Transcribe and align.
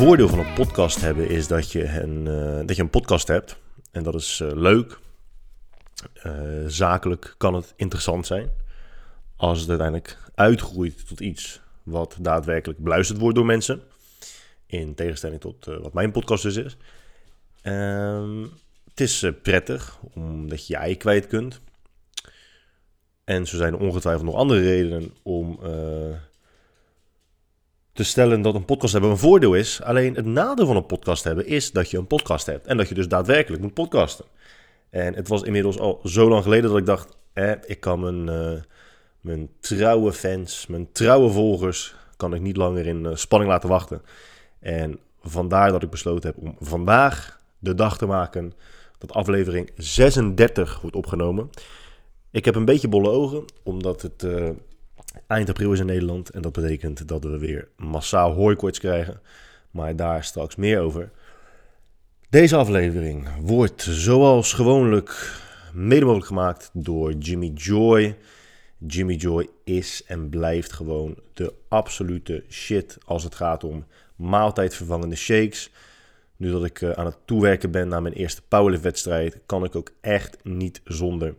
voordeel 0.00 0.28
van 0.28 0.38
een 0.38 0.54
podcast 0.54 1.00
hebben 1.00 1.28
is 1.28 1.46
dat 1.46 1.72
je 1.72 1.88
een, 1.88 2.26
eh, 2.26 2.66
dat 2.66 2.76
je 2.76 2.82
een 2.82 2.90
podcast 2.90 3.28
hebt. 3.28 3.56
En 3.90 4.02
dat 4.02 4.14
is 4.14 4.40
eh, 4.40 4.50
leuk. 4.54 4.98
Eh, 6.14 6.32
zakelijk 6.66 7.34
kan 7.38 7.54
het 7.54 7.72
interessant 7.76 8.26
zijn. 8.26 8.50
Als 9.36 9.60
het 9.60 9.68
uiteindelijk 9.68 10.18
uitgroeit 10.34 11.08
tot 11.08 11.20
iets 11.20 11.60
wat 11.82 12.16
daadwerkelijk 12.20 12.78
beluisterd 12.78 13.18
wordt 13.18 13.36
door 13.36 13.46
mensen. 13.46 13.82
In 14.66 14.94
tegenstelling 14.94 15.40
tot 15.40 15.64
wat 15.64 15.92
mijn 15.92 16.12
podcast 16.12 16.42
dus 16.42 16.56
is. 16.56 16.76
Ehm, 17.62 18.42
het 18.88 19.00
is 19.00 19.26
prettig 19.42 19.98
omdat 20.14 20.66
je 20.66 20.78
je 20.86 20.96
kwijt 20.96 21.26
kunt. 21.26 21.60
En 23.24 23.46
zo 23.46 23.56
zijn 23.56 23.76
ongetwijfeld 23.76 24.26
nog 24.26 24.34
andere 24.34 24.60
redenen 24.60 25.14
om 25.22 25.58
te 28.00 28.06
stellen 28.06 28.42
dat 28.42 28.54
een 28.54 28.64
podcast 28.64 28.92
hebben 28.92 29.10
een 29.10 29.18
voordeel 29.18 29.54
is. 29.54 29.82
Alleen 29.82 30.14
het 30.14 30.24
nadeel 30.24 30.66
van 30.66 30.76
een 30.76 30.86
podcast 30.86 31.24
hebben 31.24 31.46
is 31.46 31.72
dat 31.72 31.90
je 31.90 31.98
een 31.98 32.06
podcast 32.06 32.46
hebt. 32.46 32.66
En 32.66 32.76
dat 32.76 32.88
je 32.88 32.94
dus 32.94 33.08
daadwerkelijk 33.08 33.62
moet 33.62 33.74
podcasten. 33.74 34.24
En 34.90 35.14
het 35.14 35.28
was 35.28 35.42
inmiddels 35.42 35.78
al 35.78 36.00
zo 36.04 36.28
lang 36.28 36.42
geleden 36.42 36.70
dat 36.70 36.78
ik 36.78 36.86
dacht, 36.86 37.16
eh, 37.32 37.52
ik 37.66 37.80
kan 37.80 38.00
mijn, 38.00 38.26
uh, 38.26 38.60
mijn 39.20 39.48
trouwe 39.60 40.12
fans, 40.12 40.66
mijn 40.66 40.92
trouwe 40.92 41.30
volgers, 41.30 41.94
kan 42.16 42.34
ik 42.34 42.40
niet 42.40 42.56
langer 42.56 42.86
in 42.86 43.04
uh, 43.04 43.14
spanning 43.14 43.50
laten 43.50 43.68
wachten. 43.68 44.02
En 44.60 44.98
vandaar 45.22 45.70
dat 45.72 45.82
ik 45.82 45.90
besloten 45.90 46.30
heb 46.30 46.42
om 46.42 46.56
vandaag 46.60 47.40
de 47.58 47.74
dag 47.74 47.98
te 47.98 48.06
maken 48.06 48.52
dat 48.98 49.12
aflevering 49.12 49.70
36 49.76 50.80
wordt 50.80 50.96
opgenomen. 50.96 51.50
Ik 52.30 52.44
heb 52.44 52.54
een 52.54 52.64
beetje 52.64 52.88
bolle 52.88 53.10
ogen, 53.10 53.44
omdat 53.62 54.02
het 54.02 54.22
uh, 54.22 54.50
eind 55.26 55.48
april 55.48 55.72
is 55.72 55.80
in 55.80 55.86
Nederland. 55.86 56.30
En 56.30 56.42
dat 56.42 56.52
betekent 56.52 57.08
dat 57.08 57.24
we 57.24 57.38
weer 57.38 57.68
massaal 57.76 58.32
hooikoorts 58.32 58.78
krijgen. 58.78 59.20
Maar 59.70 59.96
daar 59.96 60.24
straks 60.24 60.56
meer 60.56 60.80
over. 60.80 61.10
Deze 62.30 62.56
aflevering 62.56 63.28
wordt 63.40 63.82
zoals 63.82 64.52
gewoonlijk 64.52 65.40
mede 65.72 66.04
mogelijk 66.04 66.26
gemaakt 66.26 66.70
door 66.72 67.12
Jimmy 67.12 67.50
Joy. 67.54 68.16
Jimmy 68.78 69.14
Joy 69.14 69.48
is 69.64 70.04
en 70.06 70.28
blijft 70.28 70.72
gewoon 70.72 71.16
de 71.32 71.54
absolute 71.68 72.44
shit 72.48 72.98
als 73.04 73.24
het 73.24 73.34
gaat 73.34 73.64
om 73.64 73.84
maaltijdvervangende 74.16 75.16
shakes. 75.16 75.70
Nu 76.36 76.50
dat 76.50 76.64
ik 76.64 76.80
eh, 76.82 76.90
aan 76.90 77.06
het 77.06 77.16
toewerken 77.24 77.70
ben 77.70 77.88
naar 77.88 78.02
mijn 78.02 78.14
eerste 78.14 78.42
powerlift 78.48 78.82
wedstrijd, 78.82 79.38
kan 79.46 79.64
ik 79.64 79.76
ook 79.76 79.92
echt 80.00 80.36
niet 80.42 80.80
zonder. 80.84 81.34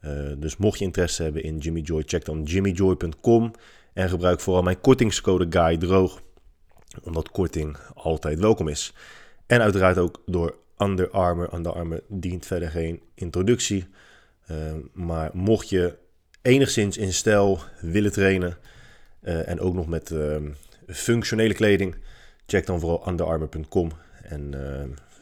Eh, 0.00 0.12
dus 0.36 0.56
mocht 0.56 0.78
je 0.78 0.84
interesse 0.84 1.22
hebben 1.22 1.42
in 1.42 1.58
Jimmy 1.58 1.80
Joy, 1.80 2.02
check 2.06 2.24
dan 2.24 2.42
jimmyjoy.com 2.42 3.50
en 3.92 4.08
gebruik 4.08 4.40
vooral 4.40 4.62
mijn 4.62 4.80
kortingscode 4.80 5.46
GUY 5.50 5.76
droog, 5.76 6.22
omdat 7.02 7.30
korting 7.30 7.76
altijd 7.94 8.38
welkom 8.38 8.68
is. 8.68 8.92
En 9.46 9.60
uiteraard 9.60 9.98
ook 9.98 10.22
door 10.26 10.58
Under 10.78 11.10
Armour. 11.10 11.54
Under 11.54 11.72
Armour 11.72 12.02
dient 12.08 12.46
verder 12.46 12.70
geen 12.70 13.02
introductie. 13.14 13.86
Uh, 14.50 14.56
maar 14.92 15.30
mocht 15.32 15.68
je 15.68 15.96
enigszins 16.42 16.96
in 16.96 17.12
stijl 17.12 17.60
willen 17.80 18.12
trainen 18.12 18.56
uh, 19.22 19.48
en 19.48 19.60
ook 19.60 19.74
nog 19.74 19.86
met 19.86 20.10
uh, 20.10 20.36
functionele 20.86 21.54
kleding, 21.54 21.96
check 22.46 22.66
dan 22.66 22.80
vooral 22.80 23.08
underarmour.com. 23.08 23.90
En 24.22 24.54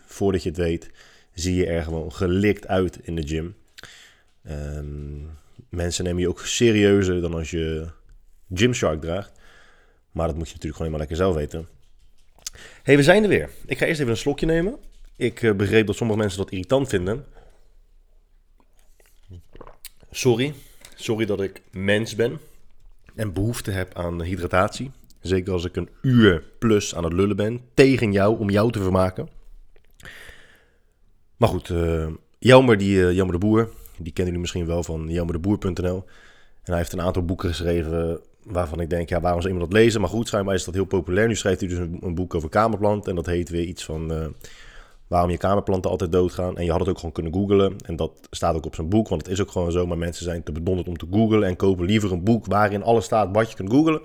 voordat 0.07 0.43
je 0.43 0.49
het 0.49 0.59
weet, 0.59 0.91
zie 1.35 1.55
je 1.55 1.67
er 1.67 1.83
gewoon 1.83 2.13
gelikt 2.13 2.67
uit 2.67 2.99
in 3.03 3.15
de 3.15 3.27
gym. 3.27 3.55
Um, 4.43 5.31
mensen 5.69 6.05
nemen 6.05 6.21
je 6.21 6.29
ook 6.29 6.41
serieuzer 6.41 7.21
dan 7.21 7.35
als 7.35 7.51
je 7.51 7.89
Gymshark 8.55 9.01
draagt. 9.01 9.33
Maar 10.13 10.27
dat 10.27 10.37
moet 10.37 10.49
je 10.49 10.55
natuurlijk 10.55 10.83
gewoon 10.83 10.93
helemaal 10.93 10.99
lekker 10.99 11.17
zelf 11.17 11.35
weten. 11.35 11.69
hey, 12.83 12.97
we 12.97 13.03
zijn 13.03 13.23
er 13.23 13.29
weer. 13.29 13.51
Ik 13.67 13.79
ga 13.79 13.87
eerst 13.87 14.01
even 14.01 14.13
een 14.13 14.19
slokje 14.19 14.47
nemen. 14.47 14.79
Ik 15.17 15.43
uh, 15.43 15.55
begreep 15.55 15.87
dat 15.87 15.97
sommige 15.97 16.19
mensen 16.19 16.39
dat 16.39 16.51
irritant 16.51 16.89
vinden. 16.89 17.25
Sorry. 20.11 20.55
Sorry 20.95 21.27
dat 21.27 21.41
ik 21.41 21.63
mens 21.71 22.15
ben. 22.15 22.41
En 23.15 23.33
behoefte 23.33 23.71
heb 23.71 23.95
aan 23.95 24.23
hydratatie. 24.23 24.91
Zeker 25.21 25.53
als 25.53 25.65
ik 25.65 25.77
een 25.77 25.89
uur 26.03 26.43
plus 26.59 26.95
aan 26.95 27.05
het 27.05 27.13
lullen 27.13 27.37
ben. 27.37 27.61
Tegen 27.75 28.13
jou, 28.13 28.39
om 28.39 28.51
jou 28.51 28.73
te 28.73 28.83
vermaken. 28.83 29.29
Maar 31.37 31.49
goed, 31.49 31.69
uh, 31.69 32.07
Jammer, 32.39 32.79
die, 32.79 32.97
uh, 32.97 33.13
Jammer 33.13 33.41
de 33.41 33.47
Boer, 33.47 33.71
die 34.05 34.13
kennen 34.13 34.35
jullie 34.35 34.41
misschien 34.41 34.67
wel 34.67 34.83
van 34.83 35.09
jammerdeboer.nl. 35.09 36.05
En 36.63 36.75
hij 36.75 36.77
heeft 36.77 36.93
een 36.93 37.01
aantal 37.01 37.25
boeken 37.25 37.49
geschreven 37.49 38.21
waarvan 38.43 38.81
ik 38.81 38.91
denk, 38.91 39.09
ja, 39.09 39.21
waarom 39.21 39.41
zou 39.41 39.53
iemand 39.53 39.73
dat 39.73 39.81
lezen? 39.81 40.01
Maar 40.01 40.11
goed, 40.11 40.29
schijnbaar 40.29 40.55
is 40.55 40.65
dat 40.65 40.75
heel 40.75 40.85
populair. 40.85 41.29
Nu 41.29 41.37
schrijft 41.37 41.61
hij 41.61 41.69
dus 41.69 41.79
een, 41.79 42.15
boek 42.15 42.35
over 42.35 42.49
kamerplanten. 42.49 43.11
En 43.11 43.17
dat 43.17 43.27
heet 43.27 43.49
weer 43.49 43.65
iets 43.65 43.85
van 43.85 44.13
uh, 44.13 44.27
waarom 45.07 45.31
je 45.31 45.37
kamerplanten 45.37 45.91
altijd 45.91 46.13
doodgaan. 46.13 46.57
En 46.57 46.65
je 46.65 46.71
had 46.71 46.81
het 46.81 46.89
ook 46.89 46.97
gewoon 46.97 47.13
kunnen 47.13 47.33
googlen. 47.33 47.77
En 47.85 47.97
dat 47.97 48.13
staat 48.31 48.55
ook 48.55 48.67
op 48.67 48.75
zijn 48.75 48.89
boek, 48.89 49.09
want 49.09 49.23
het 49.23 49.31
is 49.31 49.41
ook 49.41 49.51
gewoon 49.51 49.73
zo. 49.73 49.87
Maar 49.87 49.99
mensen 49.99 50.25
zijn 50.25 50.43
te 50.43 50.53
bedonderd 50.53 50.89
om 50.89 50.97
te 50.97 51.07
googlen 51.11 51.43
en 51.43 51.57
kopen 51.57 51.85
liever 51.85 52.13
een 52.13 52.25
boek 52.25 52.47
waarin 52.47 52.83
alles 52.83 53.05
staat 53.05 53.29
wat 53.33 53.51
je 53.51 53.57
kunt 53.57 53.71
googlen. 53.71 54.01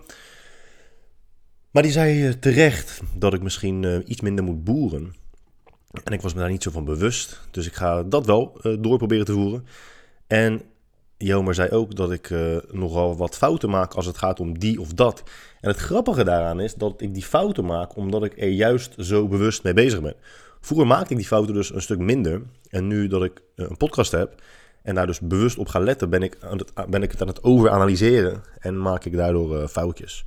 Maar 1.72 1.84
die 1.84 1.92
zei 1.92 2.28
uh, 2.28 2.34
terecht 2.34 3.02
dat 3.16 3.34
ik 3.34 3.42
misschien 3.42 3.84
uh, 3.84 3.98
iets 4.06 4.22
minder 4.22 4.44
moet 4.44 4.64
boeren. 4.64 5.14
En 5.94 6.14
ik 6.14 6.22
was 6.22 6.34
me 6.34 6.40
daar 6.40 6.50
niet 6.50 6.64
zo 6.64 6.72
van 6.72 6.86
bewust. 6.86 7.40
Dus 7.52 7.68
ik 7.68 7.74
ga 7.74 8.04
dat 8.04 8.26
wel 8.26 8.60
uh, 8.62 8.78
door 8.80 8.98
proberen 8.98 9.26
te 9.26 9.34
voeren. 9.34 9.66
En 10.28 10.62
Jomer 11.18 11.56
zei 11.56 11.70
ook 11.70 11.96
dat 11.96 12.12
ik 12.12 12.30
uh, 12.30 12.58
nogal 12.72 13.18
wat 13.18 13.38
fouten 13.38 13.70
maak 13.70 13.94
als 13.94 14.06
het 14.06 14.18
gaat 14.18 14.40
om 14.40 14.60
die 14.60 14.82
of 14.82 14.94
dat. 14.94 15.24
En 15.62 15.70
het 15.70 15.78
grappige 15.78 16.24
daaraan 16.24 16.60
is 16.60 16.74
dat 16.74 17.02
ik 17.02 17.14
die 17.14 17.24
fouten 17.24 17.66
maak 17.66 17.96
omdat 17.96 18.24
ik 18.24 18.42
er 18.42 18.50
juist 18.50 18.94
zo 18.98 19.28
bewust 19.28 19.64
mee 19.64 19.74
bezig 19.74 20.02
ben. 20.02 20.16
Vroeger 20.62 20.88
maakte 20.88 21.12
ik 21.12 21.18
die 21.18 21.28
fouten 21.28 21.54
dus 21.54 21.74
een 21.74 21.82
stuk 21.82 22.00
minder. 22.00 22.42
En 22.70 22.88
nu 22.88 23.08
dat 23.08 23.24
ik 23.24 23.42
uh, 23.56 23.66
een 23.70 23.78
podcast 23.78 24.12
heb 24.12 24.42
en 24.84 24.96
daar 24.96 25.08
dus 25.08 25.20
bewust 25.20 25.58
op 25.58 25.68
ga 25.68 25.80
letten, 25.80 26.10
ben 26.10 26.22
ik, 26.22 26.38
ben 26.90 27.04
ik 27.04 27.12
het 27.12 27.22
aan 27.22 27.28
het 27.28 27.44
overanalyseren 27.44 28.42
en 28.60 28.82
maak 28.82 29.06
ik 29.06 29.16
daardoor 29.16 29.68
foutjes. 29.68 30.26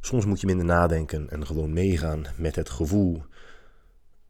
Soms 0.00 0.24
moet 0.24 0.40
je 0.40 0.46
minder 0.46 0.66
nadenken 0.66 1.30
en 1.30 1.46
gewoon 1.46 1.72
meegaan 1.72 2.24
met 2.36 2.56
het 2.56 2.70
gevoel 2.70 3.22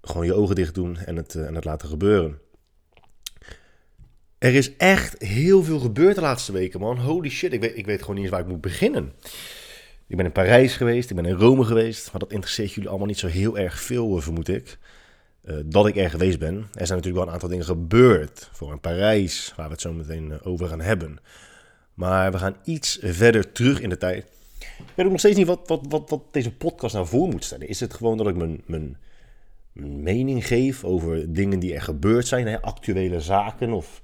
gewoon 0.05 0.27
je 0.27 0.35
ogen 0.35 0.55
dicht 0.55 0.75
doen 0.75 0.97
en 0.97 1.17
het, 1.17 1.35
uh, 1.35 1.47
en 1.47 1.55
het 1.55 1.65
laten 1.65 1.89
gebeuren. 1.89 2.39
Er 4.39 4.55
is 4.55 4.77
echt 4.77 5.23
heel 5.23 5.63
veel 5.63 5.79
gebeurd 5.79 6.15
de 6.15 6.21
laatste 6.21 6.53
weken, 6.53 6.81
man. 6.81 6.99
Holy 6.99 7.29
shit, 7.29 7.53
ik 7.53 7.61
weet, 7.61 7.77
ik 7.77 7.87
weet 7.87 8.01
gewoon 8.01 8.15
niet 8.15 8.25
eens 8.25 8.33
waar 8.33 8.43
ik 8.43 8.49
moet 8.49 8.61
beginnen. 8.61 9.13
Ik 10.07 10.17
ben 10.17 10.25
in 10.25 10.33
Parijs 10.33 10.77
geweest, 10.77 11.11
ik 11.11 11.17
ben 11.17 11.25
in 11.25 11.35
Rome 11.35 11.65
geweest, 11.65 12.13
maar 12.13 12.21
dat 12.21 12.33
interesseert 12.33 12.73
jullie 12.73 12.89
allemaal 12.89 13.07
niet 13.07 13.19
zo 13.19 13.27
heel 13.27 13.59
erg 13.59 13.81
veel, 13.81 14.21
vermoed 14.21 14.49
ik. 14.49 14.79
Uh, 15.45 15.57
dat 15.67 15.87
ik 15.87 15.97
er 15.97 16.11
geweest 16.11 16.39
ben. 16.39 16.55
Er 16.57 16.87
zijn 16.87 16.99
natuurlijk 16.99 17.15
wel 17.15 17.27
een 17.27 17.33
aantal 17.33 17.49
dingen 17.49 17.65
gebeurd 17.65 18.49
voor 18.53 18.73
in 18.73 18.81
Parijs, 18.81 19.53
waar 19.57 19.67
we 19.67 19.73
het 19.73 19.81
zo 19.81 19.93
meteen 19.93 20.43
over 20.43 20.69
gaan 20.69 20.81
hebben. 20.81 21.19
Maar 21.95 22.33
we 22.33 22.39
gaan 22.39 22.57
iets 22.65 22.99
verder 23.03 23.53
terug 23.53 23.81
in 23.81 23.89
de 23.89 23.97
tijd. 23.97 24.25
Ik 24.59 24.93
weet 24.95 25.07
ook 25.07 25.13
nog 25.13 25.21
steeds 25.21 25.37
niet 25.37 25.47
wat, 25.47 25.61
wat, 25.67 25.81
wat, 25.89 26.11
wat 26.11 26.23
deze 26.31 26.53
podcast 26.53 26.95
nou 26.95 27.07
voor 27.07 27.29
moet 27.29 27.45
stellen. 27.45 27.69
Is 27.69 27.81
het 27.81 27.95
gewoon 27.95 28.17
dat 28.17 28.29
ik 28.29 28.37
mijn, 28.37 28.63
mijn 28.67 28.97
mening 29.83 30.47
geef 30.47 30.85
over 30.85 31.33
dingen 31.33 31.59
die 31.59 31.75
er 31.75 31.83
gebeurd 31.83 32.27
zijn, 32.27 32.47
hè, 32.47 32.63
actuele 32.63 33.21
zaken? 33.21 33.73
Of, 33.73 34.03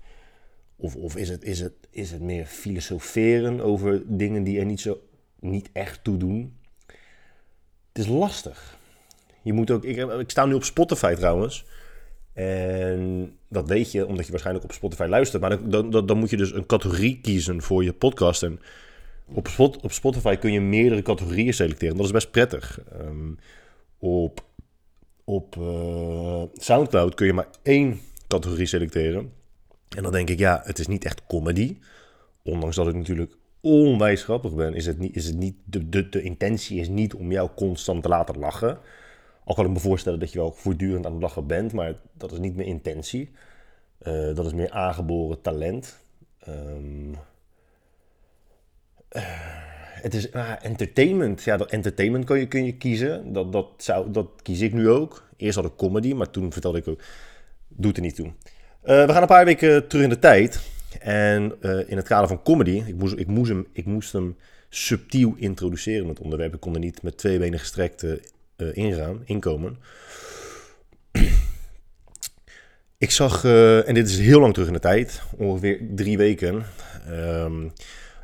of, 0.76 0.96
of 0.96 1.16
is, 1.16 1.28
het, 1.28 1.44
is, 1.44 1.60
het, 1.60 1.74
is 1.90 2.10
het 2.10 2.20
meer 2.20 2.46
filosoferen 2.46 3.60
over 3.60 4.02
dingen 4.06 4.42
die 4.42 4.58
er 4.58 4.64
niet, 4.64 4.80
zo, 4.80 5.00
niet 5.40 5.70
echt 5.72 6.04
toe 6.04 6.16
doen? 6.16 6.56
Het 7.92 7.98
is 7.98 8.06
lastig. 8.06 8.78
Je 9.42 9.52
moet 9.52 9.70
ook, 9.70 9.84
ik, 9.84 9.96
ik 9.96 10.30
sta 10.30 10.46
nu 10.46 10.54
op 10.54 10.64
Spotify 10.64 11.14
trouwens. 11.14 11.66
En 12.32 13.32
dat 13.48 13.68
weet 13.68 13.92
je 13.92 14.06
omdat 14.06 14.24
je 14.24 14.30
waarschijnlijk 14.30 14.66
op 14.66 14.72
Spotify 14.72 15.06
luistert. 15.08 15.42
Maar 15.42 15.70
dan, 15.70 15.90
dan, 15.90 16.06
dan 16.06 16.18
moet 16.18 16.30
je 16.30 16.36
dus 16.36 16.52
een 16.52 16.66
categorie 16.66 17.20
kiezen 17.20 17.62
voor 17.62 17.84
je 17.84 17.92
podcast. 17.92 18.42
En 18.42 18.60
op, 19.24 19.48
Spot, 19.48 19.80
op 19.80 19.92
Spotify 19.92 20.36
kun 20.36 20.52
je 20.52 20.60
meerdere 20.60 21.02
categorieën 21.02 21.54
selecteren. 21.54 21.96
Dat 21.96 22.04
is 22.04 22.12
best 22.12 22.30
prettig. 22.30 22.80
Um, 23.00 23.38
op 23.98 24.44
op 25.30 25.56
uh, 25.56 26.42
SoundCloud 26.54 27.14
kun 27.14 27.26
je 27.26 27.32
maar 27.32 27.48
één 27.62 28.00
categorie 28.28 28.66
selecteren. 28.66 29.32
En 29.96 30.02
dan 30.02 30.12
denk 30.12 30.28
ik, 30.28 30.38
ja, 30.38 30.60
het 30.64 30.78
is 30.78 30.86
niet 30.86 31.04
echt 31.04 31.26
comedy. 31.26 31.78
Ondanks 32.42 32.76
dat 32.76 32.88
ik 32.88 32.94
natuurlijk 32.94 33.36
onwijs 33.60 34.22
grappig 34.22 34.54
ben, 34.54 34.74
is 34.74 34.86
het 34.86 34.98
niet, 34.98 35.16
is 35.16 35.26
het 35.26 35.36
niet 35.36 35.56
de, 35.64 35.88
de, 35.88 36.08
de 36.08 36.22
intentie 36.22 36.80
is 36.80 36.88
niet 36.88 37.14
om 37.14 37.32
jou 37.32 37.50
constant 37.56 38.02
te 38.02 38.08
laten 38.08 38.38
lachen. 38.38 38.78
Al 39.44 39.54
kan 39.54 39.64
ik 39.64 39.70
me 39.70 39.78
voorstellen 39.78 40.18
dat 40.18 40.32
je 40.32 40.38
wel 40.38 40.52
voortdurend 40.52 41.06
aan 41.06 41.12
het 41.12 41.22
lachen 41.22 41.46
bent, 41.46 41.72
maar 41.72 41.94
dat 42.12 42.32
is 42.32 42.38
niet 42.38 42.56
mijn 42.56 42.68
intentie. 42.68 43.30
Uh, 44.02 44.34
dat 44.34 44.46
is 44.46 44.52
meer 44.52 44.70
aangeboren 44.70 45.40
talent. 45.40 45.98
Um, 46.48 47.14
het 50.02 50.14
is 50.14 50.32
ah, 50.32 50.52
entertainment. 50.62 51.42
Ja, 51.42 51.56
dat 51.56 51.70
entertainment 51.70 52.24
kun 52.24 52.38
je, 52.38 52.48
kun 52.48 52.64
je 52.64 52.76
kiezen. 52.76 53.32
Dat, 53.32 53.52
dat, 53.52 53.66
zou, 53.76 54.10
dat 54.10 54.26
kies 54.42 54.60
ik 54.60 54.72
nu 54.72 54.88
ook. 54.88 55.28
Eerst 55.36 55.56
had 55.56 55.64
ik 55.64 55.76
comedy, 55.76 56.12
maar 56.12 56.30
toen 56.30 56.52
vertelde 56.52 56.78
ik 56.78 56.88
ook... 56.88 57.00
Doet 57.68 57.96
er 57.96 58.02
niet 58.02 58.14
toe. 58.14 58.26
Uh, 58.26 58.32
we 58.82 59.12
gaan 59.12 59.22
een 59.22 59.28
paar 59.28 59.44
weken 59.44 59.88
terug 59.88 60.04
in 60.04 60.10
de 60.10 60.18
tijd. 60.18 60.60
En 61.00 61.54
uh, 61.60 61.90
in 61.90 61.96
het 61.96 62.06
kader 62.06 62.28
van 62.28 62.42
comedy... 62.42 62.82
Ik 62.86 62.94
moest, 62.94 63.14
ik, 63.16 63.26
moest 63.26 63.50
hem, 63.50 63.66
ik 63.72 63.84
moest 63.84 64.12
hem 64.12 64.36
subtiel 64.68 65.34
introduceren, 65.36 66.08
het 66.08 66.20
onderwerp. 66.20 66.54
Ik 66.54 66.60
kon 66.60 66.74
er 66.74 66.80
niet 66.80 67.02
met 67.02 67.18
twee 67.18 67.38
benen 67.38 67.58
gestrekt 67.58 68.02
uh, 68.02 68.16
ingaan, 68.72 69.22
inkomen. 69.24 69.78
Ik 72.98 73.10
zag, 73.10 73.44
en 73.84 73.94
dit 73.94 74.08
is 74.08 74.18
heel 74.18 74.40
lang 74.40 74.52
terug 74.52 74.68
in 74.68 74.74
de 74.74 74.80
tijd, 74.80 75.22
ongeveer 75.36 75.80
drie 75.94 76.16
weken. 76.16 76.64
Um, 77.08 77.72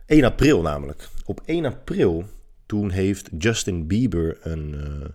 1 0.06 0.24
april 0.24 0.62
namelijk. 0.62 1.08
Op 1.26 1.40
1 1.44 1.64
april, 1.64 2.24
toen 2.66 2.90
heeft 2.90 3.28
Justin 3.38 3.86
Bieber 3.86 4.38
een 4.42 4.74
uh, 4.74 5.08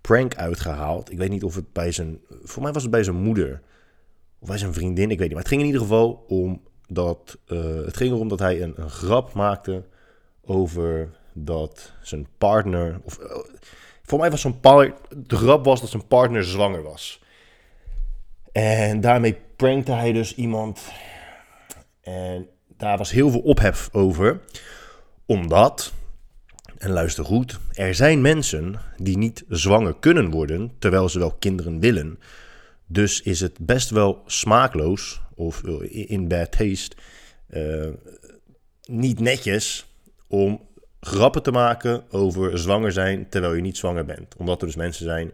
prank 0.00 0.36
uitgehaald. 0.36 1.10
Ik 1.10 1.18
weet 1.18 1.30
niet 1.30 1.44
of 1.44 1.54
het 1.54 1.72
bij 1.72 1.92
zijn, 1.92 2.20
voor 2.42 2.62
mij 2.62 2.72
was 2.72 2.82
het 2.82 2.90
bij 2.90 3.02
zijn 3.02 3.16
moeder 3.16 3.62
of 4.38 4.48
bij 4.48 4.58
zijn 4.58 4.74
vriendin, 4.74 5.10
ik 5.10 5.18
weet 5.18 5.26
niet. 5.26 5.32
Maar 5.32 5.42
het 5.42 5.48
ging 5.48 5.60
in 5.60 5.66
ieder 5.66 5.82
geval 5.82 6.24
om 6.28 6.62
dat, 6.88 7.38
uh, 7.46 7.84
het 7.84 7.96
ging 7.96 8.12
erom 8.12 8.28
dat 8.28 8.38
hij 8.38 8.62
een, 8.62 8.74
een 8.76 8.90
grap 8.90 9.32
maakte 9.32 9.84
over 10.44 11.08
dat 11.32 11.92
zijn 12.02 12.26
partner, 12.38 13.00
of 13.04 13.18
uh, 13.18 13.26
voor 14.02 14.18
mij 14.18 14.30
was 14.30 14.40
zijn 14.40 14.60
partner, 14.60 14.98
de 15.16 15.36
grap 15.36 15.64
was 15.64 15.80
dat 15.80 15.90
zijn 15.90 16.06
partner 16.06 16.44
zwanger 16.44 16.82
was. 16.82 17.22
En 18.52 19.00
daarmee 19.00 19.36
prankte 19.56 19.92
hij 19.92 20.12
dus 20.12 20.34
iemand. 20.34 20.92
En 22.00 22.48
daar 22.76 22.98
was 22.98 23.10
heel 23.10 23.30
veel 23.30 23.40
ophef 23.40 23.88
over. 23.92 24.40
Omdat, 25.26 25.92
en 26.78 26.90
luister 26.90 27.24
goed, 27.24 27.58
er 27.72 27.94
zijn 27.94 28.20
mensen 28.20 28.80
die 28.96 29.18
niet 29.18 29.44
zwanger 29.48 29.94
kunnen 30.00 30.30
worden 30.30 30.72
terwijl 30.78 31.08
ze 31.08 31.18
wel 31.18 31.32
kinderen 31.32 31.80
willen. 31.80 32.18
Dus 32.86 33.22
is 33.22 33.40
het 33.40 33.58
best 33.58 33.90
wel 33.90 34.22
smaakloos 34.26 35.20
of 35.34 35.62
in 35.88 36.28
bad 36.28 36.52
taste 36.52 36.96
uh, 37.50 37.88
niet 38.84 39.20
netjes 39.20 39.86
om 40.28 40.68
grappen 41.00 41.42
te 41.42 41.50
maken 41.50 42.04
over 42.10 42.58
zwanger 42.58 42.92
zijn 42.92 43.28
terwijl 43.28 43.54
je 43.54 43.62
niet 43.62 43.76
zwanger 43.76 44.04
bent. 44.04 44.36
Omdat 44.36 44.60
er 44.60 44.66
dus 44.66 44.76
mensen 44.76 45.04
zijn 45.04 45.32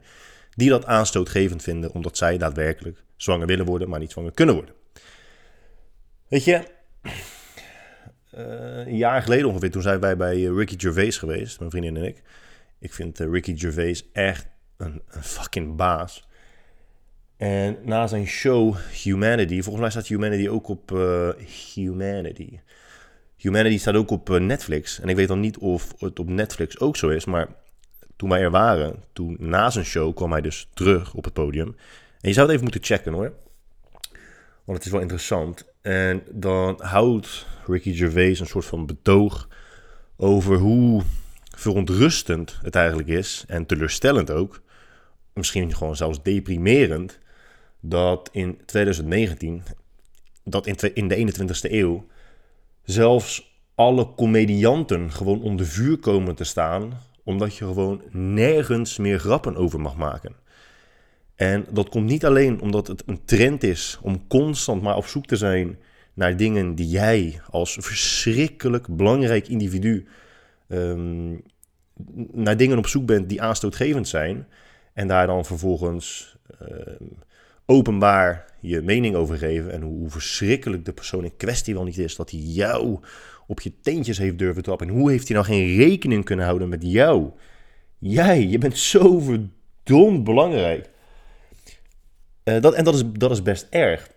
die 0.54 0.68
dat 0.68 0.86
aanstootgevend 0.86 1.62
vinden 1.62 1.92
omdat 1.92 2.16
zij 2.16 2.38
daadwerkelijk 2.38 3.02
zwanger 3.16 3.46
willen 3.46 3.66
worden, 3.66 3.88
maar 3.88 3.98
niet 3.98 4.10
zwanger 4.10 4.32
kunnen 4.32 4.54
worden. 4.54 4.74
Weet 6.28 6.44
je, 6.44 6.64
een 8.30 8.96
jaar 8.96 9.22
geleden 9.22 9.48
ongeveer, 9.48 9.70
toen 9.70 9.82
zijn 9.82 10.00
wij 10.00 10.16
bij 10.16 10.34
eh, 10.34 10.56
Ricky 10.56 10.74
Gervais 10.78 11.18
geweest, 11.18 11.58
mijn 11.58 11.70
vriendin 11.70 11.96
en 11.96 12.04
ik. 12.04 12.22
Ik 12.78 12.92
vind 12.92 13.20
uh, 13.20 13.32
Ricky 13.32 13.58
Gervais 13.58 14.10
echt 14.12 14.46
een, 14.76 15.02
een, 15.08 15.22
fucking 15.22 15.76
baas. 15.76 16.28
En 17.36 17.76
na 17.82 18.06
zijn 18.06 18.26
show 18.26 18.76
Humanity, 19.02 19.54
volgens 19.54 19.80
mij 19.80 19.90
staat 19.90 20.06
Humanity 20.06 20.48
ook 20.48 20.68
op 20.68 20.90
Humanity. 21.74 22.58
Humanity 23.36 23.78
staat 23.78 23.94
ook 23.94 24.10
op 24.10 24.28
Netflix. 24.28 25.00
En 25.00 25.08
ik 25.08 25.16
weet 25.16 25.28
dan 25.28 25.40
niet 25.40 25.58
of 25.58 25.94
het 25.98 26.18
op 26.18 26.28
Netflix 26.28 26.80
ook 26.80 26.96
zo 26.96 27.08
is, 27.08 27.24
maar 27.24 27.48
toen 28.16 28.28
wij 28.28 28.40
er 28.40 28.50
waren, 28.50 29.02
toen 29.12 29.36
na 29.38 29.70
zijn 29.70 29.84
show 29.84 30.14
kwam 30.14 30.32
hij 30.32 30.40
dus 30.40 30.68
terug 30.74 31.14
op 31.14 31.24
het 31.24 31.32
podium. 31.32 31.76
En 32.20 32.28
je 32.28 32.32
zou 32.32 32.46
het 32.46 32.50
even 32.50 32.62
moeten 32.62 32.84
checken 32.84 33.12
hoor. 33.12 33.32
Want 34.70 34.82
het 34.82 34.92
is 34.92 34.98
wel 34.98 35.08
interessant. 35.08 35.64
En 35.82 36.22
dan 36.30 36.80
houdt 36.82 37.46
Ricky 37.66 37.94
Gervais 37.94 38.40
een 38.40 38.46
soort 38.46 38.64
van 38.64 38.86
betoog 38.86 39.48
over 40.16 40.56
hoe 40.56 41.02
verontrustend 41.56 42.58
het 42.62 42.74
eigenlijk 42.74 43.08
is. 43.08 43.44
En 43.46 43.66
teleurstellend 43.66 44.30
ook. 44.30 44.62
Misschien 45.32 45.74
gewoon 45.74 45.96
zelfs 45.96 46.22
deprimerend. 46.22 47.18
Dat 47.80 48.28
in 48.32 48.58
2019, 48.64 49.62
dat 50.44 50.66
in, 50.66 51.08
de 51.08 51.32
21ste 51.32 51.72
eeuw, 51.72 52.06
zelfs 52.82 53.60
alle 53.74 54.14
comedianten 54.14 55.12
gewoon 55.12 55.42
onder 55.42 55.66
vuur 55.66 55.98
komen 55.98 56.34
te 56.34 56.44
staan. 56.44 57.02
Omdat 57.24 57.56
je 57.56 57.64
gewoon 57.64 58.02
nergens 58.10 58.98
meer 58.98 59.18
grappen 59.18 59.56
over 59.56 59.80
mag 59.80 59.96
maken. 59.96 60.36
En 61.40 61.66
dat 61.70 61.88
komt 61.88 62.06
niet 62.06 62.24
alleen 62.24 62.60
omdat 62.60 62.86
het 62.86 63.02
een 63.06 63.24
trend 63.24 63.62
is 63.62 63.98
om 64.02 64.26
constant 64.26 64.82
maar 64.82 64.96
op 64.96 65.06
zoek 65.06 65.26
te 65.26 65.36
zijn 65.36 65.78
naar 66.14 66.36
dingen 66.36 66.74
die 66.74 66.88
jij 66.88 67.40
als 67.50 67.76
verschrikkelijk 67.80 68.96
belangrijk 68.96 69.48
individu 69.48 70.06
um, 70.68 71.42
naar 72.32 72.56
dingen 72.56 72.78
op 72.78 72.86
zoek 72.86 73.06
bent 73.06 73.28
die 73.28 73.42
aanstootgevend 73.42 74.08
zijn. 74.08 74.46
En 74.92 75.08
daar 75.08 75.26
dan 75.26 75.44
vervolgens 75.44 76.36
um, 76.62 77.12
openbaar 77.66 78.44
je 78.60 78.82
mening 78.82 79.14
over 79.14 79.36
geven. 79.36 79.72
En 79.72 79.82
hoe, 79.82 80.10
verschrikkelijk 80.10 80.84
de 80.84 80.92
persoon 80.92 81.24
in 81.24 81.36
kwestie 81.36 81.74
wel 81.74 81.84
niet 81.84 81.98
is. 81.98 82.16
Dat 82.16 82.30
hij 82.30 82.40
jou 82.40 82.98
op 83.46 83.60
je 83.60 83.72
teentjes 83.80 84.18
heeft 84.18 84.38
durven 84.38 84.62
trappen. 84.62 84.88
En 84.88 84.94
hoe 84.94 85.10
heeft 85.10 85.28
hij 85.28 85.36
nou 85.36 85.48
geen 85.48 85.76
rekening 85.76 86.24
kunnen 86.24 86.44
houden 86.44 86.68
met 86.68 86.82
jou? 86.82 87.30
Jij, 87.98 88.46
je 88.46 88.58
bent 88.58 88.78
zo 88.78 89.18
verdomd 89.18 90.24
belangrijk. 90.24 90.89
Uh, 92.50 92.60
dat, 92.60 92.74
en 92.74 92.84
dat 92.84 92.94
is, 92.94 93.02
dat 93.12 93.30
is 93.30 93.42
best 93.42 93.66
erg. 93.70 94.08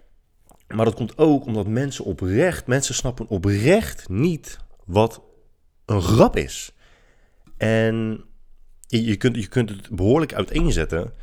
Maar 0.67 0.85
dat 0.85 0.95
komt 0.95 1.17
ook 1.17 1.45
omdat 1.45 1.67
mensen 1.67 2.05
oprecht, 2.05 2.67
mensen 2.67 2.95
snappen 2.95 3.27
oprecht 3.27 4.09
niet 4.09 4.57
wat 4.85 5.21
een 5.85 6.01
grap 6.01 6.35
is. 6.35 6.73
En 7.57 8.25
je, 8.87 9.15
kunt, 9.15 9.35
je 9.35 9.47
kunt 9.47 9.69
het 9.69 9.89
behoorlijk 9.89 10.33
uiteenzetten. 10.33 11.13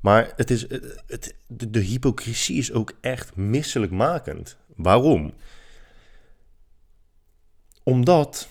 Maar 0.00 0.32
het 0.36 0.50
is, 0.50 0.66
het, 1.06 1.34
de, 1.46 1.70
de 1.70 1.80
hypocrisie 1.80 2.58
is 2.58 2.72
ook 2.72 2.92
echt 3.00 3.36
misselijkmakend. 3.36 4.56
Waarom? 4.76 5.34
Omdat 7.82 8.48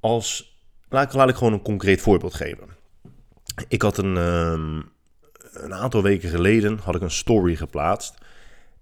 als. 0.00 0.56
Laat, 0.88 1.14
laat 1.14 1.28
ik 1.28 1.36
gewoon 1.36 1.52
een 1.52 1.62
concreet 1.62 2.00
voorbeeld 2.00 2.34
geven. 2.34 2.68
Ik 3.68 3.82
had 3.82 3.98
een, 3.98 4.16
um, 4.16 4.92
een 5.62 5.74
aantal 5.74 6.02
weken 6.02 6.28
geleden 6.28 6.78
had 6.78 6.94
ik 6.94 7.02
een 7.02 7.10
story 7.10 7.56
geplaatst. 7.56 8.14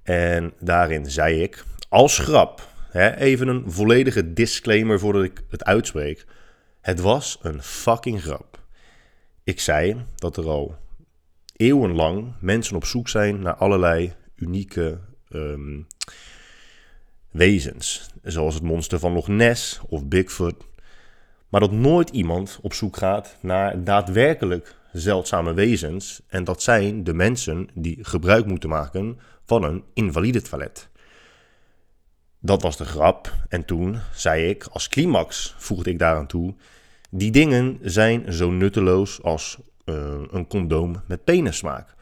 En 0.02 0.52
daarin 0.60 1.10
zei 1.10 1.42
ik, 1.42 1.64
als 1.88 2.18
grap, 2.18 2.68
hè, 2.90 3.16
even 3.16 3.48
een 3.48 3.72
volledige 3.72 4.32
disclaimer 4.32 4.98
voordat 4.98 5.24
ik 5.24 5.42
het 5.48 5.64
uitspreek. 5.64 6.26
Het 6.80 7.00
was 7.00 7.38
een 7.42 7.62
fucking 7.62 8.22
grap. 8.22 8.60
Ik 9.44 9.60
zei 9.60 10.04
dat 10.14 10.36
er 10.36 10.48
al 10.48 10.76
eeuwenlang 11.56 12.32
mensen 12.40 12.76
op 12.76 12.84
zoek 12.84 13.08
zijn 13.08 13.40
naar 13.40 13.54
allerlei 13.54 14.12
unieke 14.36 14.98
um, 15.30 15.86
wezens. 17.30 18.10
Zoals 18.22 18.54
het 18.54 18.62
monster 18.62 18.98
van 18.98 19.12
Loch 19.12 19.28
Ness 19.28 19.80
of 19.88 20.06
Bigfoot. 20.06 20.64
Maar 21.48 21.60
dat 21.60 21.72
nooit 21.72 22.10
iemand 22.10 22.58
op 22.62 22.72
zoek 22.72 22.96
gaat 22.96 23.36
naar 23.40 23.84
daadwerkelijk 23.84 24.75
zeldzame 24.98 25.54
wezens. 25.54 26.22
En 26.26 26.44
dat 26.44 26.62
zijn 26.62 27.04
de 27.04 27.14
mensen 27.14 27.68
die 27.74 27.98
gebruik 28.02 28.46
moeten 28.46 28.68
maken 28.68 29.18
van 29.44 29.62
een 29.62 29.84
invalide 29.94 30.42
toilet. 30.42 30.88
Dat 32.40 32.62
was 32.62 32.76
de 32.76 32.84
grap. 32.84 33.32
En 33.48 33.64
toen 33.64 33.98
zei 34.12 34.48
ik, 34.48 34.64
als 34.64 34.88
climax 34.88 35.54
voegde 35.58 35.90
ik 35.90 35.98
daaraan 35.98 36.26
toe: 36.26 36.54
die 37.10 37.30
dingen 37.30 37.78
zijn 37.82 38.32
zo 38.32 38.50
nutteloos 38.50 39.22
als 39.22 39.58
uh, 39.84 39.94
een 40.30 40.46
condoom 40.46 41.02
met 41.06 41.24
penissmaak. 41.24 41.94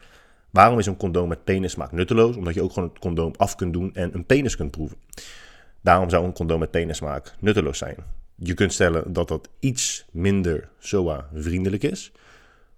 Waarom 0.49 0.79
is 0.79 0.85
een 0.85 0.97
condoom 0.97 1.27
met 1.27 1.43
penissmaak 1.43 1.91
nutteloos? 1.91 2.35
Omdat 2.35 2.53
je 2.53 2.61
ook 2.61 2.73
gewoon 2.73 2.89
het 2.89 2.99
condoom 2.99 3.33
af 3.37 3.55
kunt 3.55 3.73
doen 3.73 3.93
en 3.93 4.13
een 4.13 4.25
penis 4.25 4.55
kunt 4.55 4.71
proeven. 4.71 4.97
Daarom 5.81 6.09
zou 6.09 6.25
een 6.25 6.33
condoom 6.33 6.59
met 6.59 6.71
penissmaak 6.71 7.35
nutteloos 7.39 7.77
zijn. 7.77 7.95
Je 8.35 8.53
kunt 8.53 8.73
stellen 8.73 9.13
dat 9.13 9.27
dat 9.27 9.49
iets 9.59 10.05
minder 10.11 10.69
SOA 10.79 11.29
vriendelijk 11.33 11.83
is. 11.83 12.11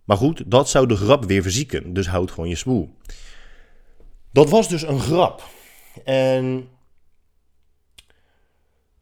Maar 0.08 0.18
goed, 0.18 0.44
dat 0.46 0.70
zou 0.70 0.88
de 0.88 0.96
grap 0.96 1.26
weer 1.26 1.42
verzieken. 1.42 1.94
Dus 1.94 2.08
houd 2.08 2.32
gewoon 2.32 2.50
je 2.50 2.56
smoel. 2.56 2.98
Dat 4.32 4.50
was 4.50 4.70
dus 4.70 4.82
een 4.82 5.00
grap. 5.00 5.44
En 6.04 6.70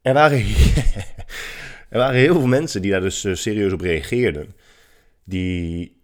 er 0.02 0.14
waren, 0.14 0.38
er 1.90 1.98
waren 1.98 2.20
heel 2.20 2.34
veel 2.34 2.48
mensen 2.48 2.82
die 2.82 2.92
daar 2.92 3.02
dus 3.02 3.24
eh, 3.24 3.34
serieus 3.34 3.74
op 3.74 3.82
reageerden. 3.82 4.56
Die 5.24 6.02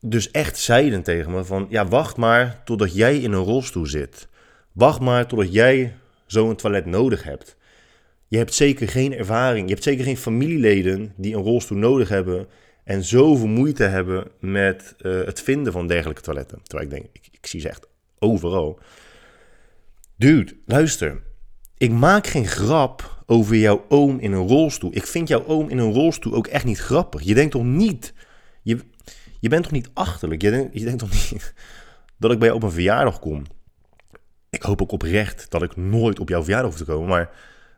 dus 0.00 0.30
echt 0.30 0.58
zeiden 0.58 1.02
tegen 1.02 1.32
me 1.32 1.44
van... 1.44 1.66
Ja, 1.68 1.88
wacht 1.88 2.16
maar 2.16 2.64
totdat 2.64 2.94
jij 2.94 3.18
in 3.18 3.32
een 3.32 3.44
rolstoel 3.44 3.86
zit. 3.86 4.28
Wacht 4.72 5.00
maar 5.00 5.26
totdat 5.26 5.52
jij 5.52 5.94
zo'n 6.26 6.56
toilet 6.56 6.86
nodig 6.86 7.22
hebt. 7.22 7.56
Je 8.28 8.36
hebt 8.36 8.54
zeker 8.54 8.88
geen 8.88 9.14
ervaring. 9.14 9.66
Je 9.66 9.72
hebt 9.72 9.84
zeker 9.84 10.04
geen 10.04 10.16
familieleden 10.16 11.12
die 11.16 11.34
een 11.34 11.42
rolstoel 11.42 11.78
nodig 11.78 12.08
hebben 12.08 12.48
en 12.84 13.04
zoveel 13.04 13.46
moeite 13.46 13.84
hebben 13.84 14.30
met 14.40 14.94
uh, 14.98 15.24
het 15.24 15.40
vinden 15.40 15.72
van 15.72 15.86
dergelijke 15.86 16.22
toiletten. 16.22 16.58
Terwijl 16.62 16.88
ik 16.88 16.94
denk, 16.94 17.08
ik, 17.12 17.28
ik 17.32 17.46
zie 17.46 17.60
ze 17.60 17.68
echt 17.68 17.86
overal. 18.18 18.78
Dude, 20.16 20.56
luister. 20.66 21.22
Ik 21.76 21.90
maak 21.90 22.26
geen 22.26 22.46
grap 22.46 23.22
over 23.26 23.56
jouw 23.56 23.84
oom 23.88 24.18
in 24.18 24.32
een 24.32 24.48
rolstoel. 24.48 24.94
Ik 24.94 25.06
vind 25.06 25.28
jouw 25.28 25.46
oom 25.46 25.68
in 25.68 25.78
een 25.78 25.92
rolstoel 25.92 26.34
ook 26.34 26.46
echt 26.46 26.64
niet 26.64 26.78
grappig. 26.78 27.22
Je 27.22 27.34
denkt 27.34 27.52
toch 27.52 27.64
niet... 27.64 28.12
Je, 28.62 28.78
je 29.40 29.48
bent 29.48 29.62
toch 29.62 29.72
niet 29.72 29.90
achterlijk? 29.94 30.42
Je, 30.42 30.50
denkt, 30.50 30.78
je 30.78 30.84
denkt 30.84 30.98
toch 30.98 31.10
niet 31.10 31.54
dat 32.18 32.32
ik 32.32 32.38
bij 32.38 32.48
jou 32.48 32.60
op 32.60 32.66
een 32.66 32.74
verjaardag 32.74 33.18
kom? 33.18 33.44
Ik 34.50 34.62
hoop 34.62 34.82
ook 34.82 34.92
oprecht 34.92 35.50
dat 35.50 35.62
ik 35.62 35.76
nooit 35.76 36.20
op 36.20 36.28
jouw 36.28 36.42
verjaardag 36.42 36.70
hoef 36.70 36.78
te 36.78 36.84
komen. 36.84 37.08
Maar 37.08 37.30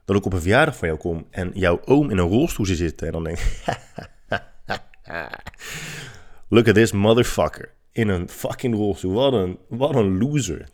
dat 0.04 0.16
ik 0.16 0.24
op 0.24 0.32
een 0.32 0.40
verjaardag 0.40 0.76
van 0.76 0.88
jou 0.88 1.00
kom 1.00 1.26
en 1.30 1.50
jouw 1.54 1.80
oom 1.84 2.10
in 2.10 2.18
een 2.18 2.28
rolstoel 2.28 2.66
zit 2.66 2.76
zitten. 2.76 3.06
En 3.06 3.12
dan 3.12 3.24
denk 3.24 3.38
ik... 3.38 3.78
Look 6.48 6.68
at 6.68 6.74
this 6.74 6.92
motherfucker. 6.92 7.72
In 7.92 8.08
een 8.08 8.28
fucking 8.28 8.74
rolstoel. 8.74 9.12
Wat 9.68 9.94
een, 9.94 10.18
loser. 10.18 10.68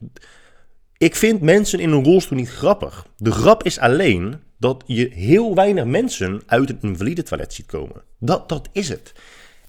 Ik 0.96 1.16
vind 1.16 1.40
mensen 1.40 1.80
in 1.80 1.90
een 1.90 2.04
rolstoel 2.04 2.38
niet 2.38 2.50
grappig. 2.50 3.06
De 3.16 3.30
grap 3.30 3.62
is 3.62 3.78
alleen 3.78 4.42
dat 4.56 4.84
je 4.86 5.08
heel 5.12 5.54
weinig 5.54 5.84
mensen 5.84 6.42
uit 6.46 6.70
een 6.70 6.78
invalide 6.80 7.22
toilet 7.22 7.54
ziet 7.54 7.66
komen. 7.66 8.02
Dat, 8.18 8.48
dat 8.48 8.68
is 8.72 8.88
het. 8.88 9.12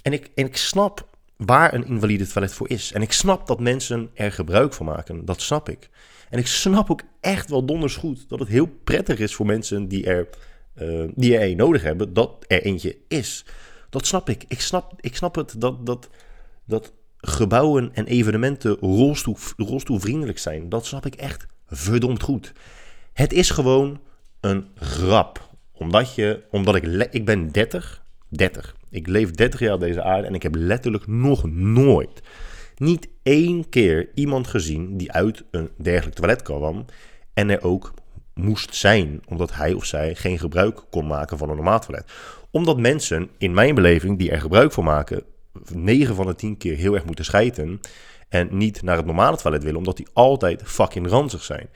En 0.01 0.13
ik, 0.13 0.29
en 0.35 0.45
ik 0.45 0.57
snap 0.57 1.07
waar 1.35 1.73
een 1.73 1.85
invalide 1.85 2.27
toilet 2.27 2.53
voor 2.53 2.69
is. 2.69 2.91
En 2.91 3.01
ik 3.01 3.11
snap 3.11 3.47
dat 3.47 3.59
mensen 3.59 4.09
er 4.13 4.31
gebruik 4.31 4.73
van 4.73 4.85
maken. 4.85 5.25
Dat 5.25 5.41
snap 5.41 5.69
ik. 5.69 5.89
En 6.29 6.39
ik 6.39 6.47
snap 6.47 6.91
ook 6.91 7.01
echt 7.21 7.49
wel 7.49 7.65
donders 7.65 7.95
goed 7.95 8.29
dat 8.29 8.39
het 8.39 8.47
heel 8.47 8.69
prettig 8.83 9.19
is 9.19 9.35
voor 9.35 9.45
mensen 9.45 9.87
die 9.87 10.05
er, 10.05 10.27
uh, 10.81 11.03
die 11.15 11.37
er 11.37 11.49
een 11.49 11.57
nodig 11.57 11.83
hebben, 11.83 12.13
dat 12.13 12.45
er 12.47 12.63
eentje 12.63 12.97
is. 13.07 13.45
Dat 13.89 14.05
snap 14.05 14.29
ik. 14.29 14.45
Ik 14.47 14.61
snap, 14.61 14.93
ik 14.99 15.15
snap 15.15 15.35
het 15.35 15.55
dat, 15.57 15.85
dat, 15.85 16.09
dat 16.65 16.93
gebouwen 17.17 17.89
en 17.93 18.05
evenementen 18.05 18.75
rolstoel, 18.75 19.37
rolstoelvriendelijk 19.57 20.39
zijn. 20.39 20.69
Dat 20.69 20.85
snap 20.85 21.05
ik 21.05 21.15
echt 21.15 21.45
verdomd 21.67 22.23
goed. 22.23 22.53
Het 23.13 23.33
is 23.33 23.49
gewoon 23.49 23.99
een 24.39 24.67
grap. 24.75 25.49
Omdat, 25.71 26.15
je, 26.15 26.43
omdat 26.51 26.75
ik, 26.75 26.83
ik 27.11 27.25
ben 27.25 27.51
30, 27.51 28.03
30. 28.27 28.75
Ik 28.89 29.07
leef 29.07 29.31
30 29.31 29.59
jaar 29.59 29.73
op 29.73 29.79
deze 29.79 30.03
aarde 30.03 30.27
en 30.27 30.33
ik 30.33 30.43
heb 30.43 30.55
letterlijk 30.55 31.07
nog 31.07 31.49
nooit, 31.51 32.21
niet 32.75 33.07
één 33.23 33.69
keer 33.69 34.09
iemand 34.13 34.47
gezien 34.47 34.97
die 34.97 35.11
uit 35.11 35.43
een 35.51 35.69
dergelijk 35.77 36.15
toilet 36.15 36.41
kwam 36.41 36.85
en 37.33 37.49
er 37.49 37.63
ook 37.63 37.93
moest 38.33 38.75
zijn, 38.75 39.21
omdat 39.25 39.53
hij 39.53 39.73
of 39.73 39.85
zij 39.85 40.15
geen 40.15 40.39
gebruik 40.39 40.83
kon 40.89 41.07
maken 41.07 41.37
van 41.37 41.49
een 41.49 41.55
normaal 41.55 41.79
toilet. 41.79 42.11
Omdat 42.51 42.77
mensen, 42.77 43.29
in 43.37 43.53
mijn 43.53 43.75
beleving, 43.75 44.17
die 44.17 44.31
er 44.31 44.41
gebruik 44.41 44.71
van 44.71 44.83
maken, 44.83 45.23
9 45.73 46.15
van 46.15 46.25
de 46.25 46.35
10 46.35 46.57
keer 46.57 46.75
heel 46.75 46.93
erg 46.93 47.05
moeten 47.05 47.25
schijten 47.25 47.79
en 48.29 48.57
niet 48.57 48.81
naar 48.81 48.97
het 48.97 49.05
normale 49.05 49.37
toilet 49.37 49.63
willen, 49.63 49.77
omdat 49.77 49.97
die 49.97 50.07
altijd 50.13 50.61
fucking 50.65 51.07
ranzig 51.07 51.43
zijn. 51.43 51.69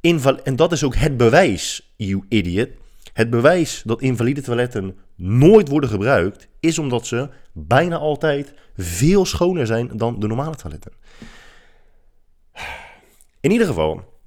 Inval 0.00 0.42
en 0.42 0.56
dat 0.56 0.72
is 0.72 0.84
ook 0.84 0.96
het 0.96 1.16
bewijs, 1.16 1.92
you 1.96 2.24
idiot. 2.28 2.68
Het 3.12 3.30
bewijs 3.30 3.82
dat 3.84 4.00
invalide 4.00 4.42
toiletten 4.42 4.98
nooit 5.14 5.68
worden 5.68 5.90
gebruikt, 5.90 6.48
is 6.60 6.78
omdat 6.78 7.06
ze 7.06 7.28
bijna 7.52 7.96
altijd 7.96 8.54
veel 8.76 9.26
schoner 9.26 9.66
zijn 9.66 9.90
dan 9.96 10.20
de 10.20 10.26
normale 10.26 10.56
toiletten. 10.56 10.92
In 13.40 13.50
ieder 13.50 13.66
geval, 13.66 14.20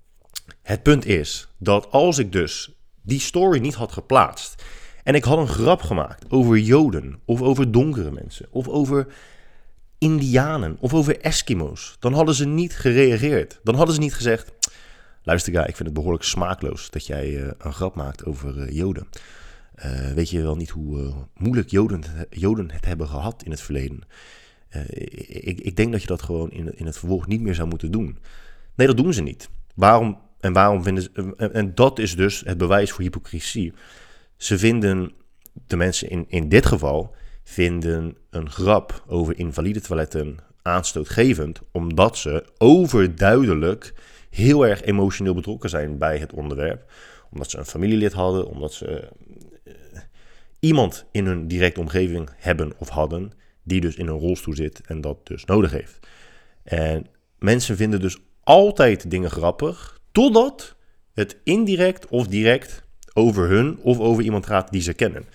het 0.61 0.83
punt 0.83 1.05
is 1.05 1.47
dat 1.57 1.91
als 1.91 2.17
ik 2.17 2.31
dus 2.31 2.75
die 3.01 3.19
story 3.19 3.59
niet 3.59 3.73
had 3.73 3.91
geplaatst 3.91 4.63
en 5.03 5.15
ik 5.15 5.23
had 5.23 5.37
een 5.37 5.47
grap 5.47 5.81
gemaakt 5.81 6.25
over 6.29 6.57
Joden 6.57 7.19
of 7.25 7.41
over 7.41 7.71
donkere 7.71 8.11
mensen 8.11 8.47
of 8.51 8.67
over 8.67 9.07
Indianen 9.97 10.77
of 10.79 10.93
over 10.93 11.19
Eskimo's, 11.19 11.95
dan 11.99 12.13
hadden 12.13 12.35
ze 12.35 12.45
niet 12.45 12.75
gereageerd. 12.75 13.59
Dan 13.63 13.75
hadden 13.75 13.95
ze 13.95 14.01
niet 14.01 14.13
gezegd: 14.13 14.51
Luister, 15.23 15.53
ik 15.53 15.75
vind 15.75 15.79
het 15.79 15.93
behoorlijk 15.93 16.23
smaakloos 16.23 16.89
dat 16.89 17.05
jij 17.05 17.29
uh, 17.29 17.51
een 17.57 17.73
grap 17.73 17.95
maakt 17.95 18.25
over 18.25 18.57
uh, 18.57 18.75
Joden. 18.75 19.07
Uh, 19.85 20.11
weet 20.11 20.29
je 20.29 20.41
wel 20.41 20.55
niet 20.55 20.69
hoe 20.69 21.13
moeilijk 21.37 21.69
Joden, 21.69 22.03
Joden 22.29 22.71
het 22.71 22.85
hebben 22.85 23.07
gehad 23.07 23.43
in 23.43 23.51
het 23.51 23.61
verleden? 23.61 24.01
ik, 25.27 25.59
ik, 25.59 25.75
denk 25.75 25.91
dat 25.91 26.01
je 26.01 26.07
dat 26.07 26.21
gewoon 26.21 26.51
in, 26.51 26.77
in 26.77 26.85
het 26.85 26.97
vervolg 26.97 27.27
niet 27.27 27.41
meer 27.41 27.55
zou 27.55 27.67
moeten 27.67 27.91
doen. 27.91 28.17
Nee, 28.75 28.87
dat 28.87 28.97
doen 28.97 29.13
ze 29.13 29.21
niet. 29.21 29.49
Waarom? 29.75 30.17
En 30.39 30.53
waarom 30.53 30.83
vinden 30.83 31.03
ze. 31.03 31.35
En 31.35 31.75
dat 31.75 31.99
is 31.99 32.15
dus 32.15 32.41
het 32.45 32.57
bewijs 32.57 32.91
voor 32.91 33.01
hypocrisie. 33.01 33.73
Ze 34.41 34.57
vinden, 34.57 35.11
de 35.67 35.75
mensen 35.75 36.09
in, 36.09 36.25
in 36.27 36.49
dit 36.49 36.65
geval, 36.65 37.15
vinden 37.43 38.17
een 38.29 38.49
grap 38.49 39.03
over 39.07 39.39
invalide 39.39 39.81
toiletten 39.81 40.37
aanstootgevend, 40.61 41.61
omdat 41.71 42.17
ze 42.17 42.45
overduidelijk 42.57 43.93
heel 44.29 44.67
erg 44.67 44.81
emotioneel 44.81 45.33
betrokken 45.33 45.69
zijn 45.69 45.97
bij 45.97 46.17
het 46.17 46.33
onderwerp. 46.33 46.91
Omdat 47.31 47.49
ze 47.49 47.57
een 47.57 47.65
familielid 47.65 48.13
hadden, 48.13 48.47
omdat 48.47 48.73
ze 48.73 49.09
uh, 49.63 49.73
iemand 50.59 51.05
in 51.11 51.25
hun 51.25 51.47
directe 51.47 51.79
omgeving 51.79 52.29
hebben 52.35 52.73
of 52.77 52.89
hadden, 52.89 53.31
die 53.63 53.81
dus 53.81 53.95
in 53.95 54.07
een 54.07 54.19
rolstoel 54.19 54.55
zit 54.55 54.81
en 54.85 55.01
dat 55.01 55.27
dus 55.27 55.45
nodig 55.45 55.71
heeft. 55.71 56.07
En 56.63 57.05
mensen 57.39 57.77
vinden 57.77 58.01
dus 58.01 58.17
altijd 58.43 59.11
dingen 59.11 59.31
grappig, 59.31 59.99
totdat 60.11 60.75
het 61.13 61.37
indirect 61.43 62.07
of 62.07 62.27
direct 62.27 62.89
over 63.13 63.49
hun 63.49 63.77
of 63.77 63.99
over 63.99 64.23
iemand 64.23 64.45
gaat 64.45 64.71
die 64.71 64.81
ze 64.81 64.93
kennen. 64.93 65.25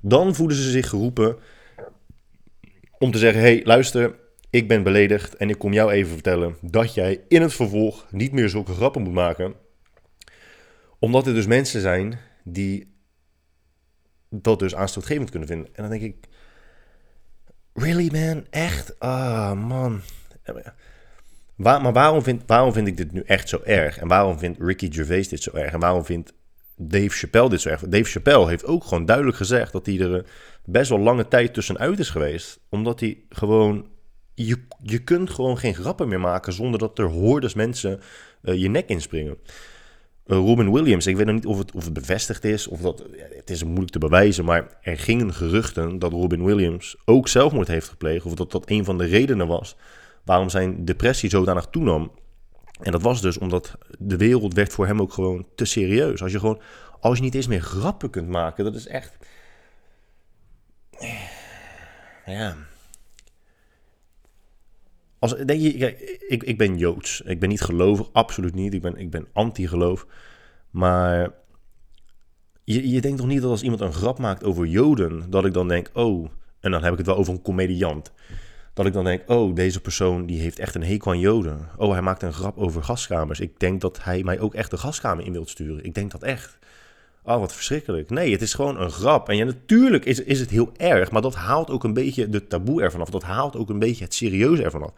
Dan 0.00 0.34
voelen 0.34 0.56
ze 0.56 0.70
zich 0.70 0.88
geroepen 0.88 1.36
om 2.98 3.10
te 3.10 3.18
zeggen: 3.18 3.40
hey, 3.40 3.60
luister, 3.64 4.14
ik 4.50 4.68
ben 4.68 4.82
beledigd 4.82 5.36
en 5.36 5.48
ik 5.48 5.58
kom 5.58 5.72
jou 5.72 5.92
even 5.92 6.12
vertellen 6.12 6.56
dat 6.60 6.94
jij 6.94 7.20
in 7.28 7.42
het 7.42 7.54
vervolg 7.54 8.06
niet 8.10 8.32
meer 8.32 8.48
zulke 8.48 8.72
grappen 8.72 9.02
moet 9.02 9.12
maken. 9.12 9.54
Omdat 10.98 11.26
er 11.26 11.34
dus 11.34 11.46
mensen 11.46 11.80
zijn 11.80 12.18
die 12.44 12.94
dat 14.30 14.58
dus 14.58 14.74
aanstootgevend 14.74 15.30
kunnen 15.30 15.48
vinden. 15.48 15.66
En 15.66 15.82
dan 15.82 15.90
denk 15.90 16.02
ik, 16.02 16.28
really 17.72 18.10
man, 18.12 18.46
echt? 18.50 18.98
Ah 18.98 19.52
man. 19.68 20.00
Maar 21.56 21.92
waarom 21.92 22.22
vind, 22.22 22.42
waarom 22.46 22.72
vind 22.72 22.86
ik 22.86 22.96
dit 22.96 23.12
nu 23.12 23.20
echt 23.20 23.48
zo 23.48 23.60
erg? 23.64 23.98
En 23.98 24.08
waarom 24.08 24.38
vindt 24.38 24.58
Ricky 24.60 24.92
Gervais 24.92 25.28
dit 25.28 25.42
zo 25.42 25.50
erg? 25.50 25.72
En 25.72 25.80
waarom 25.80 26.04
vindt 26.04 26.32
Dave 26.76 27.08
Chappelle 27.08 27.48
dit 27.48 27.60
zo 27.60 27.68
erg? 27.68 27.80
Dave 27.80 28.10
Chappelle 28.10 28.48
heeft 28.48 28.64
ook 28.64 28.84
gewoon 28.84 29.04
duidelijk 29.04 29.36
gezegd 29.36 29.72
dat 29.72 29.86
hij 29.86 30.00
er 30.00 30.24
best 30.64 30.88
wel 30.88 30.98
lange 30.98 31.28
tijd 31.28 31.54
tussenuit 31.54 31.98
is 31.98 32.10
geweest. 32.10 32.60
Omdat 32.68 33.00
hij 33.00 33.18
gewoon 33.28 33.86
je, 34.34 34.56
je 34.82 34.98
kunt 34.98 35.30
gewoon 35.30 35.58
geen 35.58 35.74
grappen 35.74 36.08
meer 36.08 36.20
maken 36.20 36.52
zonder 36.52 36.78
dat 36.78 36.98
er 36.98 37.04
hordes 37.04 37.54
mensen 37.54 38.00
uh, 38.42 38.60
je 38.60 38.68
nek 38.68 38.88
inspringen. 38.88 39.36
Uh, 40.26 40.36
Robin 40.36 40.72
Williams, 40.72 41.06
ik 41.06 41.16
weet 41.16 41.26
nog 41.26 41.34
niet 41.34 41.46
of 41.46 41.58
het, 41.58 41.72
of 41.72 41.84
het 41.84 41.92
bevestigd 41.92 42.44
is, 42.44 42.66
of 42.66 42.80
dat, 42.80 43.04
het 43.36 43.50
is 43.50 43.64
moeilijk 43.64 43.90
te 43.90 43.98
bewijzen, 43.98 44.44
maar 44.44 44.78
er 44.82 44.98
gingen 44.98 45.34
geruchten 45.34 45.98
dat 45.98 46.12
Robin 46.12 46.44
Williams 46.44 46.96
ook 47.04 47.28
zelfmoord 47.28 47.68
heeft 47.68 47.88
gepleegd, 47.88 48.24
of 48.24 48.34
dat 48.34 48.50
dat 48.50 48.70
een 48.70 48.84
van 48.84 48.98
de 48.98 49.04
redenen 49.04 49.46
was 49.46 49.76
waarom 50.24 50.48
zijn 50.48 50.84
depressie 50.84 51.30
zodanig 51.30 51.66
toenam. 51.66 52.10
En 52.80 52.92
dat 52.92 53.02
was 53.02 53.20
dus 53.20 53.38
omdat 53.38 53.78
de 53.98 54.16
wereld 54.16 54.54
werd 54.54 54.72
voor 54.72 54.86
hem 54.86 55.00
ook 55.00 55.12
gewoon 55.12 55.46
te 55.54 55.64
serieus. 55.64 56.22
Als 56.22 56.32
je 56.32 56.38
gewoon, 56.38 56.60
als 57.00 57.16
je 57.16 57.24
niet 57.24 57.34
eens 57.34 57.46
meer 57.46 57.60
grappen 57.60 58.10
kunt 58.10 58.28
maken, 58.28 58.64
dat 58.64 58.74
is 58.74 58.86
echt... 58.86 59.16
Ja, 62.26 62.56
als, 65.24 65.36
denk 65.36 65.60
je, 65.60 66.18
ik, 66.28 66.42
ik 66.42 66.58
ben 66.58 66.78
Joods. 66.78 67.20
Ik 67.20 67.40
ben 67.40 67.48
niet 67.48 67.60
gelovig, 67.60 68.08
absoluut 68.12 68.54
niet. 68.54 68.74
Ik 68.74 68.82
ben, 68.82 68.96
ik 68.96 69.10
ben 69.10 69.26
anti-geloof. 69.32 70.06
Maar 70.70 71.32
je, 72.64 72.88
je 72.90 73.00
denkt 73.00 73.18
toch 73.18 73.26
niet 73.26 73.40
dat 73.42 73.50
als 73.50 73.62
iemand 73.62 73.80
een 73.80 73.92
grap 73.92 74.18
maakt 74.18 74.44
over 74.44 74.66
Joden, 74.66 75.30
dat 75.30 75.44
ik 75.44 75.52
dan 75.52 75.68
denk, 75.68 75.90
oh, 75.92 76.28
en 76.60 76.70
dan 76.70 76.82
heb 76.82 76.92
ik 76.92 76.98
het 76.98 77.06
wel 77.06 77.16
over 77.16 77.32
een 77.32 77.42
comediant. 77.42 78.12
Dat 78.74 78.86
ik 78.86 78.92
dan 78.92 79.04
denk, 79.04 79.22
oh, 79.26 79.54
deze 79.54 79.80
persoon 79.80 80.26
die 80.26 80.40
heeft 80.40 80.58
echt 80.58 80.74
een 80.74 80.84
hekel 80.84 81.10
aan 81.10 81.18
Joden. 81.18 81.68
Oh, 81.76 81.92
hij 81.92 82.02
maakt 82.02 82.22
een 82.22 82.32
grap 82.32 82.58
over 82.58 82.82
gaskamers. 82.82 83.40
Ik 83.40 83.60
denk 83.60 83.80
dat 83.80 83.98
hij 84.02 84.22
mij 84.22 84.40
ook 84.40 84.54
echt 84.54 84.70
de 84.70 84.76
gaskamer 84.76 85.24
in 85.24 85.32
wilt 85.32 85.48
sturen. 85.48 85.84
Ik 85.84 85.94
denk 85.94 86.10
dat 86.10 86.22
echt. 86.22 86.58
Oh, 87.22 87.38
wat 87.38 87.52
verschrikkelijk. 87.52 88.10
Nee, 88.10 88.32
het 88.32 88.42
is 88.42 88.54
gewoon 88.54 88.80
een 88.80 88.90
grap. 88.90 89.28
En 89.28 89.36
ja, 89.36 89.44
natuurlijk 89.44 90.04
is, 90.04 90.22
is 90.22 90.40
het 90.40 90.50
heel 90.50 90.72
erg, 90.76 91.10
maar 91.10 91.22
dat 91.22 91.34
haalt 91.34 91.70
ook 91.70 91.84
een 91.84 91.92
beetje 91.92 92.28
de 92.28 92.46
taboe 92.46 92.82
ervan 92.82 93.00
af. 93.00 93.10
Dat 93.10 93.22
haalt 93.22 93.56
ook 93.56 93.68
een 93.68 93.78
beetje 93.78 94.04
het 94.04 94.14
serieuze 94.14 94.62
ervan 94.62 94.82
af. 94.82 94.92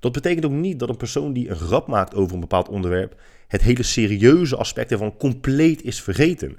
Dat 0.00 0.12
betekent 0.12 0.44
ook 0.44 0.52
niet 0.52 0.78
dat 0.78 0.88
een 0.88 0.96
persoon 0.96 1.32
die 1.32 1.48
een 1.48 1.56
grap 1.56 1.86
maakt 1.86 2.14
over 2.14 2.34
een 2.34 2.40
bepaald 2.40 2.68
onderwerp, 2.68 3.20
het 3.48 3.62
hele 3.62 3.82
serieuze 3.82 4.56
aspect 4.56 4.92
ervan 4.92 5.16
compleet 5.16 5.82
is 5.82 6.02
vergeten. 6.02 6.58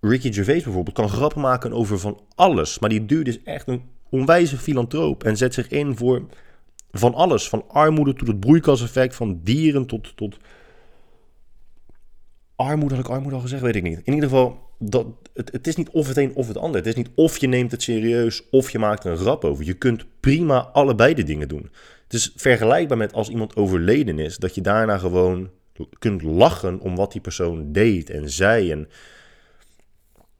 Ricky 0.00 0.32
Gervais 0.32 0.62
bijvoorbeeld 0.62 0.96
kan 0.96 1.08
grappen 1.08 1.40
maken 1.40 1.72
over 1.72 1.98
van 1.98 2.20
alles, 2.34 2.78
maar 2.78 2.88
die 2.88 3.04
dude 3.04 3.30
is 3.30 3.42
echt 3.42 3.68
een 3.68 3.82
onwijze 4.14 4.56
filantroop 4.56 5.24
en 5.24 5.36
zet 5.36 5.54
zich 5.54 5.68
in 5.68 5.96
voor 5.96 6.26
van 6.90 7.14
alles. 7.14 7.48
Van 7.48 7.64
armoede 7.68 8.14
tot 8.14 8.28
het 8.28 8.40
broeikaseffect, 8.40 9.14
van 9.14 9.40
dieren 9.42 9.86
tot, 9.86 10.16
tot 10.16 10.36
armoede, 12.56 12.94
had 12.94 13.04
ik 13.04 13.10
armoede 13.10 13.36
al 13.36 13.42
gezegd, 13.42 13.62
weet 13.62 13.76
ik 13.76 13.82
niet. 13.82 14.00
In 14.04 14.14
ieder 14.14 14.28
geval, 14.28 14.58
dat, 14.78 15.06
het, 15.34 15.52
het 15.52 15.66
is 15.66 15.76
niet 15.76 15.90
of 15.90 16.08
het 16.08 16.16
een 16.16 16.34
of 16.34 16.48
het 16.48 16.56
ander. 16.56 16.76
Het 16.76 16.86
is 16.86 16.94
niet 16.94 17.10
of 17.14 17.38
je 17.38 17.46
neemt 17.46 17.70
het 17.70 17.82
serieus 17.82 18.42
of 18.50 18.70
je 18.70 18.78
maakt 18.78 19.04
een 19.04 19.16
grap 19.16 19.44
over. 19.44 19.64
Je 19.64 19.74
kunt 19.74 20.04
prima 20.20 20.58
allebei 20.58 21.14
de 21.14 21.22
dingen 21.22 21.48
doen. 21.48 21.70
Het 22.02 22.12
is 22.12 22.32
vergelijkbaar 22.36 22.98
met 22.98 23.12
als 23.12 23.28
iemand 23.28 23.56
overleden 23.56 24.18
is, 24.18 24.36
dat 24.36 24.54
je 24.54 24.60
daarna 24.60 24.98
gewoon 24.98 25.50
kunt 25.98 26.22
lachen 26.22 26.80
om 26.80 26.96
wat 26.96 27.12
die 27.12 27.20
persoon 27.20 27.72
deed 27.72 28.10
en 28.10 28.30
zei. 28.30 28.70
En 28.70 28.88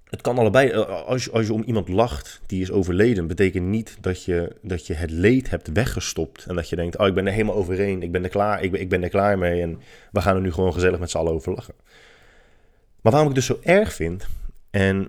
het 0.04 0.20
kan 0.20 0.38
allebei. 0.38 0.68
Eh, 0.68 1.02
als 1.06 1.24
je, 1.24 1.30
als 1.30 1.46
je 1.46 1.52
om 1.52 1.62
iemand 1.62 1.88
lacht 1.88 2.40
die 2.46 2.60
is 2.60 2.70
overleden, 2.70 3.26
betekent 3.26 3.66
niet 3.66 3.96
dat 4.00 4.24
je, 4.24 4.56
dat 4.62 4.86
je 4.86 4.94
het 4.94 5.10
leed 5.10 5.50
hebt 5.50 5.72
weggestopt. 5.72 6.44
En 6.46 6.54
dat 6.54 6.68
je 6.68 6.76
denkt, 6.76 6.98
oh, 6.98 7.06
ik 7.06 7.14
ben 7.14 7.26
er 7.26 7.32
helemaal 7.32 7.54
overheen. 7.54 8.02
Ik 8.02 8.12
ben 8.12 8.22
er 8.22 8.30
klaar, 8.30 8.62
ik 8.62 8.70
ben, 8.70 8.80
ik 8.80 8.88
ben 8.88 9.02
er 9.02 9.08
klaar 9.08 9.38
mee. 9.38 9.62
En 9.62 9.80
we 10.12 10.20
gaan 10.20 10.36
er 10.36 10.42
nu 10.42 10.52
gewoon 10.52 10.72
gezellig 10.72 10.98
met 10.98 11.10
z'n 11.10 11.18
allen 11.18 11.32
over 11.32 11.54
lachen. 11.54 11.74
Maar 13.00 13.12
waarom 13.12 13.28
ik 13.28 13.34
dus 13.34 13.46
zo 13.46 13.58
erg 13.62 13.92
vind, 13.92 14.26
en 14.70 15.08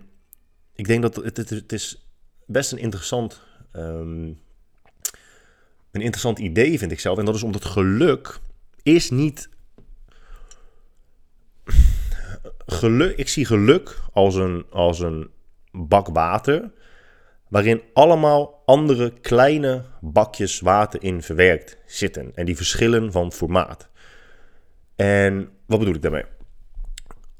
ik 0.73 0.87
denk 0.87 1.01
dat 1.01 1.15
het, 1.15 1.37
het, 1.37 1.49
het 1.49 1.71
is 1.71 2.07
best 2.45 2.71
een 2.71 2.77
interessant 2.77 3.41
um, 3.75 4.39
een 5.95 6.01
interessant 6.01 6.39
idee, 6.39 6.77
vind 6.77 6.91
ik 6.91 6.99
zelf. 6.99 7.17
En 7.17 7.25
dat 7.25 7.35
is 7.35 7.43
omdat 7.43 7.65
geluk 7.65 8.39
is 8.83 9.09
niet. 9.09 9.49
Geluk, 12.65 13.17
ik 13.17 13.27
zie 13.27 13.45
geluk 13.45 13.99
als 14.13 14.35
een, 14.35 14.65
als 14.69 14.99
een 14.99 15.29
bak 15.71 16.07
water. 16.07 16.71
Waarin 17.47 17.81
allemaal 17.93 18.61
andere 18.65 19.13
kleine 19.21 19.83
bakjes 20.01 20.59
water 20.59 21.03
in 21.03 21.21
verwerkt 21.21 21.77
zitten. 21.85 22.31
En 22.35 22.45
die 22.45 22.55
verschillen 22.55 23.11
van 23.11 23.31
formaat. 23.31 23.89
En 24.95 25.49
wat 25.65 25.79
bedoel 25.79 25.95
ik 25.95 26.01
daarmee? 26.01 26.25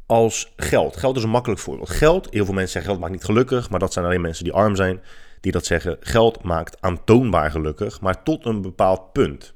Als 0.06 0.54
geld. 0.56 0.98
Geld 0.98 1.18
is 1.18 1.24
een 1.24 1.30
makkelijk 1.30 1.62
voorbeeld. 1.62 1.90
Geld, 1.90 2.28
heel 2.30 2.46
veel 2.46 2.54
mensen 2.54 2.72
zeggen 2.72 2.92
geld 2.92 3.02
maakt 3.02 3.14
niet 3.14 3.24
gelukkig. 3.24 3.70
Maar 3.70 3.80
dat 3.80 3.94
zijn 3.94 4.06
alleen 4.06 4.22
mensen 4.22 4.44
die 4.44 4.54
arm 4.54 4.76
zijn 4.76 5.02
die 5.42 5.52
dat 5.52 5.66
zeggen. 5.66 5.98
Geld 6.00 6.44
maakt 6.44 6.82
aantoonbaar 6.82 7.52
gelukkig, 7.52 8.02
maar 8.02 8.24
tot 8.24 8.46
een 8.46 8.62
bepaald 8.62 9.12
punt. 9.12 9.54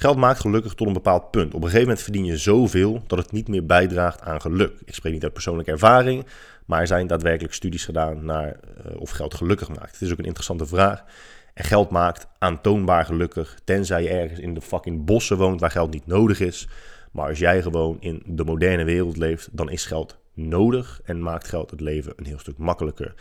Geld 0.00 0.16
maakt 0.16 0.40
gelukkig 0.40 0.74
tot 0.74 0.86
een 0.86 0.92
bepaald 0.92 1.30
punt. 1.30 1.54
Op 1.54 1.54
een 1.54 1.62
gegeven 1.62 1.80
moment 1.80 2.02
verdien 2.02 2.24
je 2.24 2.36
zoveel 2.36 3.02
dat 3.06 3.18
het 3.18 3.32
niet 3.32 3.48
meer 3.48 3.66
bijdraagt 3.66 4.20
aan 4.20 4.40
geluk. 4.40 4.72
Ik 4.84 4.94
spreek 4.94 5.12
niet 5.12 5.22
uit 5.22 5.32
persoonlijke 5.32 5.70
ervaring, 5.70 6.26
maar 6.66 6.80
er 6.80 6.86
zijn 6.86 7.06
daadwerkelijk 7.06 7.54
studies 7.54 7.84
gedaan 7.84 8.24
naar 8.24 8.46
uh, 8.46 9.00
of 9.00 9.10
geld 9.10 9.34
gelukkig 9.34 9.68
maakt. 9.68 9.92
Het 9.92 10.00
is 10.00 10.12
ook 10.12 10.18
een 10.18 10.24
interessante 10.24 10.66
vraag. 10.66 11.04
En 11.54 11.64
geld 11.64 11.90
maakt 11.90 12.26
aantoonbaar 12.38 13.04
gelukkig, 13.04 13.58
tenzij 13.64 14.02
je 14.02 14.08
ergens 14.08 14.40
in 14.40 14.54
de 14.54 14.60
fucking 14.60 15.04
bossen 15.04 15.36
woont 15.36 15.60
waar 15.60 15.70
geld 15.70 15.90
niet 15.90 16.06
nodig 16.06 16.40
is. 16.40 16.68
Maar 17.12 17.28
als 17.28 17.38
jij 17.38 17.62
gewoon 17.62 17.96
in 18.00 18.22
de 18.26 18.44
moderne 18.44 18.84
wereld 18.84 19.16
leeft, 19.16 19.48
dan 19.52 19.70
is 19.70 19.86
geld 19.86 20.18
nodig 20.34 21.00
en 21.04 21.22
maakt 21.22 21.48
geld 21.48 21.70
het 21.70 21.80
leven 21.80 22.12
een 22.16 22.26
heel 22.26 22.38
stuk 22.38 22.58
makkelijker. 22.58 23.14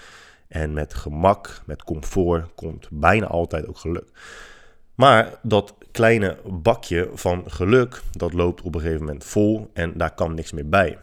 En 0.47 0.73
met 0.73 0.93
gemak, 0.93 1.61
met 1.65 1.83
comfort, 1.83 2.53
komt 2.55 2.87
bijna 2.91 3.27
altijd 3.27 3.67
ook 3.67 3.77
geluk. 3.77 4.05
Maar 4.97 5.39
dat 5.41 5.73
kleine 5.97 6.37
bakje 6.45 7.09
van 7.13 7.43
geluk, 7.47 8.01
dat 8.11 8.33
loopt 8.33 8.61
op 8.61 8.75
een 8.75 8.81
gegeven 8.81 9.05
moment 9.05 9.23
vol 9.23 9.69
en 9.73 9.93
daar 9.95 10.13
kan 10.13 10.33
niks 10.33 10.51
meer 10.51 10.69
bij. 10.69 10.97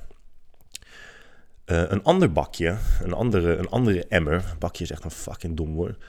Uh, 1.67 1.83
een 1.89 2.03
ander 2.03 2.33
bakje, 2.33 2.77
een 3.03 3.13
andere, 3.13 3.57
een 3.57 3.69
andere 3.69 4.07
emmer, 4.09 4.45
bakje 4.59 4.85
is 4.85 4.91
echt 4.91 5.05
een 5.05 5.11
fucking 5.11 5.57
dom 5.57 5.75
woord. 5.75 6.05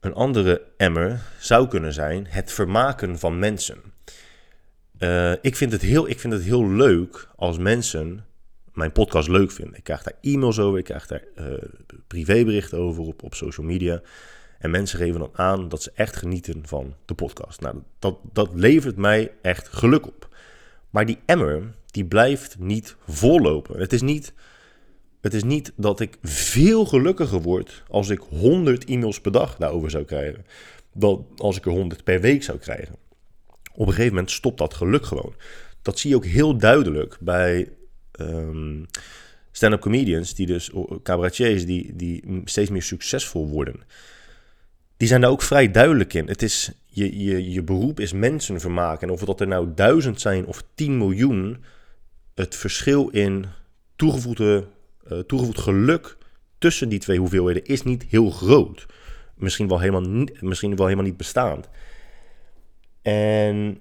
Een 0.00 0.14
andere 0.14 0.62
emmer 0.76 1.20
zou 1.38 1.68
kunnen 1.68 1.92
zijn 1.92 2.26
het 2.28 2.52
vermaken 2.52 3.18
van 3.18 3.38
mensen. 3.38 3.78
Uh, 4.98 5.32
ik, 5.40 5.56
vind 5.56 5.72
het 5.72 5.82
heel, 5.82 6.08
ik 6.08 6.20
vind 6.20 6.32
het 6.32 6.42
heel 6.42 6.70
leuk 6.70 7.28
als 7.36 7.58
mensen 7.58 8.24
mijn 8.72 8.92
podcast 8.92 9.28
leuk 9.28 9.50
vinden. 9.50 9.76
Ik 9.76 9.84
krijg 9.84 10.02
daar 10.02 10.18
e-mails 10.20 10.58
over, 10.58 10.78
ik 10.78 10.84
krijg 10.84 11.06
daar 11.06 11.24
uh, 11.38 11.52
privéberichten 12.06 12.78
over 12.78 13.02
op, 13.02 13.22
op 13.22 13.34
social 13.34 13.66
media. 13.66 14.02
En 14.66 14.72
mensen 14.72 14.98
geven 14.98 15.20
dan 15.20 15.30
aan 15.32 15.68
dat 15.68 15.82
ze 15.82 15.90
echt 15.94 16.16
genieten 16.16 16.62
van 16.66 16.94
de 17.04 17.14
podcast. 17.14 17.60
Nou, 17.60 17.76
dat, 17.98 18.18
dat 18.32 18.50
levert 18.54 18.96
mij 18.96 19.32
echt 19.42 19.68
geluk 19.68 20.06
op. 20.06 20.36
Maar 20.90 21.06
die 21.06 21.18
emmer, 21.26 21.74
die 21.86 22.04
blijft 22.04 22.58
niet 22.58 22.96
vollopen. 23.06 23.80
Het 23.80 23.92
is 23.92 24.02
niet, 24.02 24.32
het 25.20 25.34
is 25.34 25.42
niet 25.42 25.72
dat 25.76 26.00
ik 26.00 26.18
veel 26.22 26.86
gelukkiger 26.86 27.42
word 27.42 27.82
als 27.88 28.08
ik 28.08 28.18
100 28.18 28.84
e-mails 28.84 29.20
per 29.20 29.32
dag 29.32 29.56
daarover 29.56 29.90
zou 29.90 30.04
krijgen. 30.04 30.46
Dan 30.92 31.26
als 31.36 31.56
ik 31.56 31.66
er 31.66 31.72
100 31.72 32.04
per 32.04 32.20
week 32.20 32.42
zou 32.42 32.58
krijgen. 32.58 32.96
Op 33.72 33.86
een 33.86 33.92
gegeven 33.92 34.14
moment 34.14 34.30
stopt 34.30 34.58
dat 34.58 34.74
geluk 34.74 35.06
gewoon. 35.06 35.34
Dat 35.82 35.98
zie 35.98 36.10
je 36.10 36.16
ook 36.16 36.24
heel 36.24 36.56
duidelijk 36.56 37.16
bij 37.20 37.72
um, 38.20 38.86
stand-up 39.50 39.80
comedians, 39.80 40.34
die 40.34 40.46
dus 40.46 40.70
cabaretiers, 41.02 41.66
die, 41.66 41.96
die 41.96 42.40
steeds 42.44 42.70
meer 42.70 42.82
succesvol 42.82 43.48
worden. 43.48 43.80
Die 44.96 45.08
zijn 45.08 45.20
daar 45.20 45.30
ook 45.30 45.42
vrij 45.42 45.70
duidelijk 45.70 46.14
in. 46.14 46.28
Het 46.28 46.42
is, 46.42 46.70
je, 46.86 47.24
je, 47.24 47.50
je 47.50 47.62
beroep 47.62 48.00
is 48.00 48.12
mensen 48.12 48.60
vermaken. 48.60 49.08
En 49.08 49.14
of 49.14 49.20
dat 49.20 49.40
er 49.40 49.46
nou 49.46 49.72
duizend 49.74 50.20
zijn 50.20 50.46
of 50.46 50.64
10 50.74 50.98
miljoen, 50.98 51.64
het 52.34 52.56
verschil 52.56 53.08
in 53.08 53.46
toegevoegde, 53.96 54.66
uh, 55.12 55.18
toegevoegd 55.18 55.60
geluk 55.60 56.16
tussen 56.58 56.88
die 56.88 56.98
twee 56.98 57.18
hoeveelheden 57.18 57.64
is 57.64 57.82
niet 57.82 58.04
heel 58.08 58.30
groot. 58.30 58.86
Misschien 59.34 59.68
wel 59.68 59.80
helemaal 59.80 60.10
niet, 60.10 60.42
misschien 60.42 60.76
wel 60.76 60.86
helemaal 60.86 61.06
niet 61.06 61.16
bestaand. 61.16 61.68
En 63.02 63.78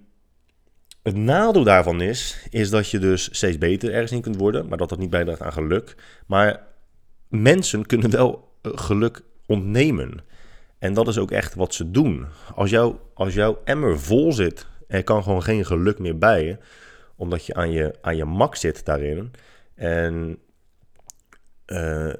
het 1.03 1.15
nadeel 1.15 1.63
daarvan 1.63 2.01
is, 2.01 2.37
is 2.49 2.69
dat 2.69 2.89
je 2.89 2.99
dus 2.99 3.29
steeds 3.31 3.57
beter 3.57 3.93
ergens 3.93 4.11
in 4.11 4.21
kunt 4.21 4.35
worden, 4.35 4.67
maar 4.67 4.77
dat 4.77 4.89
dat 4.89 4.99
niet 4.99 5.09
bijdraagt 5.09 5.41
aan 5.41 5.53
geluk. 5.53 5.95
Maar 6.27 6.63
mensen 7.27 7.85
kunnen 7.85 8.09
wel 8.09 8.51
eh, 8.61 8.71
geluk 8.75 9.21
ontnemen. 9.45 10.23
En 10.85 10.93
dat 10.93 11.07
is 11.07 11.17
ook 11.17 11.31
echt 11.31 11.55
wat 11.55 11.73
ze 11.73 11.91
doen. 11.91 12.25
Als, 12.55 12.69
jou, 12.69 12.95
als 13.13 13.33
jouw 13.33 13.61
emmer 13.63 13.99
vol 13.99 14.33
zit, 14.33 14.67
er 14.87 15.03
kan 15.03 15.23
gewoon 15.23 15.43
geen 15.43 15.65
geluk 15.65 15.99
meer 15.99 16.17
bij 16.17 16.59
omdat 17.15 17.45
je 17.45 17.53
aan 17.53 17.71
je, 17.71 17.93
aan 18.01 18.15
je 18.15 18.25
mak 18.25 18.55
zit 18.55 18.85
daarin. 18.85 19.31
En 19.75 20.37
uh, 21.67 22.13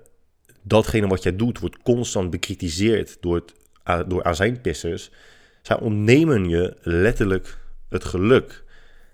datgene 0.61 1.07
wat 1.07 1.23
jij 1.23 1.35
doet, 1.35 1.59
wordt 1.59 1.81
constant 1.81 2.29
bekritiseerd 2.29 3.17
door, 3.19 3.35
het, 3.35 3.53
door 4.09 4.23
azijnpissers. 4.23 5.11
Zij 5.61 5.79
ontnemen 5.79 6.49
je 6.49 6.77
letterlijk 6.81 7.57
het 7.89 8.03
geluk. 8.03 8.63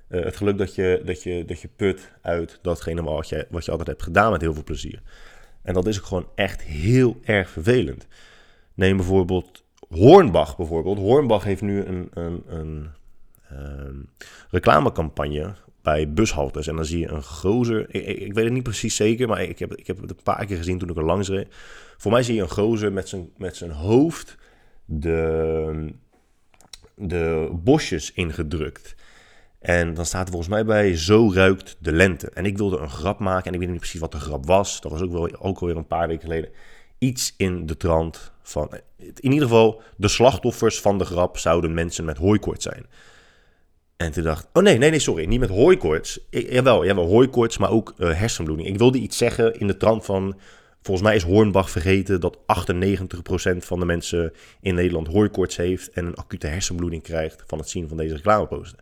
Uh, 0.09 0.23
het 0.23 0.35
geluk 0.35 0.57
dat 0.57 0.75
je, 0.75 1.01
dat, 1.05 1.23
je, 1.23 1.45
dat 1.45 1.61
je 1.61 1.69
put 1.75 2.11
uit 2.21 2.59
datgene 2.61 3.03
wat 3.03 3.29
je, 3.29 3.47
wat 3.49 3.65
je 3.65 3.71
altijd 3.71 3.89
hebt 3.89 4.03
gedaan 4.03 4.31
met 4.31 4.41
heel 4.41 4.53
veel 4.53 4.63
plezier. 4.63 5.01
En 5.61 5.73
dat 5.73 5.87
is 5.87 5.99
ook 5.99 6.05
gewoon 6.05 6.29
echt 6.35 6.61
heel 6.61 7.19
erg 7.23 7.49
vervelend. 7.49 8.07
Neem 8.73 8.97
bijvoorbeeld 8.97 9.63
Hornbach 9.89 10.57
bijvoorbeeld. 10.57 10.97
Hornbach 10.97 11.43
heeft 11.43 11.61
nu 11.61 11.85
een, 11.85 12.09
een, 12.13 12.43
een 12.47 12.89
um, 13.51 14.09
reclamecampagne 14.49 15.53
bij 15.81 16.13
bushaltes. 16.13 16.67
En 16.67 16.75
dan 16.75 16.85
zie 16.85 16.99
je 16.99 17.09
een 17.09 17.23
gozer. 17.23 17.95
Ik, 17.95 18.05
ik, 18.05 18.33
weet 18.33 18.43
het 18.43 18.53
niet 18.53 18.63
precies 18.63 18.95
zeker, 18.95 19.27
maar 19.27 19.41
ik 19.41 19.59
heb, 19.59 19.75
ik 19.75 19.87
heb 19.87 20.01
het 20.01 20.09
een 20.09 20.23
paar 20.23 20.45
keer 20.45 20.57
gezien 20.57 20.77
toen 20.77 20.89
ik 20.89 20.97
er 20.97 21.03
langs 21.03 21.29
reed. 21.29 21.47
Voor 21.97 22.11
mij 22.11 22.23
zie 22.23 22.35
je 22.35 22.41
een 22.41 22.49
gozer 22.49 22.93
met 22.93 23.09
zijn, 23.09 23.29
met 23.37 23.55
zijn 23.55 23.71
hoofd 23.71 24.37
de, 24.85 25.93
de 26.95 27.49
bosjes 27.53 28.13
ingedrukt. 28.13 28.95
En 29.59 29.93
dan 29.93 30.05
staat 30.05 30.23
er 30.23 30.31
volgens 30.31 30.51
mij 30.51 30.65
bij, 30.65 30.97
zo 30.97 31.31
ruikt 31.33 31.77
de 31.79 31.91
lente. 31.91 32.29
En 32.29 32.45
ik 32.45 32.57
wilde 32.57 32.77
een 32.77 32.89
grap 32.89 33.19
maken 33.19 33.47
en 33.47 33.53
ik 33.53 33.59
weet 33.59 33.69
niet 33.69 33.79
precies 33.79 33.99
wat 33.99 34.11
de 34.11 34.19
grap 34.19 34.45
was. 34.45 34.81
Dat 34.81 34.91
was 34.91 35.01
ook, 35.01 35.11
wel, 35.11 35.39
ook 35.39 35.59
alweer 35.59 35.77
een 35.77 35.87
paar 35.87 36.07
weken 36.07 36.21
geleden. 36.21 36.49
Iets 37.01 37.33
in 37.37 37.65
de 37.65 37.77
trant 37.77 38.31
van, 38.41 38.69
in 38.97 39.31
ieder 39.31 39.47
geval, 39.47 39.81
de 39.95 40.07
slachtoffers 40.07 40.81
van 40.81 40.97
de 40.97 41.05
grap 41.05 41.37
zouden 41.37 41.73
mensen 41.73 42.05
met 42.05 42.17
hooikoorts 42.17 42.63
zijn. 42.63 42.85
En 43.97 44.11
toen 44.11 44.23
dacht 44.23 44.47
oh 44.53 44.63
nee, 44.63 44.77
nee, 44.77 44.89
nee, 44.89 44.99
sorry, 44.99 45.25
niet 45.25 45.39
met 45.39 45.49
hooikoorts. 45.49 46.19
Ik, 46.29 46.51
jawel, 46.51 46.85
jawel, 46.85 47.07
hooikoorts, 47.07 47.57
maar 47.57 47.69
ook 47.69 47.93
uh, 47.97 48.17
hersenbloeding. 48.17 48.67
Ik 48.67 48.77
wilde 48.77 48.97
iets 48.97 49.17
zeggen 49.17 49.59
in 49.59 49.67
de 49.67 49.77
trant 49.77 50.05
van, 50.05 50.39
volgens 50.81 51.07
mij 51.07 51.15
is 51.15 51.23
Hornbach 51.23 51.69
vergeten 51.69 52.19
dat 52.19 52.37
98% 52.37 52.41
van 53.57 53.79
de 53.79 53.85
mensen 53.85 54.33
in 54.61 54.75
Nederland 54.75 55.07
hooikoorts 55.07 55.57
heeft 55.57 55.91
en 55.91 56.05
een 56.05 56.15
acute 56.15 56.47
hersenbloeding 56.47 57.03
krijgt 57.03 57.43
van 57.47 57.57
het 57.57 57.69
zien 57.69 57.87
van 57.87 57.97
deze 57.97 58.15
reclameposten. 58.15 58.79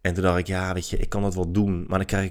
En 0.00 0.14
toen 0.14 0.22
dacht 0.22 0.38
ik, 0.38 0.46
ja, 0.46 0.74
weet 0.74 0.90
je, 0.90 0.96
ik 0.96 1.08
kan 1.08 1.22
dat 1.22 1.34
wel 1.34 1.52
doen. 1.52 1.84
Maar 1.88 1.98
dan 1.98 2.06
krijg, 2.06 2.30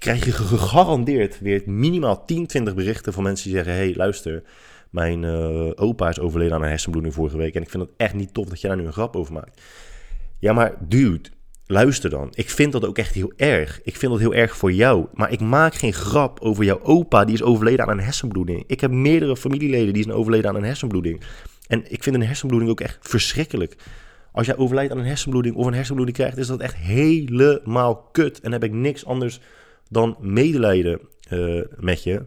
krijg 0.00 0.24
je 0.24 0.32
gegarandeerd 0.32 1.40
weer 1.40 1.62
minimaal 1.66 2.24
10, 2.24 2.46
20 2.46 2.74
berichten 2.74 3.12
van 3.12 3.22
mensen 3.22 3.48
die 3.48 3.56
zeggen: 3.56 3.74
hey, 3.74 3.94
luister, 3.96 4.42
mijn 4.90 5.22
uh, 5.22 5.70
opa 5.74 6.08
is 6.08 6.18
overleden 6.18 6.54
aan 6.54 6.62
een 6.62 6.68
hersenbloeding 6.68 7.14
vorige 7.14 7.36
week. 7.36 7.54
En 7.54 7.62
ik 7.62 7.70
vind 7.70 7.82
het 7.82 7.92
echt 7.96 8.14
niet 8.14 8.34
tof 8.34 8.48
dat 8.48 8.60
je 8.60 8.68
daar 8.68 8.76
nu 8.76 8.86
een 8.86 8.92
grap 8.92 9.16
over 9.16 9.32
maakt. 9.32 9.60
Ja, 10.38 10.52
maar 10.52 10.74
dude, 10.88 11.28
luister 11.66 12.10
dan. 12.10 12.28
Ik 12.34 12.50
vind 12.50 12.72
dat 12.72 12.86
ook 12.86 12.98
echt 12.98 13.14
heel 13.14 13.32
erg. 13.36 13.80
Ik 13.82 13.96
vind 13.96 14.12
dat 14.12 14.20
heel 14.20 14.34
erg 14.34 14.56
voor 14.56 14.72
jou. 14.72 15.06
Maar 15.14 15.32
ik 15.32 15.40
maak 15.40 15.74
geen 15.74 15.92
grap 15.92 16.40
over 16.40 16.64
jouw 16.64 16.80
opa 16.82 17.24
die 17.24 17.34
is 17.34 17.42
overleden 17.42 17.86
aan 17.86 17.98
een 17.98 18.04
hersenbloeding. 18.04 18.64
Ik 18.66 18.80
heb 18.80 18.90
meerdere 18.90 19.36
familieleden 19.36 19.94
die 19.94 20.02
zijn 20.02 20.14
overleden 20.14 20.50
aan 20.50 20.56
een 20.56 20.64
hersenbloeding. 20.64 21.20
En 21.66 21.92
ik 21.92 22.02
vind 22.02 22.16
een 22.16 22.26
hersenbloeding 22.26 22.70
ook 22.70 22.80
echt 22.80 22.98
verschrikkelijk. 23.00 23.76
Als 24.32 24.46
jij 24.46 24.56
overlijdt 24.56 24.92
aan 24.92 24.98
een 24.98 25.04
hersenbloeding 25.04 25.54
of 25.54 25.66
een 25.66 25.74
hersenbloeding 25.74 26.16
krijgt, 26.16 26.36
is 26.36 26.46
dat 26.46 26.60
echt 26.60 26.76
helemaal 26.76 27.96
kut. 27.96 28.40
En 28.40 28.52
heb 28.52 28.64
ik 28.64 28.72
niks 28.72 29.04
anders 29.04 29.40
dan 29.90 30.16
medelijden 30.20 31.00
uh, 31.30 31.62
met 31.76 32.02
je. 32.02 32.24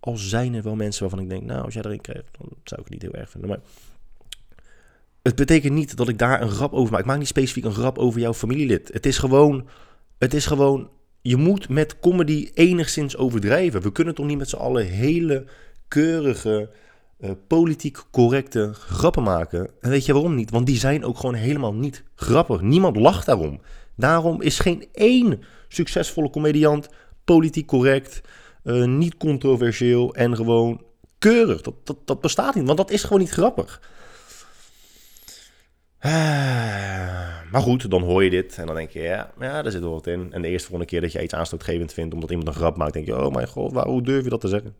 Al 0.00 0.16
zijn 0.16 0.54
er 0.54 0.62
wel 0.62 0.74
mensen 0.74 1.02
waarvan 1.02 1.20
ik 1.20 1.28
denk, 1.28 1.42
nou, 1.42 1.64
als 1.64 1.74
jij 1.74 1.82
erin 1.82 2.00
krijgt, 2.00 2.28
dan 2.38 2.48
zou 2.64 2.80
ik 2.80 2.86
het 2.86 2.90
niet 2.90 3.02
heel 3.02 3.20
erg 3.20 3.30
vinden. 3.30 3.50
Maar 3.50 3.60
het 5.22 5.34
betekent 5.34 5.74
niet 5.74 5.96
dat 5.96 6.08
ik 6.08 6.18
daar 6.18 6.42
een 6.42 6.50
grap 6.50 6.72
over 6.72 6.92
maak. 6.92 7.00
Ik 7.00 7.06
maak 7.06 7.18
niet 7.18 7.26
specifiek 7.26 7.64
een 7.64 7.72
grap 7.72 7.98
over 7.98 8.20
jouw 8.20 8.34
familielid. 8.34 8.90
Het 8.92 9.06
is 9.06 9.18
gewoon, 9.18 9.68
het 10.18 10.34
is 10.34 10.46
gewoon, 10.46 10.90
je 11.20 11.36
moet 11.36 11.68
met 11.68 12.00
comedy 12.00 12.50
enigszins 12.54 13.16
overdrijven. 13.16 13.82
We 13.82 13.92
kunnen 13.92 14.14
toch 14.14 14.26
niet 14.26 14.38
met 14.38 14.48
z'n 14.48 14.56
allen 14.56 14.86
hele 14.86 15.44
keurige 15.88 16.70
uh, 17.20 17.30
politiek 17.46 17.98
correcte 18.10 18.70
grappen 18.72 19.22
maken. 19.22 19.70
En 19.80 19.90
weet 19.90 20.06
je 20.06 20.12
waarom 20.12 20.34
niet? 20.34 20.50
Want 20.50 20.66
die 20.66 20.78
zijn 20.78 21.04
ook 21.04 21.16
gewoon 21.16 21.34
helemaal 21.34 21.74
niet 21.74 22.04
grappig. 22.14 22.60
Niemand 22.60 22.96
lacht 22.96 23.26
daarom. 23.26 23.60
Daarom 23.96 24.42
is 24.42 24.58
geen 24.58 24.88
één 24.92 25.42
succesvolle 25.68 26.30
comediant 26.30 26.88
politiek 27.24 27.66
correct, 27.66 28.20
uh, 28.64 28.84
niet 28.84 29.16
controversieel 29.16 30.14
en 30.14 30.36
gewoon 30.36 30.84
keurig. 31.18 31.60
Dat, 31.60 31.74
dat, 31.84 31.96
dat 32.04 32.20
bestaat 32.20 32.54
niet, 32.54 32.66
want 32.66 32.78
dat 32.78 32.90
is 32.90 33.02
gewoon 33.02 33.18
niet 33.18 33.30
grappig. 33.30 33.80
maar 37.50 37.62
goed, 37.62 37.90
dan 37.90 38.02
hoor 38.02 38.24
je 38.24 38.30
dit 38.30 38.58
en 38.58 38.66
dan 38.66 38.74
denk 38.74 38.90
je, 38.90 39.00
ja, 39.00 39.32
ja, 39.40 39.62
daar 39.62 39.72
zit 39.72 39.80
wel 39.80 39.90
wat 39.92 40.06
in. 40.06 40.32
En 40.32 40.42
de 40.42 40.48
eerste 40.48 40.68
volgende 40.68 40.90
keer 40.90 41.00
dat 41.00 41.12
je 41.12 41.22
iets 41.22 41.34
aanstootgevend 41.34 41.92
vindt 41.92 42.14
omdat 42.14 42.30
iemand 42.30 42.48
een 42.48 42.54
grap 42.54 42.76
maakt, 42.76 42.92
denk 42.92 43.06
je, 43.06 43.24
oh 43.24 43.34
mijn 43.34 43.48
god, 43.48 43.72
waar, 43.72 43.86
hoe 43.86 44.02
durf 44.02 44.24
je 44.24 44.30
dat 44.30 44.40
te 44.40 44.48
zeggen? 44.48 44.74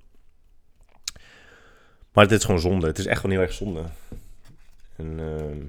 Maar 2.12 2.25
het 2.25 2.33
is 2.33 2.44
gewoon 2.44 2.61
zonde. 2.61 2.87
Het 2.87 2.98
is 2.98 3.07
echt 3.07 3.20
gewoon 3.20 3.37
heel 3.37 3.44
erg 3.44 3.53
zonde. 3.53 3.83
En 4.96 5.18
uh, 5.18 5.64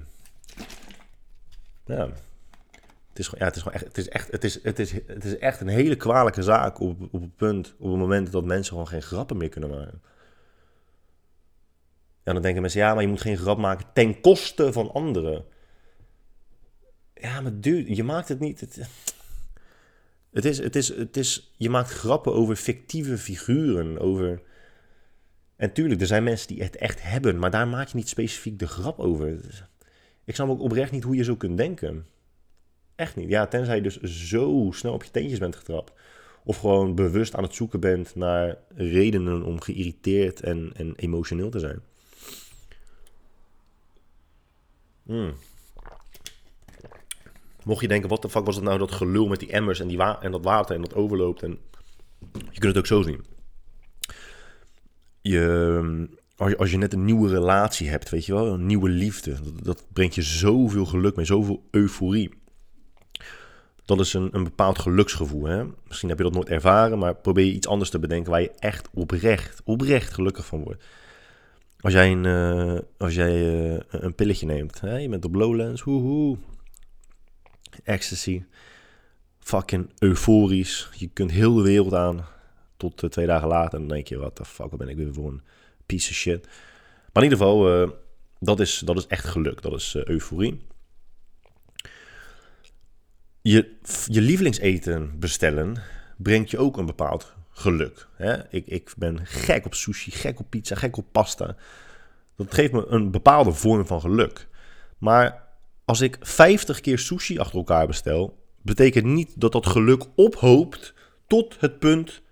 ja, 1.96 2.08
het 3.14 3.24
is, 3.24 3.32
ja, 3.38 3.44
het 3.44 3.56
is 3.56 3.62
gewoon 3.62 3.78
echt, 3.78 3.86
het 3.86 3.98
is 3.98 4.08
echt, 4.08 4.30
het 4.30 4.44
is, 4.44 4.62
het 4.62 4.78
is, 4.78 4.92
het 4.92 5.24
is 5.24 5.38
echt 5.38 5.60
een 5.60 5.68
hele 5.68 5.96
kwalijke 5.96 6.42
zaak 6.42 6.80
op, 6.80 7.00
op 7.10 7.20
het 7.20 7.36
punt, 7.36 7.74
op 7.78 7.90
het 7.90 7.98
moment 7.98 8.32
dat 8.32 8.44
mensen 8.44 8.72
gewoon 8.72 8.88
geen 8.88 9.02
grappen 9.02 9.36
meer 9.36 9.48
kunnen 9.48 9.70
maken. 9.70 10.02
Ja, 12.24 12.32
dan 12.32 12.42
denken 12.42 12.60
mensen, 12.60 12.80
ja, 12.80 12.94
maar 12.94 13.02
je 13.02 13.08
moet 13.08 13.20
geen 13.20 13.36
grap 13.36 13.58
maken 13.58 13.86
ten 13.92 14.20
koste 14.20 14.72
van 14.72 14.92
anderen. 14.92 15.44
Ja, 17.14 17.40
maar 17.40 17.60
dude, 17.60 17.94
je 17.94 18.04
maakt 18.04 18.28
het 18.28 18.40
niet. 18.40 18.60
Het, 18.60 18.88
het, 20.30 20.44
is, 20.44 20.58
het, 20.58 20.76
is, 20.76 20.88
het 20.88 21.16
is, 21.16 21.54
je 21.56 21.70
maakt 21.70 21.90
grappen 21.90 22.32
over 22.32 22.56
fictieve 22.56 23.18
figuren, 23.18 23.98
over... 23.98 24.42
En 25.56 25.72
tuurlijk, 25.72 26.00
er 26.00 26.06
zijn 26.06 26.24
mensen 26.24 26.48
die 26.48 26.62
het 26.62 26.76
echt 26.76 27.02
hebben, 27.02 27.38
maar 27.38 27.50
daar 27.50 27.68
maak 27.68 27.88
je 27.88 27.96
niet 27.96 28.08
specifiek 28.08 28.58
de 28.58 28.68
grap 28.68 28.98
over. 28.98 29.68
Ik 30.24 30.34
snap 30.34 30.48
ook 30.48 30.60
oprecht 30.60 30.92
niet 30.92 31.04
hoe 31.04 31.16
je 31.16 31.24
zo 31.24 31.36
kunt 31.36 31.56
denken. 31.56 32.06
Echt 32.96 33.16
niet. 33.16 33.28
Ja, 33.28 33.46
tenzij 33.46 33.76
je 33.76 33.82
dus 33.82 34.00
zo 34.00 34.68
snel 34.70 34.92
op 34.92 35.04
je 35.04 35.10
teentjes 35.10 35.38
bent 35.38 35.56
getrapt. 35.56 35.92
Of 36.44 36.58
gewoon 36.58 36.94
bewust 36.94 37.34
aan 37.34 37.42
het 37.42 37.54
zoeken 37.54 37.80
bent 37.80 38.14
naar 38.14 38.56
redenen 38.74 39.42
om 39.42 39.60
geïrriteerd 39.60 40.40
en, 40.40 40.72
en 40.76 40.92
emotioneel 40.96 41.50
te 41.50 41.58
zijn. 41.58 41.80
Hmm. 45.02 45.34
Mocht 47.64 47.80
je 47.80 47.88
denken, 47.88 48.08
wat 48.08 48.22
de 48.22 48.28
fuck 48.28 48.44
was 48.44 48.54
het 48.54 48.64
nou 48.64 48.78
dat 48.78 48.92
gelul 48.92 49.26
met 49.26 49.40
die 49.40 49.50
emmers 49.50 49.80
en, 49.80 49.88
die 49.88 50.02
en 50.02 50.30
dat 50.30 50.44
water 50.44 50.74
en 50.74 50.82
dat 50.82 50.94
overloopt. 50.94 51.42
En 51.42 51.58
je 52.32 52.58
kunt 52.58 52.74
het 52.74 52.78
ook 52.78 52.86
zo 52.86 53.02
zien. 53.02 53.24
Je, 55.20 56.08
als, 56.36 56.50
je, 56.50 56.56
als 56.56 56.70
je 56.70 56.76
net 56.76 56.92
een 56.92 57.04
nieuwe 57.04 57.28
relatie 57.28 57.88
hebt, 57.88 58.10
weet 58.10 58.26
je 58.26 58.32
wel, 58.34 58.52
een 58.52 58.66
nieuwe 58.66 58.88
liefde. 58.88 59.32
Dat, 59.42 59.64
dat 59.64 59.84
brengt 59.92 60.14
je 60.14 60.22
zoveel 60.22 60.86
geluk 60.86 61.16
mee, 61.16 61.24
zoveel 61.24 61.64
euforie. 61.70 62.42
Dat 63.84 64.00
is 64.00 64.12
een, 64.12 64.28
een 64.32 64.44
bepaald 64.44 64.78
geluksgevoel. 64.78 65.44
Hè? 65.44 65.64
Misschien 65.86 66.08
heb 66.08 66.18
je 66.18 66.24
dat 66.24 66.32
nooit 66.32 66.48
ervaren, 66.48 66.98
maar 66.98 67.14
probeer 67.14 67.44
je 67.44 67.52
iets 67.52 67.66
anders 67.66 67.90
te 67.90 67.98
bedenken 67.98 68.30
waar 68.30 68.40
je 68.40 68.52
echt 68.58 68.88
oprecht, 68.92 69.62
oprecht 69.64 70.12
gelukkig 70.12 70.46
van 70.46 70.62
wordt. 70.62 70.84
Als 71.80 71.92
jij 71.92 72.12
een, 72.12 72.24
uh, 72.24 72.78
als 72.98 73.14
jij, 73.14 73.64
uh, 73.72 73.80
een 73.88 74.14
pilletje 74.14 74.46
neemt, 74.46 74.80
hè? 74.80 74.96
je 74.96 75.08
bent 75.08 75.24
op 75.24 75.34
Lowlands, 75.34 75.82
woehoe, 75.82 76.36
ecstasy, 77.82 78.44
fucking 79.38 79.90
euforisch. 79.98 80.88
Je 80.96 81.06
kunt 81.06 81.30
heel 81.30 81.54
de 81.54 81.62
wereld 81.62 81.94
aan 81.94 82.24
tot 82.76 83.02
uh, 83.02 83.10
twee 83.10 83.26
dagen 83.26 83.48
later. 83.48 83.74
En 83.74 83.86
dan 83.86 83.96
denk 83.96 84.08
je, 84.08 84.18
wat 84.18 84.36
de 84.36 84.44
fuck, 84.44 84.76
ben 84.76 84.88
ik 84.88 84.96
weer 84.96 85.14
voor 85.14 85.28
een 85.28 85.42
piece 85.86 86.10
of 86.10 86.16
shit. 86.16 86.46
Maar 87.12 87.22
in 87.22 87.30
ieder 87.30 87.38
geval, 87.38 87.90
dat, 88.38 88.60
is, 88.60 88.78
dat 88.78 88.96
is 88.96 89.06
echt 89.06 89.24
geluk. 89.24 89.62
Dat 89.62 89.72
is 89.72 89.96
euforie. 90.04 90.60
Je, 93.48 93.76
je 94.06 94.20
lievelingseten 94.20 95.18
bestellen 95.18 95.76
brengt 96.16 96.50
je 96.50 96.58
ook 96.58 96.76
een 96.76 96.86
bepaald 96.86 97.34
geluk. 97.50 98.08
Hè? 98.16 98.48
Ik, 98.50 98.66
ik 98.66 98.94
ben 98.96 99.26
gek 99.26 99.66
op 99.66 99.74
sushi, 99.74 100.10
gek 100.10 100.40
op 100.40 100.50
pizza, 100.50 100.74
gek 100.74 100.96
op 100.96 101.06
pasta. 101.12 101.56
Dat 102.36 102.54
geeft 102.54 102.72
me 102.72 102.86
een 102.86 103.10
bepaalde 103.10 103.52
vorm 103.52 103.86
van 103.86 104.00
geluk. 104.00 104.48
Maar 104.98 105.42
als 105.84 106.00
ik 106.00 106.16
50 106.20 106.80
keer 106.80 106.98
sushi 106.98 107.38
achter 107.38 107.58
elkaar 107.58 107.86
bestel, 107.86 108.38
betekent 108.62 109.04
niet 109.04 109.40
dat 109.40 109.52
dat 109.52 109.66
geluk 109.66 110.04
ophoopt 110.14 110.94
tot 111.26 111.56
het 111.60 111.78
punt 111.78 112.22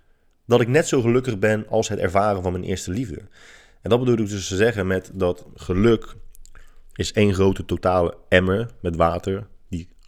dat 0.45 0.61
ik 0.61 0.67
net 0.67 0.87
zo 0.87 1.01
gelukkig 1.01 1.39
ben 1.39 1.67
als 1.67 1.89
het 1.89 1.99
ervaren 1.99 2.43
van 2.43 2.51
mijn 2.51 2.63
eerste 2.63 2.91
liefde. 2.91 3.21
En 3.81 3.89
dat 3.89 3.99
bedoel 3.99 4.17
ik 4.17 4.29
dus 4.29 4.47
te 4.47 4.55
zeggen 4.55 4.87
met 4.87 5.11
dat 5.13 5.45
geluk 5.55 6.15
is 6.93 7.11
één 7.11 7.33
grote 7.33 7.65
totale 7.65 8.17
emmer 8.29 8.69
met 8.81 8.95
water 8.95 9.47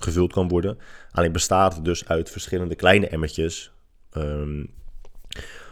gevuld 0.05 0.33
kan 0.33 0.47
worden. 0.47 0.77
Alleen 1.11 1.31
bestaat 1.31 1.75
het 1.75 1.85
dus 1.85 2.07
uit 2.07 2.29
verschillende 2.29 2.75
kleine 2.75 3.07
emmertjes 3.07 3.71
um, 4.17 4.73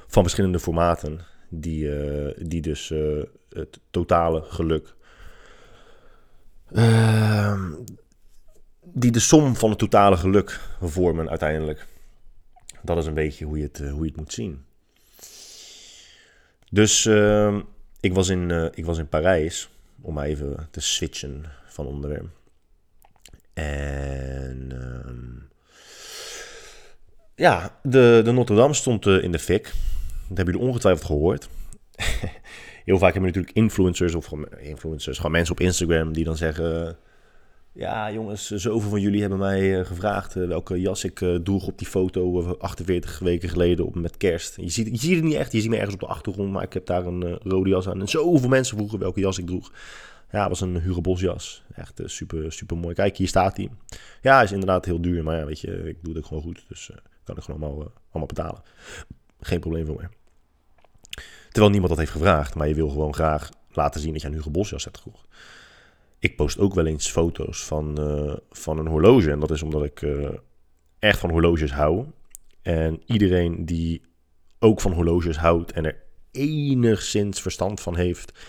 van 0.08 0.24
verschillende 0.24 0.60
formaten, 0.60 1.20
die, 1.50 1.84
uh, 1.84 2.34
die 2.38 2.62
dus 2.62 2.90
uh, 2.90 3.24
het 3.50 3.80
totale 3.92 4.42
geluk, 4.42 4.96
uh, 6.72 7.64
die 8.82 9.12
de 9.12 9.20
som 9.20 9.56
van 9.56 9.70
het 9.70 9.80
totale 9.80 10.18
geluk 10.18 10.60
vormen 10.82 11.30
uiteindelijk. 11.30 11.88
Dat 12.82 12.98
is 12.98 13.06
een 13.06 13.14
beetje 13.14 13.46
hoe 13.46 13.58
je 13.58 13.64
het, 13.64 13.78
hoe 13.78 14.04
je 14.04 14.08
het 14.08 14.18
moet 14.18 14.34
zien. 14.34 14.66
Dus 16.70 17.06
ehm, 17.06 17.62
ik, 18.00 18.14
was 18.14 18.30
in, 18.30 18.72
ik 18.74 18.86
was 18.86 18.98
in 18.98 19.08
Parijs, 19.08 19.70
om 20.02 20.20
even 20.20 20.68
te 20.72 20.80
switchen 20.80 21.46
van 21.66 21.86
onderwerp. 21.86 22.28
En 23.54 24.68
ehm, 24.72 25.44
ja, 27.36 27.80
de, 27.84 28.22
de 28.24 28.32
Notre 28.32 28.56
Dame 28.56 28.74
stond 28.74 29.06
uh, 29.06 29.24
in 29.24 29.32
de 29.32 29.40
fik. 29.40 29.64
Dat 29.64 30.38
hebben 30.38 30.54
jullie 30.54 30.70
ongetwijfeld 30.70 31.06
gehoord. 31.06 31.50
Heel 32.86 32.98
vaak 32.98 33.14
hebben 33.14 33.30
natuurlijk 33.30 33.56
influencers 33.56 34.16
of 34.16 34.26
gewoon 34.26 34.48
influencers, 34.60 35.18
gewoon 35.18 35.32
mensen 35.32 35.54
op 35.54 35.60
Instagram 35.60 36.14
die 36.14 36.24
dan 36.24 36.38
zeggen... 36.38 36.98
Ja, 37.76 38.12
jongens, 38.12 38.50
zoveel 38.50 38.90
van 38.90 39.02
jullie 39.02 39.22
hebben 39.22 39.40
mij 39.40 39.80
uh, 39.80 39.86
gevraagd 39.86 40.34
welke 40.34 40.82
jas 40.82 41.04
ik 41.04 41.26
droeg 41.44 41.68
op 41.68 41.78
die 41.78 41.88
foto 41.88 42.56
48 42.58 43.20
weken 43.20 43.50
geleden 43.50 43.86
op, 43.86 43.96
met 43.96 44.18
kerst. 44.18 44.56
Je 44.56 44.70
ziet, 44.70 44.88
je 44.88 44.98
ziet 44.98 45.16
het 45.16 45.24
niet 45.24 45.34
echt, 45.34 45.52
je 45.52 45.62
ziet 45.62 45.70
me 45.70 45.76
ergens 45.76 45.94
op 45.94 46.00
de 46.00 46.06
achtergrond, 46.06 46.52
maar 46.52 46.64
ik 46.64 46.74
heb 46.74 46.86
daar 46.86 47.06
een 47.06 47.40
rode 47.44 47.70
jas 47.70 47.88
aan. 47.88 48.00
En 48.00 48.08
zoveel 48.08 48.50
mensen 48.50 48.78
vroegen 48.78 49.00
welke 49.00 49.20
jas 49.20 49.38
ik 49.38 49.46
droeg. 49.46 49.72
Ja, 50.34 50.40
het 50.40 50.50
was 50.50 50.62
een 50.62 50.80
Hugo 50.80 51.14
jas. 51.16 51.64
Echt 51.76 52.02
super, 52.06 52.52
super 52.52 52.78
mooi. 52.78 52.96
Kijk, 52.96 53.18
hier 53.18 53.28
staat 53.28 53.58
hij. 53.58 53.70
Ja, 54.22 54.42
is 54.42 54.52
inderdaad 54.52 54.86
heel 54.86 55.02
duur, 55.02 55.24
maar 55.24 55.38
ja, 55.38 55.46
weet 55.46 55.60
je, 55.60 55.90
ik 55.90 55.98
doe 56.02 56.16
het 56.16 56.26
gewoon 56.26 56.44
goed. 56.44 56.66
Dus 56.68 56.92
kan 57.24 57.38
ik 57.38 57.44
gewoon 57.44 57.64
allemaal, 57.64 57.92
allemaal 58.10 58.28
betalen. 58.28 58.62
Geen 59.40 59.60
probleem 59.60 59.86
voor 59.86 59.96
mij. 59.96 60.08
Terwijl 61.50 61.70
niemand 61.70 61.90
dat 61.90 62.00
heeft 62.00 62.12
gevraagd, 62.12 62.56
maar 62.56 62.68
je 62.68 62.76
wil 62.76 62.90
gewoon 62.90 63.14
graag 63.14 63.50
laten 63.72 64.02
zien 64.02 64.12
dat 64.14 64.22
je 64.22 64.28
een 64.28 64.34
Hugo 64.34 64.62
jas 64.62 64.84
hebt 64.84 64.98
gekocht. 64.98 65.28
Ik 66.20 66.36
post 66.36 66.60
ook 66.60 66.74
wel 66.74 66.86
eens 66.86 67.12
foto's 67.12 67.66
van, 67.66 67.98
van 68.50 68.78
een 68.78 68.88
horloge. 68.88 69.32
En 69.32 69.40
dat 69.40 69.52
is 69.52 69.64
omdat 69.64 69.84
ik 69.84 70.06
echt 71.00 71.20
van 71.20 71.30
horloges 71.30 71.72
hou. 71.72 72.06
En 72.62 73.02
iedereen 73.06 73.66
die 73.66 74.02
ook 74.60 74.82
van 74.82 74.94
horloges 74.94 75.38
houdt 75.38 75.72
en 75.72 75.86
er 75.86 76.02
enigszins 76.32 77.42
verstand 77.42 77.82
van 77.82 77.96
heeft, 77.96 78.40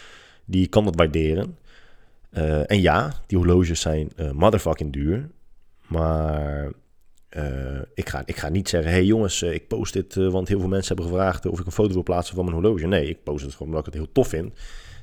die 0.45 0.67
kan 0.67 0.85
dat 0.85 0.97
waarderen. 0.97 1.59
Uh, 2.37 2.71
en 2.71 2.81
ja, 2.81 3.13
die 3.27 3.39
horloges 3.39 3.81
zijn 3.81 4.13
motherfucking 4.33 4.93
duur. 4.93 5.31
Maar 5.87 6.73
uh, 7.37 7.81
ik, 7.95 8.09
ga, 8.09 8.23
ik 8.27 8.37
ga 8.37 8.49
niet 8.49 8.69
zeggen, 8.69 8.91
hey 8.91 9.05
jongens, 9.05 9.43
ik 9.43 9.69
post 9.69 9.93
dit, 9.93 10.15
want 10.15 10.49
heel 10.49 10.61
veel 10.61 10.69
mensen 10.69 10.97
hebben 10.97 11.15
gevraagd 11.15 11.47
of 11.47 11.61
ik 11.61 11.67
een 11.67 11.73
foto 11.73 11.93
wil 11.93 12.03
plaatsen 12.03 12.35
van 12.35 12.45
mijn 12.45 12.57
horloge. 12.57 12.87
Nee, 12.87 13.09
ik 13.09 13.23
post 13.23 13.45
het 13.45 13.53
gewoon 13.53 13.69
omdat 13.69 13.87
ik 13.87 13.93
het 13.93 14.03
heel 14.03 14.13
tof 14.13 14.29
vind. 14.29 14.53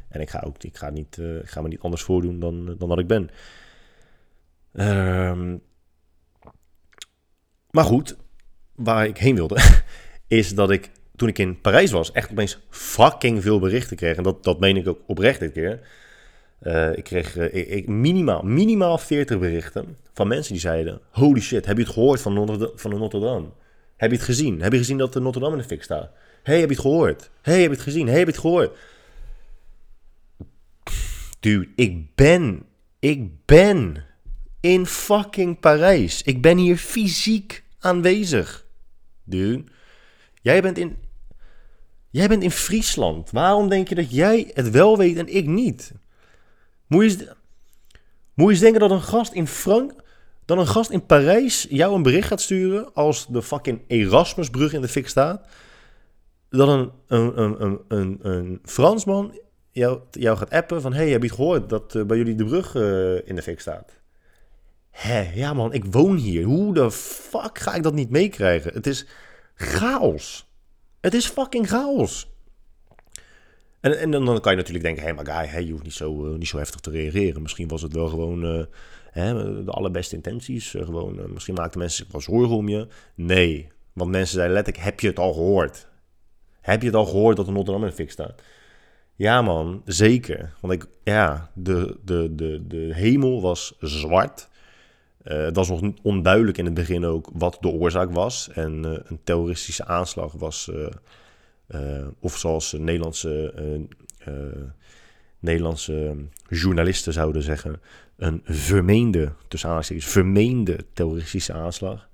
En 0.10 0.22
ik 0.22 0.30
ga, 0.30 0.44
ook, 0.46 0.64
ik 0.64 0.78
ga, 0.78 0.90
niet, 0.90 1.18
ik 1.18 1.50
ga 1.50 1.62
me 1.62 1.68
niet 1.68 1.80
anders 1.80 2.02
voordoen 2.02 2.40
dan, 2.40 2.76
dan 2.78 2.88
wat 2.88 3.00
ik 3.00 3.08
ben. 3.08 3.30
Ehm, 4.74 5.58
maar 7.72 7.86
goed, 7.86 8.18
waar 8.76 9.08
ik 9.08 9.18
heen 9.18 9.36
wilde, 9.36 9.82
is 10.28 10.56
dat 10.56 10.72
ik 10.72 10.92
toen 11.16 11.30
ik 11.30 11.40
in 11.40 11.62
Parijs 11.62 11.92
was, 11.92 12.12
echt 12.12 12.32
opeens 12.32 12.60
fucking 12.70 13.42
veel 13.42 13.60
berichten 13.60 13.98
kreeg. 13.98 14.18
En 14.18 14.24
dat, 14.24 14.44
dat 14.44 14.60
meen 14.60 14.78
ik 14.78 14.88
ook 14.88 15.00
oprecht 15.08 15.40
dit 15.40 15.52
keer. 15.52 15.88
Uh, 16.62 16.98
ik 16.98 17.04
kreeg 17.04 17.38
uh, 17.38 17.76
ik, 17.76 17.88
minimaal, 17.88 18.42
minimaal 18.42 18.98
40 18.98 19.40
berichten 19.40 19.98
van 20.14 20.28
mensen 20.28 20.52
die 20.52 20.62
zeiden: 20.62 21.00
Holy 21.12 21.40
shit, 21.40 21.66
heb 21.66 21.78
je 21.78 21.84
het 21.84 21.94
gehoord 21.94 22.22
van, 22.22 22.34
Notre, 22.34 22.72
van 22.76 22.92
de 22.92 22.98
Notre 22.98 23.20
Dame? 23.20 23.48
Heb 23.98 24.10
je 24.12 24.16
het 24.16 24.26
gezien? 24.26 24.62
Heb 24.62 24.72
je 24.72 24.78
gezien 24.78 24.98
dat 24.98 25.14
de 25.14 25.20
Notre 25.20 25.42
Dame 25.42 25.56
in 25.56 25.62
de 25.62 25.68
fik 25.68 25.84
staat? 25.84 26.12
hey, 26.44 26.60
heb 26.60 26.70
je 26.70 26.76
het 26.76 26.84
gehoord? 26.84 27.30
hey, 27.42 27.62
heb 27.62 27.70
je 27.70 27.76
het 27.76 27.86
gezien? 27.86 28.08
hey, 28.08 28.18
heb 28.18 28.28
je 28.28 28.32
het 28.32 28.42
gehoord? 28.42 28.78
Dude, 31.40 31.68
ik 31.76 32.16
ben, 32.16 32.64
ik 33.00 33.46
ben 33.46 34.06
in 34.60 34.86
fucking 34.86 35.60
Parijs. 35.60 36.22
Ik 36.22 36.42
ben 36.42 36.58
hier 36.58 36.78
fysiek 36.78 37.64
aanwezig. 37.80 38.66
Dude, 39.24 39.64
jij 40.42 40.62
bent 40.62 40.78
in, 40.78 40.98
jij 42.10 42.28
bent 42.28 42.44
in 42.44 42.52
Friesland. 42.52 43.32
Waarom 43.32 43.70
denk 43.70 43.88
je 43.88 43.96
dat 43.96 44.12
jij 44.12 44.52
het 44.54 44.70
wel 44.70 44.98
weet 44.98 45.18
en 45.18 45.36
ik 45.36 45.46
niet? 45.46 45.92
Moet 46.92 47.12
je, 47.12 47.36
eens, 48.36 48.60
denken 48.60 48.80
dat 48.80 48.92
een 48.92 49.02
gast 49.02 49.34
in 49.34 49.48
Frank... 49.48 49.94
Dat 50.46 50.58
een 50.58 50.68
gast 50.68 50.90
in 50.90 51.06
Parijs 51.06 51.68
jou 51.70 51.96
een 51.96 52.04
bericht 52.04 52.28
gaat 52.28 52.42
sturen... 52.42 52.94
als 52.94 53.28
de 53.28 53.42
fucking 53.42 53.82
Erasmusbrug 53.88 54.74
in 54.74 54.82
de 54.82 54.88
fik 54.88 55.08
staat... 55.08 55.48
dat 56.50 56.68
een, 56.68 56.92
een, 57.08 57.42
een, 57.42 57.80
een, 57.88 58.20
een 58.22 58.60
Fransman 58.64 59.40
jou, 59.72 60.00
jou 60.12 60.38
gaat 60.38 60.50
appen 60.50 60.82
van... 60.82 60.94
hey, 60.94 61.10
heb 61.10 61.22
je 61.22 61.28
het 61.28 61.36
gehoord 61.36 61.70
dat 61.70 61.96
eh, 61.96 62.04
bij 62.04 62.18
jullie 62.18 62.36
de 62.36 62.46
brug 62.46 62.76
eh, 62.76 63.28
in 63.30 63.36
de 63.36 63.42
fik 63.42 63.60
staat? 63.60 63.92
Hé, 64.90 65.32
ja 65.34 65.54
man, 65.54 65.74
ik 65.74 65.86
woon 65.86 66.16
hier. 66.16 66.44
Hoe 66.44 66.74
de 66.74 66.92
fuck 66.92 67.60
ga 67.60 67.74
ik 67.74 67.84
dat 67.84 67.94
niet 67.94 68.10
meekrijgen? 68.10 68.74
Het 68.74 68.88
is 68.88 69.08
chaos. 69.54 70.50
Het 71.02 71.14
is 71.14 71.28
fucking 71.28 71.68
chaos. 71.68 72.31
En, 73.82 74.00
en 74.00 74.12
dan, 74.12 74.42
kan 74.42 74.52
je 74.52 74.58
natuurlijk 74.58 74.86
denken... 74.86 75.04
hé, 75.04 75.14
hey, 75.14 75.24
maar 75.24 75.36
guy, 75.36 75.46
hey, 75.46 75.64
je 75.64 75.72
hoeft 75.72 75.84
niet 75.84 75.94
zo, 75.94 76.38
niet 76.38 76.48
zo 76.48 76.58
heftig 76.58 76.80
te 76.80 76.90
reageren. 76.90 77.42
Misschien 77.42 77.68
was 77.68 77.82
het 77.82 77.94
wel 77.94 78.08
gewoon 78.08 78.68
hè, 79.12 79.64
de 79.64 79.72
allerbeste 79.72 80.16
intenties. 80.16 80.70
gewoon, 80.70 81.34
misschien 81.34 81.56
maakten 81.56 81.80
mensen 81.80 82.04
zich 82.04 82.12
wel 82.12 82.22
zorgen 82.22 82.56
om 82.56 82.70
je. 82.70 82.88
Nee, 83.16 83.68
want 83.94 84.12
mensen 84.12 84.36
zeiden 84.36 84.56
letterlijk, 84.56 84.86
heb 84.86 85.00
je 85.00 85.08
het 85.08 85.20
al 85.20 85.34
gehoord? 85.34 85.88
Heb 86.62 86.82
je 86.82 86.88
het 86.88 86.96
al 86.96 87.06
gehoord 87.06 87.38
dat 87.38 87.46
de 87.46 87.52
Rotterdam 87.52 87.86
in 87.86 87.92
fik 87.92 88.12
staat? 88.12 88.42
Ja 89.16 89.42
man, 89.42 89.82
zeker. 89.86 90.54
Want 90.60 90.74
ik, 90.74 90.86
ja, 91.04 91.52
de, 91.54 91.98
de, 92.04 92.36
de, 92.36 92.68
de 92.68 92.90
hemel 92.94 93.42
was 93.42 93.76
zwart. 93.80 94.50
Het 95.24 95.56
was 95.56 95.70
nog 95.70 95.82
onduidelijk 96.02 96.58
in 96.58 96.66
het 96.66 96.74
begin 96.74 97.06
ook 97.06 97.30
wat 97.34 97.58
de 97.60 97.68
oorzaak 97.68 98.12
was. 98.12 98.50
En 98.50 98.84
een 98.84 99.20
terroristische 99.24 99.86
aanslag 99.86 100.34
was, 100.34 100.72
of 102.20 102.38
zoals 102.38 102.72
Nederlandse, 102.72 103.54
Nederlandse 105.40 106.16
journalisten 106.50 107.14
zouden 107.14 107.44
zeggen, 107.44 107.82
een 108.18 108.42
vermeende, 108.46 109.34
tussen 109.48 109.70
aanhalingstekens, 109.70 110.12
vermeende 110.14 110.86
terroristische 110.94 111.54
aanslag. 111.54 112.10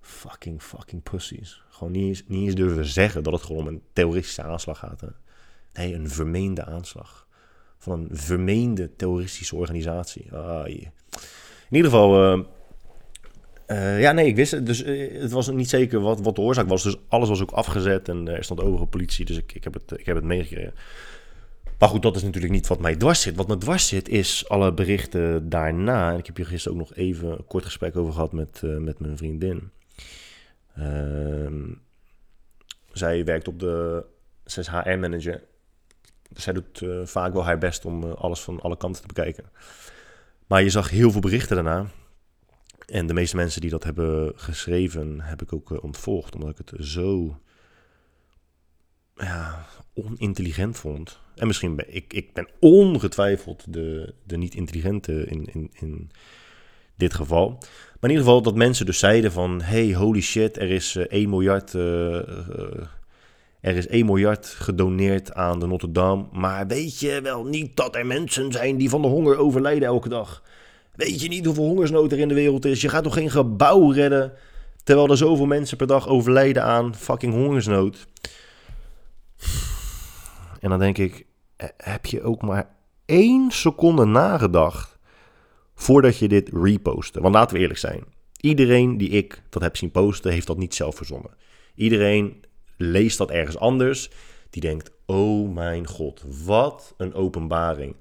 Fucking, 0.00 0.62
fucking 0.62 1.02
pussies. 1.02 1.62
Gewoon 1.68 1.92
niet 1.92 2.24
eens, 2.28 2.54
durven 2.54 2.84
zeggen 2.84 3.22
dat 3.22 3.32
het 3.32 3.42
gewoon 3.42 3.60
om 3.62 3.68
een 3.68 3.82
terroristische 3.92 4.42
aanslag 4.42 4.78
gaat. 4.78 5.02
Nee, 5.72 5.94
een 5.94 6.10
vermeende 6.10 6.64
aanslag. 6.64 7.26
Van 7.78 8.00
een 8.00 8.08
vermeende 8.16 8.96
terroristische 8.96 9.56
organisatie. 9.56 10.32
Ah, 10.34 10.68
In 10.68 10.90
ieder 11.70 11.90
geval... 11.90 12.46
uh, 13.66 14.00
ja, 14.00 14.12
nee, 14.12 14.26
ik 14.26 14.36
wist 14.36 14.50
het. 14.50 14.66
Dus 14.66 14.84
uh, 14.84 15.20
het 15.20 15.30
was 15.30 15.50
niet 15.50 15.68
zeker 15.68 16.00
wat, 16.00 16.20
wat 16.20 16.34
de 16.34 16.40
oorzaak 16.40 16.68
was. 16.68 16.82
Dus 16.82 16.96
alles 17.08 17.28
was 17.28 17.42
ook 17.42 17.50
afgezet 17.50 18.08
en 18.08 18.28
er 18.28 18.44
stond 18.44 18.60
overige 18.60 18.86
politie. 18.86 19.24
Dus 19.24 19.36
ik, 19.36 19.52
ik, 19.54 19.64
heb 19.64 19.74
het, 19.74 19.92
ik 19.96 20.06
heb 20.06 20.16
het 20.16 20.24
meegekregen. 20.24 20.74
Maar 21.78 21.88
goed, 21.88 22.02
dat 22.02 22.16
is 22.16 22.22
natuurlijk 22.22 22.52
niet 22.52 22.66
wat 22.66 22.80
mij 22.80 22.96
dwars 22.96 23.20
zit. 23.20 23.36
Wat 23.36 23.48
me 23.48 23.58
dwars 23.58 23.88
zit 23.88 24.08
is 24.08 24.48
alle 24.48 24.72
berichten 24.72 25.48
daarna. 25.48 26.12
Ik 26.12 26.26
heb 26.26 26.36
hier 26.36 26.46
gisteren 26.46 26.78
ook 26.78 26.88
nog 26.88 26.96
even 26.96 27.30
een 27.30 27.46
kort 27.46 27.64
gesprek 27.64 27.96
over 27.96 28.12
gehad 28.12 28.32
met, 28.32 28.60
met 28.62 28.98
mijn 28.98 29.16
vriendin. 29.16 29.70
Ehm, 30.74 31.62
zij 32.92 33.24
werkt 33.24 33.48
op 33.48 33.60
de... 33.60 34.04
Zij 34.44 34.62
is 34.62 34.68
HR-manager. 34.68 35.42
Dus 36.30 36.42
zij 36.42 36.52
doet 36.52 36.84
vaak 37.04 37.32
wel 37.32 37.44
haar 37.44 37.58
best 37.58 37.84
om 37.84 38.04
alles 38.04 38.40
van 38.40 38.60
alle 38.60 38.76
kanten 38.76 39.00
te 39.00 39.08
bekijken. 39.08 39.44
Maar 40.46 40.62
je 40.62 40.70
zag 40.70 40.90
heel 40.90 41.10
veel 41.10 41.20
berichten 41.20 41.54
daarna. 41.54 41.86
En 42.86 43.06
de 43.06 43.14
meeste 43.14 43.36
mensen 43.36 43.60
die 43.60 43.70
dat 43.70 43.84
hebben 43.84 44.32
geschreven, 44.36 45.20
heb 45.20 45.42
ik 45.42 45.52
ook 45.52 45.70
uh, 45.70 45.82
ontvolgd. 45.82 46.34
Omdat 46.34 46.50
ik 46.50 46.58
het 46.58 46.86
zo 46.86 47.38
ja, 49.14 49.66
onintelligent 49.94 50.78
vond. 50.78 51.20
En 51.34 51.46
misschien 51.46 51.76
ben 51.76 51.94
ik, 51.94 52.12
ik 52.12 52.32
ben 52.32 52.48
ongetwijfeld 52.60 53.72
de, 53.72 54.14
de 54.24 54.36
niet-intelligente 54.36 55.26
in, 55.26 55.48
in, 55.52 55.70
in 55.72 56.10
dit 56.96 57.14
geval. 57.14 57.48
Maar 57.50 58.10
in 58.10 58.16
ieder 58.16 58.24
geval 58.24 58.42
dat 58.42 58.54
mensen 58.54 58.86
dus 58.86 58.98
zeiden 58.98 59.32
van... 59.32 59.62
hey, 59.62 59.94
holy 59.94 60.20
shit, 60.20 60.56
er 60.56 60.70
is 60.70 60.96
1 60.96 61.30
miljard... 61.30 61.74
Er 63.66 63.76
is 63.76 63.86
1 63.86 64.06
miljard 64.06 64.46
gedoneerd 64.46 65.34
aan 65.34 65.60
de 65.60 65.66
Notre 65.66 65.92
Dame. 65.92 66.26
Maar 66.32 66.66
weet 66.66 67.00
je 67.00 67.20
wel 67.20 67.44
niet 67.44 67.76
dat 67.76 67.96
er 67.96 68.06
mensen 68.06 68.52
zijn 68.52 68.76
die 68.76 68.88
van 68.88 69.02
de 69.02 69.08
honger 69.08 69.36
overlijden 69.36 69.88
elke 69.88 70.08
dag? 70.08 70.42
Weet 70.96 71.20
je 71.20 71.28
niet 71.28 71.44
hoeveel 71.44 71.64
hongersnood 71.64 72.12
er 72.12 72.18
in 72.18 72.28
de 72.28 72.34
wereld 72.34 72.64
is? 72.64 72.80
Je 72.80 72.88
gaat 72.88 73.04
toch 73.04 73.14
geen 73.14 73.30
gebouw 73.30 73.90
redden 73.90 74.32
terwijl 74.84 75.08
er 75.08 75.16
zoveel 75.16 75.46
mensen 75.46 75.76
per 75.76 75.86
dag 75.86 76.08
overlijden 76.08 76.62
aan 76.62 76.94
fucking 76.94 77.32
hongersnood? 77.32 78.06
En 80.60 80.70
dan 80.70 80.78
denk 80.78 80.98
ik, 80.98 81.26
heb 81.76 82.06
je 82.06 82.22
ook 82.22 82.42
maar 82.42 82.74
één 83.04 83.50
seconde 83.50 84.04
nagedacht 84.04 84.98
voordat 85.74 86.18
je 86.18 86.28
dit 86.28 86.50
repostte? 86.52 87.20
Want 87.20 87.34
laten 87.34 87.56
we 87.56 87.62
eerlijk 87.62 87.78
zijn. 87.80 88.04
Iedereen 88.40 88.98
die 88.98 89.08
ik 89.08 89.42
dat 89.50 89.62
heb 89.62 89.76
zien 89.76 89.90
posten, 89.90 90.32
heeft 90.32 90.46
dat 90.46 90.58
niet 90.58 90.74
zelf 90.74 90.96
verzonnen. 90.96 91.30
Iedereen 91.74 92.44
leest 92.76 93.18
dat 93.18 93.30
ergens 93.30 93.58
anders. 93.58 94.10
Die 94.50 94.62
denkt: 94.62 94.90
Oh 95.06 95.54
mijn 95.54 95.86
god, 95.86 96.24
wat 96.44 96.94
een 96.96 97.14
openbaring. 97.14 97.96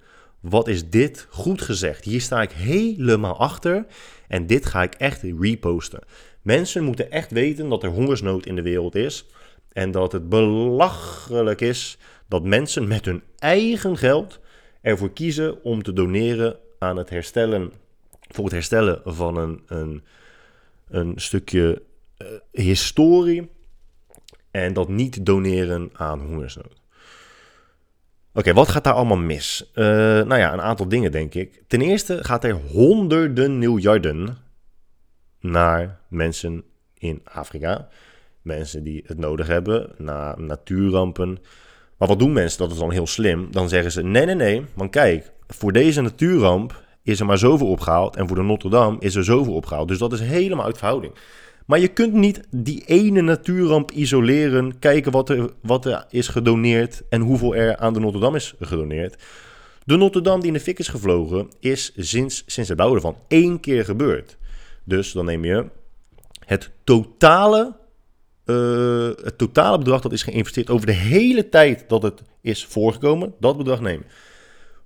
Wat 0.50 0.68
is 0.68 0.90
dit 0.90 1.28
goed 1.30 1.62
gezegd? 1.62 2.04
Hier 2.04 2.22
sta 2.22 2.42
ik 2.42 2.52
helemaal 2.52 3.38
achter. 3.38 3.86
En 4.28 4.48
dit 4.48 4.66
ga 4.66 4.84
ik 4.84 4.94
echt 4.94 5.22
reposten. 5.40 6.00
Mensen 6.42 6.84
moeten 6.84 7.12
echt 7.12 7.32
weten 7.32 7.70
dat 7.70 7.84
er 7.84 7.90
hongersnood 7.90 8.46
in 8.46 8.56
de 8.56 8.62
wereld 8.62 8.96
is. 8.96 9.26
En 9.72 9.92
dat 9.92 10.12
het 10.12 10.30
belachelijk 10.30 11.62
is 11.62 11.98
dat 12.28 12.44
mensen 12.44 12.88
met 12.88 13.06
hun 13.06 13.24
eigen 13.38 13.98
geld 13.98 14.40
ervoor 14.82 15.14
kiezen 15.14 15.64
om 15.64 15.84
te 15.84 15.94
doneren 15.94 16.58
aan 16.80 16.98
het 16.98 17.10
herstellen. 17.10 17.72
Voor 18.28 18.44
het 18.44 18.54
herstellen 18.54 19.02
van 19.06 19.38
een, 19.38 19.62
een, 19.68 20.04
een 20.88 21.14
stukje 21.16 21.82
uh, 22.18 22.28
historie 22.52 23.50
en 24.52 24.74
dat 24.74 24.90
niet 24.90 25.26
doneren 25.26 25.90
aan 25.94 26.20
hongersnood. 26.20 26.85
Oké, 28.38 28.54
wat 28.54 28.70
gaat 28.70 28.84
daar 28.84 28.94
allemaal 28.94 29.18
mis? 29.18 29.72
Uh, 29.76 29.86
nou 29.86 30.38
ja, 30.38 30.54
een 30.54 30.62
aantal 30.62 30.88
dingen 30.88 31.12
denk 31.12 31.34
ik. 31.34 31.64
Ten 31.68 31.82
eerste 31.82 32.24
gaat 32.24 32.44
er 32.44 32.54
honderden 32.54 33.58
miljarden 33.58 34.38
naar 35.40 36.00
mensen 36.10 36.64
in 36.94 37.22
Afrika. 37.24 37.88
Mensen 38.42 38.84
die 38.84 39.04
het 39.06 39.18
nodig 39.18 39.48
hebben, 39.48 39.92
naar 39.98 40.42
natuurrampen. 40.42 41.40
Maar 41.98 42.08
wat 42.08 42.20
doen 42.20 42.34
mensen? 42.34 42.60
Dat 42.60 42.72
is 42.72 42.78
dan 42.78 42.92
heel 42.92 43.08
slim. 43.08 43.52
Dan 43.52 43.70
zeggen 43.70 43.92
ze: 43.92 44.04
nee, 44.04 44.26
nee, 44.26 44.36
nee. 44.36 44.66
Want 44.74 44.92
kijk, 44.92 45.32
voor 45.48 45.72
deze 45.72 46.02
natuurramp 46.02 46.84
is 47.04 47.20
er 47.20 47.26
maar 47.26 47.38
zoveel 47.38 47.68
opgehaald. 47.68 48.16
En 48.16 48.28
voor 48.28 48.38
de 48.38 48.44
Notre 48.44 48.70
Dame 48.70 48.98
is 49.00 49.16
er 49.16 49.24
zoveel 49.24 49.54
opgehaald. 49.54 49.88
Dus 49.88 49.98
dat 49.98 50.14
is 50.14 50.20
helemaal 50.20 50.66
uit 50.66 50.78
verhouding. 50.78 51.14
Maar 51.66 51.80
je 51.80 51.88
kunt 51.88 52.14
niet 52.14 52.42
die 52.50 52.84
ene 52.86 53.22
natuurramp 53.22 53.92
isoleren, 53.92 54.80
kijken 54.80 55.12
wat 55.12 55.30
er, 55.30 55.50
wat 55.62 55.86
er 55.86 56.06
is 56.10 56.28
gedoneerd 56.28 57.02
en 57.10 57.22
hoeveel 57.22 57.56
er 57.56 57.78
aan 57.78 57.94
de 57.94 58.00
Notre 58.00 58.20
Dame 58.20 58.36
is 58.36 58.54
gedoneerd. 58.60 59.24
De 59.84 59.98
Notre 59.98 60.22
Dame 60.22 60.40
die 60.40 60.48
in 60.48 60.54
de 60.54 60.60
fik 60.60 60.80
is 60.80 60.88
gevlogen, 60.88 61.50
is 61.60 61.94
sinds, 61.96 62.44
sinds 62.46 62.70
het 62.70 62.78
bouwen 62.78 62.98
ervan 62.98 63.18
één 63.28 63.60
keer 63.60 63.86
gebeurd. 63.86 64.38
Dus 64.84 65.12
dan 65.12 65.26
neem 65.26 65.46
je 65.46 65.66
het 66.46 66.72
totale, 66.84 67.76
uh, 68.46 69.10
het 69.24 69.38
totale 69.38 69.78
bedrag 69.78 70.02
dat 70.02 70.12
is 70.12 70.24
geïnvesteerd 70.24 70.70
over 70.70 70.86
de 70.86 70.92
hele 70.92 71.50
tijd 71.50 71.90
dat 71.90 72.04
het 72.04 72.22
is 72.42 72.66
voorgekomen, 72.66 73.34
dat 73.40 73.58
bedrag 73.58 73.82
nemen. 73.82 74.06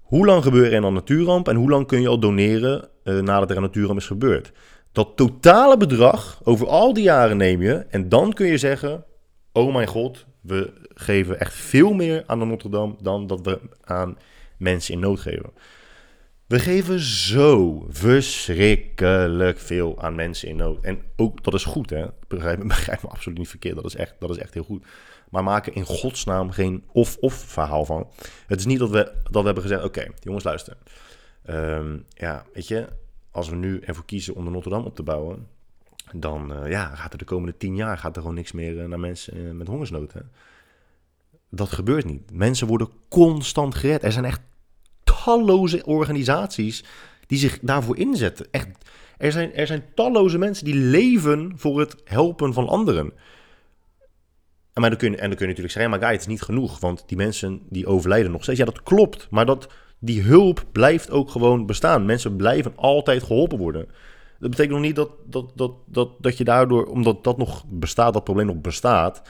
Hoe 0.02 0.26
lang 0.26 0.44
gebeuren 0.44 0.72
er 0.72 0.82
dan 0.82 0.94
natuurramp 0.94 1.48
en 1.48 1.56
hoe 1.56 1.70
lang 1.70 1.88
kun 1.88 2.02
je 2.02 2.08
al 2.08 2.20
doneren 2.20 2.90
uh, 3.04 3.20
nadat 3.20 3.50
er 3.50 3.56
een 3.56 3.62
natuurramp 3.62 4.00
is 4.00 4.06
gebeurd? 4.06 4.52
Dat 5.00 5.16
totale 5.16 5.78
bedrag 5.78 6.42
over 6.44 6.68
al 6.68 6.94
die 6.94 7.04
jaren 7.04 7.38
neem 7.38 7.62
je 7.62 7.74
en 7.90 8.10
dan 8.10 8.34
kun 8.34 8.48
je 8.48 8.58
zeggen: 8.58 9.04
Oh 9.52 9.74
mijn 9.74 9.88
god, 9.88 10.26
we 10.42 10.74
geven 10.94 11.40
echt 11.40 11.54
veel 11.54 11.94
meer 11.94 12.24
aan 12.26 12.40
de 12.40 12.46
Notre 12.46 12.70
Dame 12.70 12.96
dan 13.02 13.28
dat 13.28 13.42
we 13.42 13.60
aan 13.84 14.18
mensen 14.58 14.94
in 14.94 15.00
nood 15.00 15.20
geven. 15.20 15.52
We 16.48 16.60
geven 16.60 17.00
zo 17.00 17.86
verschrikkelijk 17.90 19.60
veel 19.60 20.02
aan 20.02 20.16
mensen 20.16 20.48
in 20.48 20.56
nood. 20.56 20.84
En 20.84 21.02
ook, 21.16 21.44
dat 21.44 21.54
is 21.54 21.64
goed, 21.64 21.90
hè? 21.90 22.06
Begrijp, 22.28 22.60
begrijp 22.68 23.02
me 23.02 23.10
absoluut 23.10 23.38
niet 23.38 23.50
verkeerd. 23.50 23.76
Dat 23.76 23.86
is 23.86 23.96
echt, 23.96 24.16
dat 24.20 24.30
is 24.30 24.38
echt 24.38 24.54
heel 24.54 24.64
goed. 24.64 24.86
Maar 25.30 25.44
maken 25.44 25.74
in 25.74 25.86
godsnaam 25.86 26.52
geen 26.52 26.84
of-of 26.92 27.34
verhaal 27.34 27.86
van. 27.86 28.08
Het 28.48 28.60
is 28.60 28.66
niet 28.66 28.80
dat 28.80 28.90
we, 28.90 29.12
dat 29.32 29.44
hebben 29.44 29.64
gezegd: 29.64 29.84
oké, 29.84 30.08
jongens, 30.20 30.44
luister. 30.44 30.78
Um, 31.50 32.06
ja, 32.14 32.46
weet 32.54 32.68
je, 32.68 32.88
als 33.32 33.50
we 33.50 33.56
nu 33.56 33.80
ervoor 33.80 34.06
kiezen 34.06 34.36
om 34.36 34.46
de 34.46 34.52
Notre 34.52 34.70
Dame 34.70 34.86
op 34.86 34.96
te 34.96 35.04
bouwen, 35.04 35.48
dan 36.14 36.54
uh, 36.54 36.70
ja, 36.70 36.96
gaat 36.96 37.12
er 37.12 37.18
de 37.18 37.26
komende 37.26 37.58
tien 37.58 37.76
jaar 37.76 37.98
gaat 37.98 38.16
er 38.16 38.22
gewoon 38.22 38.36
niks 38.36 38.52
meer 38.52 38.76
uh, 38.76 38.86
naar 38.86 39.00
mensen 39.00 39.38
uh, 39.38 39.52
met 39.52 39.68
hongersnood. 39.68 40.14
Hè? 40.14 40.22
Dat 41.50 41.72
gebeurt 41.72 42.06
niet. 42.06 42.32
Mensen 42.32 42.68
worden 42.68 42.90
constant 43.10 43.76
gered. 43.76 44.04
Er 44.04 44.12
zijn 44.12 44.26
echt 44.26 44.42
talloze 45.04 45.86
organisaties 45.86 46.84
die 47.28 47.38
zich 47.38 47.60
daarvoor 47.62 47.98
inzetten. 47.98 48.48
Echt, 48.52 48.68
er, 49.18 49.32
zijn, 49.32 49.54
er 49.54 49.68
zijn 49.68 49.86
talloze 49.96 50.38
mensen 50.38 50.66
die 50.66 50.76
leven 50.76 51.52
voor 51.56 51.80
het 51.80 51.96
helpen 52.04 52.54
van 52.54 52.68
anderen. 52.68 53.14
En, 54.74 54.82
maar 54.82 54.90
dan 54.90 55.00
kun 55.00 55.12
je, 55.12 55.18
en 55.18 55.28
dan 55.28 55.38
kun 55.38 55.48
je 55.48 55.52
natuurlijk 55.52 55.74
zeggen, 55.74 55.92
maar 55.92 56.00
guy, 56.00 56.12
het 56.12 56.22
is 56.22 56.28
niet 56.28 56.42
genoeg, 56.42 56.80
want 56.80 57.04
die 57.08 57.18
mensen 57.18 57.62
die 57.70 57.88
overlijden 57.88 58.32
nog 58.32 58.44
steeds. 58.44 58.60
Ja, 58.60 58.66
dat 58.66 58.84
klopt, 58.84 59.28
maar 59.30 59.46
dat 59.46 59.74
die 60.00 60.22
hulp 60.22 60.66
blijft 60.72 61.12
ook 61.12 61.30
gewoon 61.30 61.66
bestaan. 61.66 62.06
Mensen 62.06 62.36
blijven 62.36 62.74
altijd 62.76 63.24
geholpen 63.24 63.58
worden. 63.58 63.88
Dat 64.40 64.50
betekent 64.50 64.76
nog 64.76 64.86
niet 64.86 64.96
dat, 64.96 65.10
dat, 65.26 65.52
dat, 65.56 65.72
dat, 65.86 66.10
dat 66.20 66.38
je 66.38 66.44
daardoor, 66.44 66.86
omdat 66.86 67.24
dat 67.24 67.38
nog 67.38 67.66
bestaat, 67.68 68.14
dat 68.14 68.24
probleem 68.24 68.46
nog 68.46 68.62
bestaat, 68.62 69.22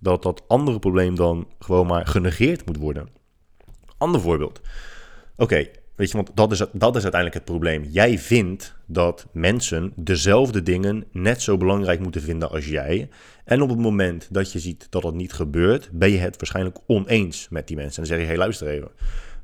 dat 0.00 0.22
dat 0.22 0.42
andere 0.48 0.78
probleem 0.78 1.14
dan 1.14 1.46
gewoon 1.58 1.86
maar 1.86 2.06
genegeerd 2.06 2.66
moet 2.66 2.76
worden. 2.76 3.08
Ander 3.98 4.20
voorbeeld. 4.20 4.60
Oké, 5.36 5.66
weet 5.96 6.10
je, 6.10 6.16
want 6.16 6.30
dat 6.34 6.52
is, 6.52 6.58
dat 6.72 6.96
is 6.96 7.02
uiteindelijk 7.02 7.34
het 7.34 7.44
probleem. 7.44 7.84
Jij 7.84 8.18
vindt 8.18 8.74
dat 8.86 9.26
mensen 9.32 9.92
dezelfde 9.96 10.62
dingen 10.62 11.04
net 11.12 11.42
zo 11.42 11.56
belangrijk 11.56 12.00
moeten 12.00 12.22
vinden 12.22 12.50
als 12.50 12.66
jij. 12.66 13.08
En 13.44 13.62
op 13.62 13.68
het 13.68 13.78
moment 13.78 14.28
dat 14.30 14.52
je 14.52 14.58
ziet 14.58 14.86
dat 14.90 15.02
dat 15.02 15.14
niet 15.14 15.32
gebeurt, 15.32 15.90
ben 15.92 16.10
je 16.10 16.18
het 16.18 16.36
waarschijnlijk 16.36 16.78
oneens 16.86 17.48
met 17.48 17.66
die 17.66 17.76
mensen. 17.76 18.02
En 18.02 18.08
dan 18.08 18.18
zeg 18.18 18.18
je, 18.18 18.24
hé, 18.24 18.36
hey, 18.36 18.44
luister 18.44 18.68
even. 18.68 18.90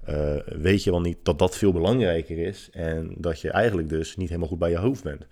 Uh, 0.08 0.36
weet 0.46 0.84
je 0.84 0.90
wel 0.90 1.00
niet 1.00 1.18
dat 1.22 1.38
dat 1.38 1.56
veel 1.56 1.72
belangrijker 1.72 2.38
is 2.38 2.68
en 2.72 3.14
dat 3.16 3.40
je 3.40 3.50
eigenlijk 3.50 3.88
dus 3.88 4.16
niet 4.16 4.28
helemaal 4.28 4.48
goed 4.48 4.58
bij 4.58 4.70
je 4.70 4.78
hoofd 4.78 5.02
bent. 5.02 5.26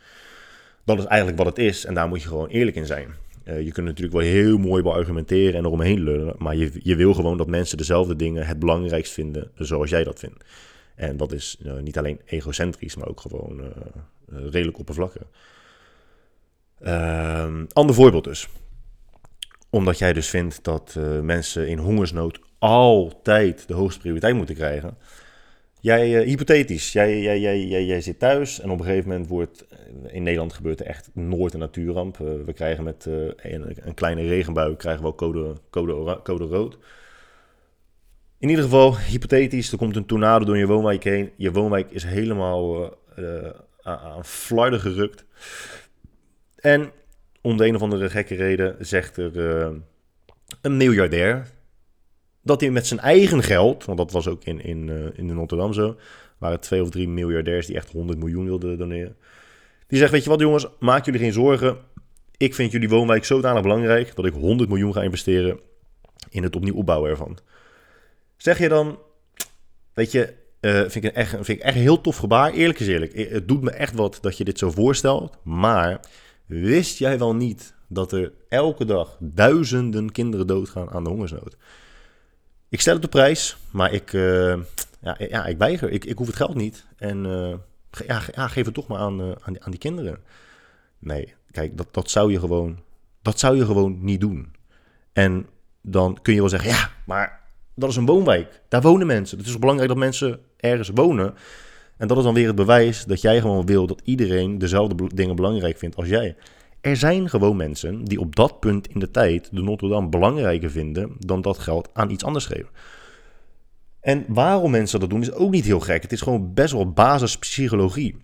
Dat 0.85 0.99
is 0.99 1.05
eigenlijk 1.05 1.39
wat 1.39 1.47
het 1.47 1.59
is 1.59 1.85
en 1.85 1.95
daar 1.95 2.09
moet 2.09 2.23
je 2.23 2.29
gewoon 2.29 2.49
eerlijk 2.49 2.77
in 2.77 2.87
zijn. 2.87 3.15
Uh, 3.45 3.61
je 3.61 3.73
kunt 3.73 3.87
natuurlijk 3.87 4.15
wel 4.15 4.27
heel 4.27 4.59
mooi 4.59 4.83
beargumenteren 4.83 5.55
en 5.55 5.65
eromheen 5.65 6.03
lullen, 6.03 6.35
maar 6.39 6.57
je, 6.57 6.71
je 6.83 6.97
wil 6.97 7.15
gewoon 7.15 7.37
dat 7.37 7.47
mensen 7.47 7.77
dezelfde 7.77 8.17
dingen 8.17 8.47
het 8.47 8.59
belangrijkst 8.59 9.13
vinden 9.13 9.51
zoals 9.55 9.91
jij 9.91 10.05
dat 10.05 10.19
vindt. 10.19 10.45
En 10.95 11.17
dat 11.17 11.33
is 11.33 11.59
uh, 11.63 11.73
niet 11.79 11.99
alleen 11.99 12.21
egocentrisch, 12.25 12.97
maar 12.97 13.09
ook 13.09 13.21
gewoon 13.21 13.63
redelijk 14.27 14.79
oppervlakkig. 14.79 15.23
Ehm, 16.81 17.65
ander 17.73 17.95
voorbeeld 17.95 18.25
dus. 18.25 18.49
Omdat 19.75 19.99
jij 19.99 20.13
dus 20.13 20.29
vindt 20.29 20.65
dat 20.65 20.99
mensen 21.23 21.69
in 21.69 21.79
hongersnood 21.79 22.39
altijd 22.59 23.69
de 23.69 23.75
hoogste 23.75 24.01
prioriteit 24.01 24.35
moeten 24.35 24.55
krijgen. 24.55 24.97
Jij, 25.81 26.21
uh, 26.21 26.27
hypothetisch, 26.27 26.93
jij, 26.93 27.21
jij, 27.21 27.41
jij, 27.41 27.85
jij, 27.85 28.01
zit 28.01 28.19
thuis 28.19 28.61
en 28.61 28.71
op 28.71 28.79
een 28.79 28.85
gegeven 28.85 29.09
moment 29.09 29.29
wordt, 29.29 29.67
in 30.07 30.23
Nederland 30.23 30.53
gebeurt 30.53 30.81
er 30.81 30.87
echt 30.87 31.11
nooit 31.13 31.53
een 31.53 31.59
natuurramp. 31.59 32.17
We 32.17 32.53
krijgen 32.55 32.85
met 32.85 33.07
een, 33.07 33.77
een, 33.87 33.95
kleine 33.95 34.23
regenbui, 34.23 34.77
krijgen 34.77 35.05
we 35.05 35.15
code, 35.15 35.55
code, 35.71 36.23
code 36.23 36.45
rood. 36.45 36.79
In 38.39 38.49
ieder 38.49 38.65
geval, 38.65 38.99
hypothetisch, 38.99 39.73
er 39.73 39.79
komt 39.79 39.97
een 39.97 40.07
tornado 40.07 40.45
door 40.45 40.59
je 40.59 40.67
woonwijk 40.67 41.05
heen. 41.05 41.31
Je 41.37 41.53
woonwijk 41.53 41.91
is 41.91 42.05
helemaal 42.05 42.97
aan 43.83 44.25
flarden 44.25 44.81
gerukt. 44.81 45.25
En 46.57 46.93
om 47.45 47.57
de 47.57 47.67
een 47.67 47.75
of 47.75 47.83
andere 47.83 48.11
gekke 48.11 48.35
reden 48.35 48.77
zegt 48.81 49.17
er 49.17 49.37
een 50.61 50.77
miljardair, 50.77 51.47
dat 52.43 52.61
hij 52.61 52.71
met 52.71 52.87
zijn 52.87 53.01
eigen 53.01 53.43
geld, 53.43 53.85
want 53.85 53.99
dat 53.99 54.13
was 54.13 54.29
ook 54.29 54.45
in, 54.45 54.65
in, 54.65 54.89
uh, 54.89 55.07
in 55.15 55.47
de 55.47 55.73
zo, 55.73 55.97
waren 56.39 56.61
twee 56.61 56.83
of 56.83 56.91
drie 56.91 57.09
miljardairs 57.09 57.67
die 57.67 57.77
echt 57.77 57.91
100 57.91 58.19
miljoen 58.19 58.45
wilden 58.45 58.79
doneren. 58.79 59.17
Die 59.87 59.99
zegt, 59.99 60.11
weet 60.11 60.25
je 60.25 60.31
wat 60.31 60.41
jongens, 60.41 60.67
maak 60.79 61.05
jullie 61.05 61.21
geen 61.21 61.33
zorgen. 61.33 61.77
Ik 62.37 62.55
vind 62.55 62.73
jullie 62.73 62.89
woonwijk 62.89 63.25
zodanig 63.25 63.63
belangrijk 63.63 64.17
dat 64.17 64.25
ik 64.25 64.33
100 64.33 64.69
miljoen 64.69 64.93
ga 64.93 65.03
investeren 65.03 65.61
in 66.31 66.43
het 66.43 66.57
opnieuw 66.57 66.75
opbouwen 66.75 67.11
ervan. 67.11 67.39
Zeg 68.37 68.59
je 68.59 68.69
dan, 68.69 68.99
weet 69.95 70.13
je, 70.13 70.35
uh, 70.61 70.81
vind, 70.89 71.05
ik 71.05 71.13
echt, 71.13 71.31
vind 71.31 71.49
ik 71.49 71.61
echt 71.61 71.75
een 71.75 71.83
heel 71.83 72.01
tof 72.01 72.17
gebaar. 72.17 72.53
Eerlijk 72.53 72.81
is 72.81 72.89
eerlijk, 72.89 73.13
het 73.31 73.49
doet 73.49 73.63
me 73.63 73.71
echt 73.71 73.95
wat 73.95 74.19
dat 74.21 74.37
je 74.37 74.45
dit 74.45 74.59
zo 74.59 74.71
voorstelt. 74.71 75.37
Maar 75.43 76.01
wist 76.47 76.99
jij 76.99 77.19
wel 77.19 77.35
niet 77.35 77.75
dat 77.89 78.13
er 78.13 78.33
elke 78.49 78.85
dag 78.85 79.17
duizenden 79.21 80.13
kinderen 80.13 80.47
doodgaan 80.47 80.91
aan 80.91 81.05
de 81.05 81.11
hongersnood? 81.11 81.57
Ik 82.69 82.81
stel 82.81 82.95
het 82.95 83.05
op 83.05 83.11
prijs, 83.11 83.57
maar 83.71 83.93
ik, 83.93 84.13
uh, 84.13 84.57
ja, 85.01 85.17
ja, 85.19 85.47
ik 85.47 85.59
weiger. 85.59 85.91
Ik, 85.91 86.05
ik 86.05 86.19
hoef 86.19 86.27
het 86.27 86.37
geld 86.37 86.55
niet. 86.55 86.87
En 86.97 87.25
uh, 87.25 87.55
ja, 88.07 88.23
ja, 88.35 88.49
geef 88.49 88.65
het 88.65 88.75
toch 88.75 88.87
maar 88.87 88.99
aan, 88.99 89.21
uh, 89.21 89.33
aan, 89.41 89.53
die, 89.53 89.63
aan, 89.63 89.71
die, 89.71 89.81
kinderen. 89.81 90.19
Nee, 90.99 91.35
kijk, 91.51 91.77
dat, 91.77 91.87
dat, 91.91 92.11
zou 92.11 92.33
je 92.33 92.41
gewoon, 92.41 92.79
dat 93.23 93.39
zou 93.39 93.57
je 93.57 93.65
gewoon 93.65 94.05
niet 94.05 94.21
doen. 94.21 94.53
En 95.13 95.47
dan 95.81 96.19
kun 96.23 96.35
je 96.35 96.41
wel 96.41 96.49
zeggen, 96.49 96.71
ja, 96.71 96.91
maar 97.07 97.41
dat 97.75 97.91
is 97.91 97.97
een 97.97 98.07
woonwijk. 98.07 98.61
Daar 98.69 98.83
wonen 98.83 99.07
mensen. 99.07 99.39
Het 99.39 99.47
is 99.47 99.59
belangrijk 99.59 99.89
dat 99.89 99.99
mensen 99.99 100.41
ergens 100.57 100.91
wonen. 100.95 101.35
En 101.97 102.09
dat 102.09 102.17
is 102.19 102.25
dan 102.25 102.35
weer 102.35 102.47
het 102.47 102.57
bewijs 102.57 103.05
dat 103.05 103.21
jij 103.21 103.41
gewoon 103.41 103.67
wil 103.67 103.87
dat 103.87 104.01
iedereen 104.05 104.59
dezelfde 104.59 105.09
dingen 105.15 105.37
belangrijk 105.37 105.79
vindt 105.79 105.97
als 105.97 106.09
jij. 106.09 106.37
Er 106.81 106.97
zijn 106.97 107.29
gewoon 107.29 107.57
mensen 107.57 108.05
die 108.05 108.21
op 108.21 108.37
dat 108.37 108.61
punt 108.61 108.89
in 108.89 109.01
de 109.01 109.11
tijd 109.11 109.49
de 109.53 109.63
Notre 109.63 109.89
Dame 109.89 110.09
belangrijker 110.09 110.71
vinden 110.71 111.17
dan 111.19 111.43
dat 111.43 111.59
geld 111.59 111.89
aan 111.93 112.11
iets 112.11 112.25
anders 112.25 112.47
geven. 112.47 112.69
En 114.01 114.25
waarom 114.29 114.71
mensen 114.71 115.01
dat 115.01 115.11
doen 115.11 115.21
is 115.21 115.33
ook 115.33 115.51
niet 115.51 115.65
heel 115.65 115.81
gek. 115.81 116.03
Het 116.03 116.13
is 116.13 116.21
gewoon 116.21 116.55
best 116.55 116.73
wel 116.73 116.93
basispsychologie. 116.93 118.17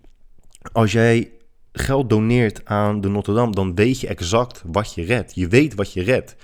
Als 0.72 0.92
jij 0.92 1.30
geld 1.72 2.10
doneert 2.10 2.64
aan 2.64 3.00
de 3.00 3.08
Notre 3.08 3.34
Dame, 3.34 3.52
dan 3.52 3.74
weet 3.74 4.00
je 4.00 4.06
exact 4.06 4.62
wat 4.66 4.94
je 4.94 5.02
redt. 5.02 5.34
Je 5.34 5.48
weet 5.48 5.74
wat 5.74 5.92
je 5.92 6.02
redt. 6.02 6.36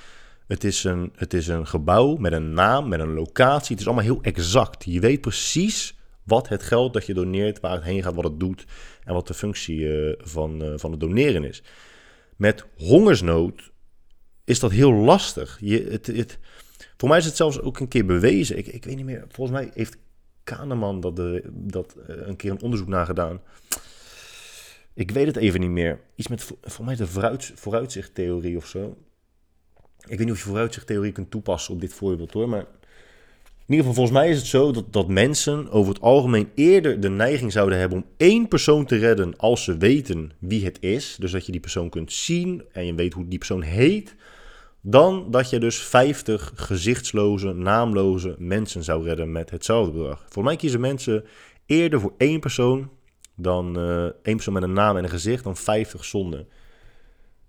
Het 0.47 0.65
is, 0.65 0.85
een, 0.85 1.13
het 1.17 1.35
is 1.35 1.49
een 1.49 1.67
gebouw 1.67 2.17
met 2.17 2.33
een 2.33 2.53
naam, 2.53 2.89
met 2.89 3.01
een 3.01 3.15
locatie. 3.15 3.71
Het 3.71 3.81
is 3.81 3.87
allemaal 3.87 4.05
heel 4.05 4.23
exact. 4.23 4.85
Je 4.85 5.01
weet 5.01 5.21
precies 5.21 5.96
wat 6.27 6.49
het 6.49 6.63
geld 6.63 6.93
dat 6.93 7.07
je 7.07 7.15
doneert, 7.15 7.61
waar 7.61 7.73
het 7.73 7.83
heen 7.83 8.03
gaat, 8.03 8.15
wat 8.15 8.25
het 8.25 8.41
doet 8.41 8.65
en 9.05 9.15
wat 9.15 9.27
de 9.27 9.35
functie 9.35 9.79
uh, 9.79 10.15
van, 10.19 10.63
uh, 10.63 10.73
van 10.77 10.91
het 10.91 11.01
doneren 11.01 11.45
is. 11.45 11.63
Met 12.37 12.67
hongersnood 12.77 13.73
is 14.45 14.61
dat 14.61 14.71
heel 14.71 14.93
lastig. 14.93 15.59
Je, 15.61 15.87
het, 15.91 16.07
het, 16.07 16.39
voor 16.97 17.09
mij 17.09 17.19
is 17.19 17.25
het 17.25 17.37
zelfs 17.37 17.61
ook 17.61 17.81
een 17.81 17.89
keer 17.89 18.07
bewezen. 18.07 18.59
Ik, 18.59 18.67
ik 18.67 18.85
weet 18.85 18.97
niet 18.97 19.05
meer, 19.05 19.25
volgens 19.29 19.59
mij 19.59 19.71
heeft 19.75 19.97
Kahneman 20.45 21.01
dat, 21.01 21.17
de, 21.17 21.43
dat 21.53 21.97
uh, 21.99 22.17
een 22.27 22.37
keer 22.37 22.51
een 22.51 22.63
onderzoek 22.63 22.89
naar 22.89 23.07
gedaan. 23.07 23.41
Ik 24.95 25.11
weet 25.11 25.27
het 25.27 25.37
even 25.37 25.61
niet 25.61 25.71
meer. 25.71 26.01
Iets 26.15 26.29
met, 26.29 26.53
voor 26.63 26.85
mij 26.85 26.97
de 26.97 27.07
vooruit, 27.07 27.53
vooruitzichttheorie 27.55 28.57
of 28.57 28.67
zo. 28.67 28.97
Ik 30.01 30.19
weet 30.19 30.27
niet 30.27 30.31
of 30.31 30.39
je 30.39 30.49
vooruitzichttheorie 30.49 31.13
kunt 31.13 31.31
toepassen 31.31 31.75
op 31.75 31.81
dit 31.81 31.95
voorbeeld 31.95 32.33
hoor, 32.33 32.49
maar 32.49 32.67
in 33.67 33.75
ieder 33.75 33.87
geval, 33.87 34.05
volgens 34.05 34.19
mij 34.19 34.29
is 34.31 34.39
het 34.39 34.47
zo 34.47 34.73
dat, 34.73 34.93
dat 34.93 35.09
mensen 35.09 35.71
over 35.71 35.93
het 35.93 36.03
algemeen 36.03 36.49
eerder 36.55 37.01
de 37.01 37.09
neiging 37.09 37.53
zouden 37.53 37.79
hebben 37.79 37.99
om 37.99 38.05
één 38.17 38.49
persoon 38.49 38.85
te 38.85 38.97
redden 38.97 39.37
als 39.37 39.65
ze 39.65 39.77
weten 39.77 40.33
wie 40.39 40.65
het 40.65 40.79
is. 40.81 41.17
Dus 41.21 41.31
dat 41.31 41.47
je 41.47 41.53
die 41.53 41.61
persoon 41.61 41.89
kunt 41.89 42.13
zien 42.13 42.63
en 42.73 42.87
je 42.87 42.95
weet 42.95 43.13
hoe 43.13 43.29
die 43.29 43.39
persoon 43.39 43.63
heet. 43.63 44.15
Dan 44.81 45.31
dat 45.31 45.51
je 45.51 45.59
dus 45.59 45.77
50 45.77 46.53
gezichtsloze, 46.55 47.53
naamloze 47.53 48.35
mensen 48.39 48.85
zou 48.85 49.05
redden 49.05 49.33
met 49.33 49.51
hetzelfde 49.51 49.93
bedrag. 49.93 50.25
Voor 50.29 50.45
mij 50.45 50.57
kiezen 50.57 50.81
mensen 50.81 51.25
eerder 51.67 52.01
voor 52.01 52.15
één 52.19 52.41
persoon 52.41 52.91
dan 53.37 53.79
uh, 53.79 54.03
één 54.03 54.35
persoon 54.35 54.55
met 54.55 54.63
een 54.63 54.73
naam 54.73 54.97
en 54.97 55.05
een 55.05 55.11
gezicht 55.11 55.45
dan 55.45 55.57
50 55.57 56.05
zonden. 56.05 56.49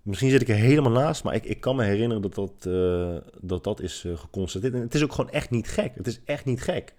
Misschien 0.08 0.30
zit 0.30 0.42
ik 0.42 0.48
er 0.48 0.54
helemaal 0.54 0.92
naast, 0.92 1.24
maar 1.24 1.34
ik, 1.34 1.44
ik 1.44 1.60
kan 1.60 1.76
me 1.76 1.84
herinneren 1.84 2.22
dat 2.22 2.34
dat, 2.34 2.64
uh, 2.68 3.16
dat, 3.40 3.64
dat 3.64 3.80
is 3.80 4.04
uh, 4.04 4.18
geconstateerd. 4.18 4.74
En 4.74 4.80
het 4.80 4.94
is 4.94 5.02
ook 5.02 5.12
gewoon 5.12 5.30
echt 5.30 5.50
niet 5.50 5.68
gek. 5.68 5.92
Het 5.94 6.06
is 6.06 6.20
echt 6.24 6.44
niet 6.44 6.62
gek. 6.62 6.94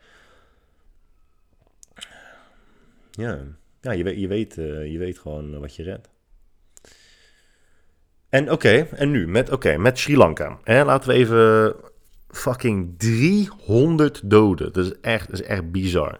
Ja, 3.12 3.40
ja 3.82 3.92
je, 3.92 4.20
je, 4.20 4.28
weet, 4.28 4.56
je 4.56 4.96
weet 4.98 5.20
gewoon 5.20 5.60
wat 5.60 5.76
je 5.76 5.84
redt. 5.84 6.10
En 8.30 8.52
oké, 8.52 8.88
en 8.92 9.12
nu 9.12 9.28
met, 9.28 9.52
okay, 9.52 9.76
met 9.76 10.00
Sri 10.00 10.18
Lanka. 10.18 10.60
Hè, 10.64 10.84
laten 10.84 11.10
we 11.10 11.16
even 11.16 11.76
fucking 12.28 12.94
300 12.98 14.22
doden. 14.30 14.74
Dat 14.74 14.86
is 14.86 15.00
echt, 15.02 15.30
dat 15.30 15.40
is 15.40 15.46
echt 15.46 15.72
bizar. 15.72 16.20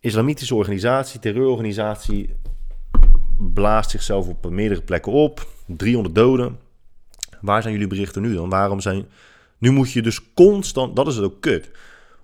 islamitische 0.00 0.54
organisatie, 0.54 1.20
terreurorganisatie, 1.20 2.38
blaast 3.40 3.90
zichzelf 3.90 4.28
op 4.28 4.50
meerdere 4.50 4.82
plekken 4.82 5.12
op. 5.12 5.46
300 5.66 6.14
doden. 6.14 6.58
Waar 7.40 7.62
zijn 7.62 7.74
jullie 7.74 7.88
berichten 7.88 8.22
nu 8.22 8.34
dan? 8.34 8.48
Waarom 8.48 8.80
zijn... 8.80 9.06
Nu 9.58 9.70
moet 9.70 9.92
je 9.92 10.02
dus 10.02 10.32
constant... 10.34 10.96
Dat 10.96 11.06
is 11.06 11.14
het 11.16 11.24
ook 11.24 11.40
kut. 11.40 11.70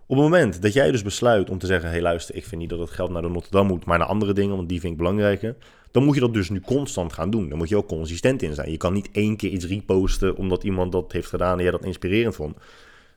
Op 0.07 0.17
het 0.17 0.25
moment 0.25 0.63
dat 0.63 0.73
jij 0.73 0.91
dus 0.91 1.03
besluit 1.03 1.51
om 1.51 1.59
te 1.59 1.67
zeggen... 1.67 1.91
hey, 1.91 2.01
luister, 2.01 2.35
ik 2.35 2.45
vind 2.45 2.61
niet 2.61 2.71
dat 2.71 2.79
het 2.79 2.91
geld 2.91 3.11
naar 3.11 3.23
de 3.23 3.29
Notre 3.29 3.51
Dame 3.51 3.69
moet... 3.69 3.85
maar 3.85 3.99
naar 3.99 4.07
andere 4.07 4.33
dingen, 4.33 4.57
want 4.57 4.69
die 4.69 4.81
vind 4.81 4.93
ik 4.93 4.99
belangrijker... 4.99 5.57
dan 5.91 6.05
moet 6.05 6.15
je 6.15 6.21
dat 6.21 6.35
dus 6.35 6.51
nu 6.51 6.61
constant 6.61 7.13
gaan 7.13 7.31
doen. 7.31 7.49
Dan 7.49 7.59
moet 7.59 7.69
je 7.69 7.77
ook 7.77 7.89
consistent 7.89 8.43
in 8.43 8.55
zijn. 8.55 8.71
Je 8.71 8.77
kan 8.77 8.93
niet 8.93 9.09
één 9.13 9.37
keer 9.37 9.51
iets 9.51 9.67
reposten... 9.67 10.37
omdat 10.37 10.65
iemand 10.65 10.93
dat 10.93 11.13
heeft 11.13 11.29
gedaan 11.29 11.57
en 11.57 11.63
jij 11.63 11.73
dat 11.73 11.85
inspirerend 11.85 12.35
vond. 12.35 12.57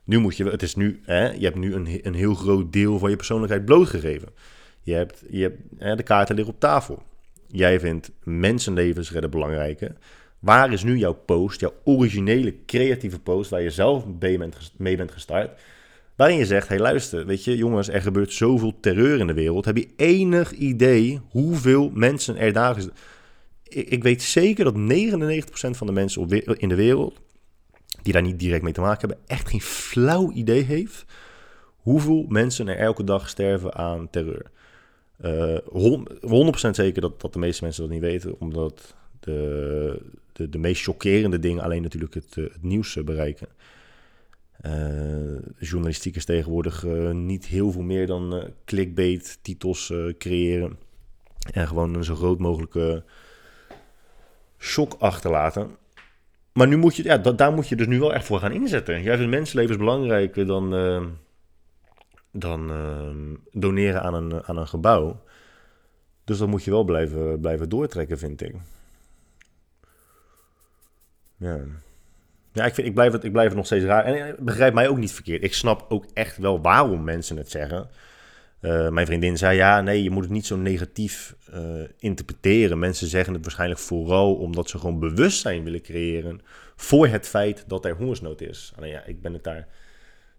Nu 0.04 0.18
moet 0.18 0.36
je... 0.36 0.44
Het 0.44 0.62
is 0.62 0.74
nu... 0.74 1.00
Hè, 1.04 1.30
je 1.30 1.44
hebt 1.44 1.56
nu 1.56 1.74
een, 1.74 2.00
een 2.02 2.14
heel 2.14 2.34
groot 2.34 2.72
deel 2.72 2.98
van 2.98 3.10
je 3.10 3.16
persoonlijkheid 3.16 3.64
blootgegeven. 3.64 4.28
Je 4.82 4.92
hebt, 4.92 5.22
je 5.30 5.42
hebt 5.42 5.60
hè, 5.78 5.96
de 5.96 6.02
kaarten 6.02 6.34
liggen 6.34 6.54
op 6.54 6.60
tafel. 6.60 7.02
Jij 7.52 7.80
vindt 7.80 8.10
mensenlevens 8.24 9.12
redden 9.12 9.30
belangrijker. 9.30 9.96
Waar 10.38 10.72
is 10.72 10.82
nu 10.82 10.96
jouw 10.96 11.12
post, 11.12 11.60
jouw 11.60 11.74
originele 11.84 12.54
creatieve 12.66 13.20
post, 13.20 13.50
waar 13.50 13.62
je 13.62 13.70
zelf 13.70 14.04
mee 14.76 14.96
bent 14.96 15.12
gestart? 15.12 15.60
Waarin 16.16 16.38
je 16.38 16.46
zegt: 16.46 16.68
hey, 16.68 16.78
luister, 16.78 17.26
weet 17.26 17.44
je, 17.44 17.56
jongens, 17.56 17.88
er 17.88 18.02
gebeurt 18.02 18.32
zoveel 18.32 18.80
terreur 18.80 19.18
in 19.18 19.26
de 19.26 19.34
wereld. 19.34 19.64
Heb 19.64 19.76
je 19.76 19.88
enig 19.96 20.52
idee 20.52 21.20
hoeveel 21.30 21.90
mensen 21.94 22.36
er 22.36 22.52
zijn? 22.52 22.90
Ik 23.64 24.02
weet 24.02 24.22
zeker 24.22 24.64
dat 24.64 24.74
99% 24.74 25.70
van 25.70 25.86
de 25.86 25.92
mensen 25.92 26.28
in 26.58 26.68
de 26.68 26.74
wereld, 26.74 27.20
die 28.02 28.12
daar 28.12 28.22
niet 28.22 28.38
direct 28.38 28.62
mee 28.62 28.72
te 28.72 28.80
maken 28.80 29.08
hebben, 29.08 29.26
echt 29.26 29.48
geen 29.48 29.60
flauw 29.60 30.32
idee 30.32 30.62
heeft 30.62 31.04
hoeveel 31.76 32.24
mensen 32.28 32.68
er 32.68 32.76
elke 32.76 33.04
dag 33.04 33.28
sterven 33.28 33.74
aan 33.74 34.10
terreur. 34.10 34.50
Uh, 35.24 35.56
eh, 35.56 36.66
100% 36.66 36.70
zeker 36.70 37.00
dat, 37.00 37.20
dat 37.20 37.32
de 37.32 37.38
meeste 37.38 37.64
mensen 37.64 37.82
dat 37.82 37.92
niet 37.92 38.00
weten, 38.00 38.40
omdat 38.40 38.94
de, 39.20 40.02
de, 40.32 40.48
de 40.48 40.58
meest 40.58 40.82
chockerende 40.82 41.38
dingen 41.38 41.62
alleen 41.62 41.82
natuurlijk 41.82 42.14
het, 42.14 42.36
eh, 42.36 42.44
het 42.44 42.62
nieuws 42.62 42.98
bereiken. 43.04 43.48
journalistiek 45.58 46.16
is 46.16 46.24
tegenwoordig 46.24 46.84
niet 47.12 47.46
heel 47.46 47.70
veel 47.70 47.82
meer 47.82 48.06
dan 48.06 48.50
clickbait, 48.64 49.38
titels 49.42 49.92
creëren. 50.18 50.78
En 51.52 51.66
gewoon 51.66 51.94
een 51.94 52.04
zo 52.04 52.14
groot 52.14 52.38
mogelijke 52.38 53.04
shock 54.58 54.96
achterlaten. 54.98 55.70
Maar 56.52 56.68
nu 56.68 56.76
moet 56.76 56.96
je, 56.96 57.02
ja, 57.02 57.18
daar 57.18 57.52
moet 57.52 57.68
je 57.68 57.76
dus 57.76 57.86
nu 57.86 57.98
wel 57.98 58.14
echt 58.14 58.24
voor 58.24 58.38
gaan 58.38 58.52
inzetten. 58.52 59.02
Jij 59.02 59.16
vindt 59.16 59.30
mensenlevens 59.30 59.78
belangrijker 59.78 60.46
dan, 60.46 60.74
uh, 60.74 61.02
dan 62.32 62.70
uh, 62.70 63.36
doneren 63.52 64.02
aan 64.02 64.14
een, 64.14 64.44
aan 64.44 64.56
een 64.56 64.68
gebouw. 64.68 65.22
Dus 66.24 66.38
dat 66.38 66.48
moet 66.48 66.64
je 66.64 66.70
wel 66.70 66.84
blijven, 66.84 67.40
blijven 67.40 67.68
doortrekken, 67.68 68.18
vind 68.18 68.42
ik. 68.42 68.54
Ja. 71.36 71.60
Ja, 72.52 72.64
ik, 72.64 72.74
vind, 72.74 72.86
ik, 72.86 72.94
blijf 72.94 73.12
het, 73.12 73.24
ik 73.24 73.32
blijf 73.32 73.48
het 73.48 73.56
nog 73.56 73.66
steeds 73.66 73.84
raar. 73.84 74.04
En 74.04 74.36
begrijp 74.44 74.74
mij 74.74 74.88
ook 74.88 74.98
niet 74.98 75.12
verkeerd. 75.12 75.42
Ik 75.42 75.54
snap 75.54 75.86
ook 75.88 76.06
echt 76.14 76.36
wel 76.36 76.60
waarom 76.60 77.04
mensen 77.04 77.36
het 77.36 77.50
zeggen. 77.50 77.88
Uh, 78.60 78.88
mijn 78.88 79.06
vriendin 79.06 79.38
zei: 79.38 79.56
Ja, 79.56 79.80
nee, 79.80 80.02
je 80.02 80.10
moet 80.10 80.22
het 80.22 80.32
niet 80.32 80.46
zo 80.46 80.56
negatief 80.56 81.36
uh, 81.54 81.82
interpreteren. 81.98 82.78
Mensen 82.78 83.06
zeggen 83.06 83.34
het 83.34 83.42
waarschijnlijk 83.42 83.80
vooral 83.80 84.34
omdat 84.34 84.70
ze 84.70 84.78
gewoon 84.78 84.98
bewustzijn 84.98 85.64
willen 85.64 85.82
creëren 85.82 86.40
voor 86.76 87.06
het 87.06 87.28
feit 87.28 87.64
dat 87.66 87.84
er 87.84 87.96
hongersnood 87.96 88.40
is. 88.40 88.72
Alleen 88.76 88.90
ja, 88.90 89.04
ik 89.04 89.22
ben 89.22 89.32
het 89.32 89.44
daar 89.44 89.68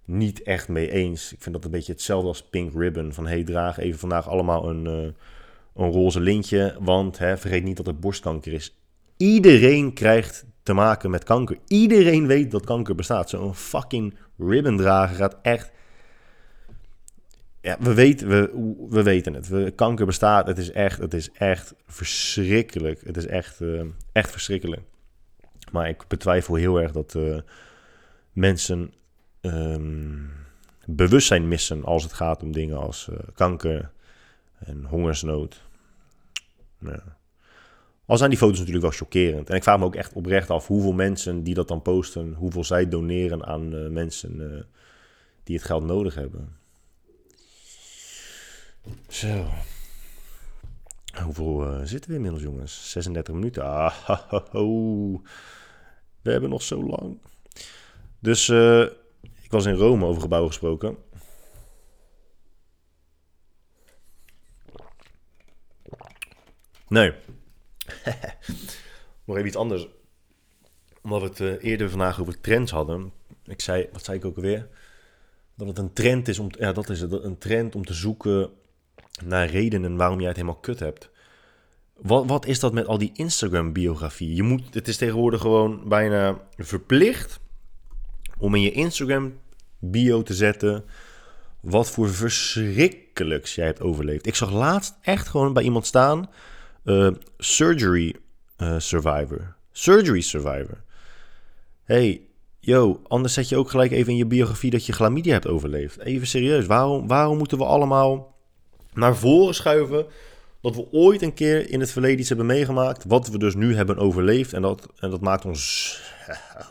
niet 0.05 0.43
echt 0.43 0.67
mee 0.67 0.91
eens. 0.91 1.33
Ik 1.33 1.41
vind 1.41 1.55
dat 1.55 1.65
een 1.65 1.71
beetje 1.71 1.91
hetzelfde 1.91 2.27
als 2.27 2.43
Pink 2.43 2.73
Ribbon. 2.73 3.13
Van 3.13 3.27
hey, 3.27 3.43
draag 3.43 3.77
even 3.77 3.99
vandaag 3.99 4.29
allemaal 4.29 4.69
een, 4.69 4.85
uh, 4.85 5.11
een 5.75 5.91
roze 5.91 6.19
lintje, 6.19 6.75
want 6.79 7.17
hè, 7.17 7.37
vergeet 7.37 7.63
niet 7.63 7.77
dat 7.77 7.85
het 7.85 7.99
borstkanker 7.99 8.53
is. 8.53 8.77
Iedereen 9.17 9.93
krijgt 9.93 10.45
te 10.63 10.73
maken 10.73 11.09
met 11.09 11.23
kanker. 11.23 11.57
Iedereen 11.67 12.27
weet 12.27 12.51
dat 12.51 12.65
kanker 12.65 12.95
bestaat. 12.95 13.29
Zo'n 13.29 13.55
fucking 13.55 14.15
ribbon 14.37 14.77
dragen 14.77 15.15
gaat 15.15 15.37
echt 15.41 15.71
ja, 17.61 17.77
we, 17.79 17.93
weten, 17.93 18.27
we, 18.27 18.51
we 18.89 19.03
weten 19.03 19.33
het. 19.33 19.47
We, 19.47 19.71
kanker 19.75 20.05
bestaat. 20.05 20.47
Het 20.47 20.57
is 20.57 20.71
echt, 20.71 20.97
het 20.97 21.13
is 21.13 21.31
echt 21.31 21.73
verschrikkelijk. 21.87 23.01
Het 23.03 23.17
is 23.17 23.25
echt, 23.25 23.61
uh, 23.61 23.81
echt 24.11 24.31
verschrikkelijk. 24.31 24.81
Maar 25.71 25.89
ik 25.89 26.07
betwijfel 26.07 26.55
heel 26.55 26.81
erg 26.81 26.91
dat 26.91 27.13
uh, 27.13 27.37
mensen 28.31 28.93
um, 29.41 30.31
bewustzijn 30.85 31.47
missen 31.47 31.83
als 31.85 32.03
het 32.03 32.13
gaat 32.13 32.43
om 32.43 32.51
dingen 32.51 32.77
als 32.77 33.07
uh, 33.11 33.17
kanker 33.33 33.91
en 34.59 34.85
hongersnood. 34.85 35.61
Ja. 36.79 37.17
Al 38.05 38.17
zijn 38.17 38.29
die 38.29 38.39
foto's 38.39 38.57
natuurlijk 38.57 38.85
wel 38.85 38.95
chockerend. 38.95 39.49
En 39.49 39.55
ik 39.55 39.63
vraag 39.63 39.79
me 39.79 39.85
ook 39.85 39.95
echt 39.95 40.13
oprecht 40.13 40.49
af 40.49 40.67
hoeveel 40.67 40.93
mensen 40.93 41.43
die 41.43 41.53
dat 41.53 41.67
dan 41.67 41.81
posten, 41.81 42.33
hoeveel 42.33 42.63
zij 42.63 42.87
doneren 42.89 43.45
aan 43.45 43.93
mensen 43.93 44.65
die 45.43 45.55
het 45.55 45.65
geld 45.65 45.83
nodig 45.83 46.15
hebben. 46.15 46.55
Zo. 49.07 49.45
Hoeveel 51.23 51.79
zitten 51.83 52.09
we 52.09 52.15
inmiddels, 52.15 52.43
jongens? 52.43 52.91
36 52.91 53.33
minuten. 53.33 53.63
Ah, 53.63 53.93
ho, 54.29 54.43
ho. 54.51 55.21
We 56.21 56.31
hebben 56.31 56.49
nog 56.49 56.61
zo 56.61 56.83
lang. 56.83 57.17
Dus 58.19 58.47
was 59.51 59.65
in 59.65 59.75
Rome 59.75 60.05
over 60.05 60.21
gebouwen 60.21 60.49
gesproken. 60.49 60.97
Nee. 66.87 67.13
nog 69.25 69.35
even 69.35 69.47
iets 69.47 69.55
anders. 69.55 69.87
Omdat 71.01 71.21
we 71.21 71.27
het 71.27 71.39
uh, 71.39 71.69
eerder 71.69 71.89
vandaag 71.89 72.21
over 72.21 72.41
trends 72.41 72.71
hadden. 72.71 73.11
Ik 73.45 73.61
zei, 73.61 73.87
wat 73.91 74.03
zei 74.03 74.17
ik 74.17 74.25
ook 74.25 74.35
alweer? 74.35 74.67
Dat 75.55 75.67
het 75.67 75.77
een 75.77 75.93
trend 75.93 76.27
is 76.27 76.39
om, 76.39 76.47
ja, 76.49 76.71
dat 76.71 76.89
is 76.89 77.01
het, 77.01 77.11
een 77.11 77.37
trend 77.37 77.75
om 77.75 77.85
te 77.85 77.93
zoeken 77.93 78.49
naar 79.23 79.49
redenen 79.49 79.95
waarom 79.97 80.19
jij 80.19 80.27
het 80.27 80.37
helemaal 80.37 80.59
kut 80.59 80.79
hebt. 80.79 81.09
Wat, 81.93 82.25
wat 82.25 82.45
is 82.45 82.59
dat 82.59 82.73
met 82.73 82.87
al 82.87 82.97
die 82.97 83.11
Instagram-biografie? 83.13 84.35
Je 84.35 84.43
moet, 84.43 84.73
het 84.73 84.87
is 84.87 84.97
tegenwoordig 84.97 85.41
gewoon 85.41 85.89
bijna 85.89 86.41
verplicht 86.57 87.39
om 88.37 88.55
in 88.55 88.61
je 88.61 88.71
Instagram-bio 89.81 90.23
te 90.23 90.33
zetten 90.33 90.83
wat 91.59 91.89
voor 91.89 92.09
verschrikkelijks 92.09 93.55
jij 93.55 93.65
hebt 93.65 93.81
overleefd. 93.81 94.27
Ik 94.27 94.35
zag 94.35 94.51
laatst 94.51 94.95
echt 95.01 95.27
gewoon 95.27 95.53
bij 95.53 95.63
iemand 95.63 95.85
staan: 95.85 96.29
uh, 96.83 97.11
surgery 97.37 98.15
uh, 98.57 98.75
survivor. 98.77 99.55
Surgery 99.71 100.21
survivor. 100.21 100.83
Hey, 101.83 102.21
yo, 102.59 103.01
anders 103.07 103.33
zet 103.33 103.49
je 103.49 103.57
ook 103.57 103.69
gelijk 103.69 103.91
even 103.91 104.11
in 104.11 104.17
je 104.17 104.25
biografie 104.25 104.71
dat 104.71 104.85
je 104.85 104.93
chlamydia 104.93 105.33
hebt 105.33 105.47
overleefd. 105.47 105.99
Even 105.99 106.27
serieus, 106.27 106.65
waarom, 106.65 107.07
waarom 107.07 107.37
moeten 107.37 107.57
we 107.57 107.65
allemaal 107.65 108.35
naar 108.93 109.15
voren 109.15 109.55
schuiven 109.55 110.05
dat 110.61 110.75
we 110.75 110.91
ooit 110.91 111.21
een 111.21 111.33
keer 111.33 111.69
in 111.69 111.79
het 111.79 111.91
verleden 111.91 112.19
iets 112.19 112.27
hebben 112.27 112.45
meegemaakt, 112.45 113.03
wat 113.07 113.27
we 113.27 113.37
dus 113.37 113.55
nu 113.55 113.75
hebben 113.75 113.97
overleefd. 113.97 114.53
En 114.53 114.61
dat, 114.61 114.87
en 114.99 115.09
dat 115.09 115.21
maakt 115.21 115.45
ons 115.45 115.99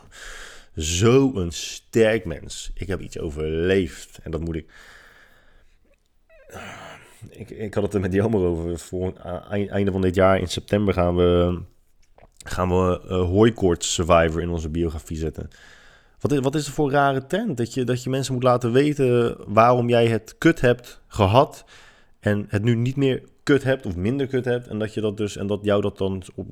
zo 0.81 1.31
een 1.35 1.51
sterk 1.51 2.25
mens. 2.25 2.71
Ik 2.73 2.87
heb 2.87 3.01
iets 3.01 3.19
overleefd 3.19 4.19
en 4.23 4.31
dat 4.31 4.41
moet 4.41 4.55
ik. 4.55 4.65
Ik, 7.29 7.49
ik 7.49 7.73
had 7.73 7.83
het 7.83 7.93
er 7.93 7.99
met 7.99 8.13
Jelmer 8.13 8.41
over. 8.41 8.79
Voor 8.79 9.13
einde 9.69 9.91
van 9.91 10.01
dit 10.01 10.15
jaar, 10.15 10.39
in 10.39 10.47
september, 10.47 10.93
gaan 10.93 11.15
we, 11.15 11.59
gaan 12.43 12.69
we 12.69 13.01
uh, 13.63 13.73
Survivor 13.77 14.41
in 14.41 14.49
onze 14.49 14.69
biografie 14.69 15.17
zetten. 15.17 15.49
Wat 16.19 16.31
is, 16.31 16.39
wat 16.39 16.55
is 16.55 16.67
er 16.67 16.73
voor 16.73 16.91
rare 16.91 17.25
trend? 17.25 17.57
Dat 17.57 17.73
je, 17.73 17.83
dat 17.83 18.03
je 18.03 18.09
mensen 18.09 18.33
moet 18.33 18.43
laten 18.43 18.71
weten 18.71 19.37
waarom 19.47 19.89
jij 19.89 20.07
het 20.07 20.35
kut 20.37 20.61
hebt 20.61 21.01
gehad 21.07 21.65
en 22.19 22.45
het 22.47 22.63
nu 22.63 22.75
niet 22.75 22.95
meer 22.95 23.23
kut 23.43 23.63
hebt 23.63 23.85
of 23.85 23.95
minder 23.95 24.27
kut 24.27 24.45
hebt 24.45 24.67
en 24.67 24.79
dat 24.79 24.93
je 24.93 25.01
dat 25.01 25.17
dus 25.17 25.37
en 25.37 25.47
dat 25.47 25.59
jou 25.63 25.81
dat 25.81 25.97
dan 25.97 26.23
op, 26.35 26.47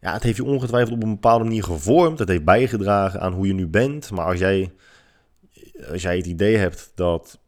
ja, 0.00 0.12
het 0.12 0.22
heeft 0.22 0.36
je 0.36 0.44
ongetwijfeld 0.44 0.96
op 0.96 1.02
een 1.02 1.14
bepaalde 1.14 1.44
manier 1.44 1.64
gevormd. 1.64 2.18
Het 2.18 2.28
heeft 2.28 2.44
bijgedragen 2.44 3.20
aan 3.20 3.32
hoe 3.32 3.46
je 3.46 3.52
nu 3.52 3.66
bent. 3.66 4.10
Maar 4.10 4.24
als 4.24 4.38
jij, 4.38 4.72
als 5.90 6.02
jij 6.02 6.16
het 6.16 6.26
idee 6.26 6.56
hebt 6.56 6.92
dat 6.94 7.38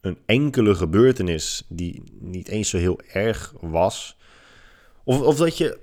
een 0.00 0.18
enkele 0.26 0.74
gebeurtenis 0.74 1.64
die 1.68 2.02
niet 2.20 2.48
eens 2.48 2.70
zo 2.70 2.78
heel 2.78 3.00
erg 3.12 3.54
was, 3.60 4.18
of, 5.04 5.20
of 5.20 5.36
dat 5.36 5.58
je 5.58 5.78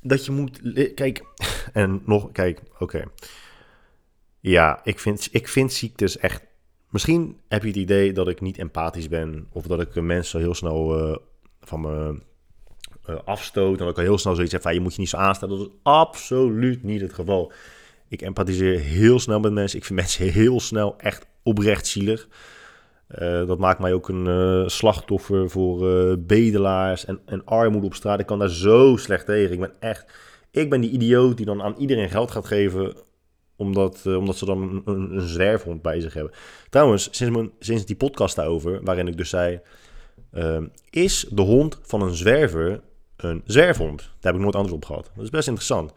dat 0.00 0.24
je 0.24 0.32
moet 0.32 0.60
kijk 0.94 1.24
en 1.72 2.02
nog 2.04 2.32
kijk, 2.32 2.62
oké. 2.78 3.04
Ja, 4.40 4.80
ik 4.84 4.98
vind, 4.98 5.28
ik 5.30 5.48
vind 5.48 5.72
ziektes 5.72 6.18
echt 6.18 6.48
Misschien 6.88 7.40
heb 7.48 7.62
je 7.62 7.68
het 7.68 7.76
idee 7.76 8.12
dat 8.12 8.28
ik 8.28 8.40
niet 8.40 8.58
empathisch 8.58 9.08
ben. 9.08 9.46
Of 9.52 9.66
dat 9.66 9.80
ik 9.80 10.02
mensen 10.02 10.40
heel 10.40 10.54
snel 10.54 11.08
uh, 11.08 11.16
van 11.60 11.80
me 11.80 12.22
afstoot. 13.24 13.80
En 13.80 13.86
ik 13.86 13.96
al 13.96 14.02
heel 14.02 14.18
snel 14.18 14.34
zoiets 14.34 14.52
heb 14.52 14.62
van 14.62 14.74
je 14.74 14.80
moet 14.80 14.94
je 14.94 15.00
niet 15.00 15.08
zo 15.08 15.16
aanstellen. 15.16 15.58
Dat 15.58 15.66
is 15.66 15.72
absoluut 15.82 16.82
niet 16.82 17.00
het 17.00 17.12
geval. 17.12 17.52
Ik 18.08 18.22
empathiseer 18.22 18.78
heel 18.78 19.18
snel 19.18 19.40
met 19.40 19.52
mensen. 19.52 19.78
Ik 19.78 19.84
vind 19.84 19.98
mensen 19.98 20.28
heel 20.28 20.60
snel 20.60 20.94
echt 20.98 21.26
oprecht 21.42 21.86
zielig. 21.86 22.28
Uh, 23.18 23.46
dat 23.46 23.58
maakt 23.58 23.78
mij 23.78 23.92
ook 23.92 24.08
een 24.08 24.70
slachtoffer 24.70 25.50
voor 25.50 25.78
bedelaars 26.18 27.04
en, 27.04 27.20
en 27.26 27.44
armoede 27.44 27.86
op 27.86 27.94
straat. 27.94 28.20
Ik 28.20 28.26
kan 28.26 28.38
daar 28.38 28.50
zo 28.50 28.96
slecht 28.96 29.26
tegen. 29.26 29.52
Ik 29.52 29.60
ben 29.60 29.72
echt... 29.80 30.12
Ik 30.50 30.70
ben 30.70 30.80
die 30.80 30.90
idioot 30.90 31.36
die 31.36 31.46
dan 31.46 31.62
aan 31.62 31.74
iedereen 31.78 32.10
geld 32.10 32.30
gaat 32.30 32.46
geven 32.46 32.94
omdat, 33.56 34.06
omdat 34.06 34.36
ze 34.36 34.44
dan 34.44 34.82
een, 34.84 34.94
een, 34.94 35.20
zwerfhond 35.20 35.82
bij 35.82 36.00
zich 36.00 36.14
hebben. 36.14 36.32
Trouwens, 36.70 37.08
sinds, 37.10 37.36
mijn, 37.36 37.50
sinds 37.58 37.84
die 37.84 37.96
podcast 37.96 38.36
daarover, 38.36 38.80
waarin 38.82 39.08
ik 39.08 39.16
dus 39.16 39.28
zei... 39.28 39.60
Uh, 40.32 40.58
is 40.90 41.26
de 41.30 41.42
hond 41.42 41.78
van 41.82 42.02
een 42.02 42.14
zwerver 42.14 42.80
een 43.22 43.42
zwerfhond? 43.44 43.98
Daar 43.98 44.16
heb 44.20 44.34
ik 44.34 44.40
nooit 44.40 44.54
antwoord 44.54 44.82
op 44.82 44.84
gehad. 44.84 45.10
Dat 45.14 45.24
is 45.24 45.30
best 45.30 45.46
interessant. 45.46 45.92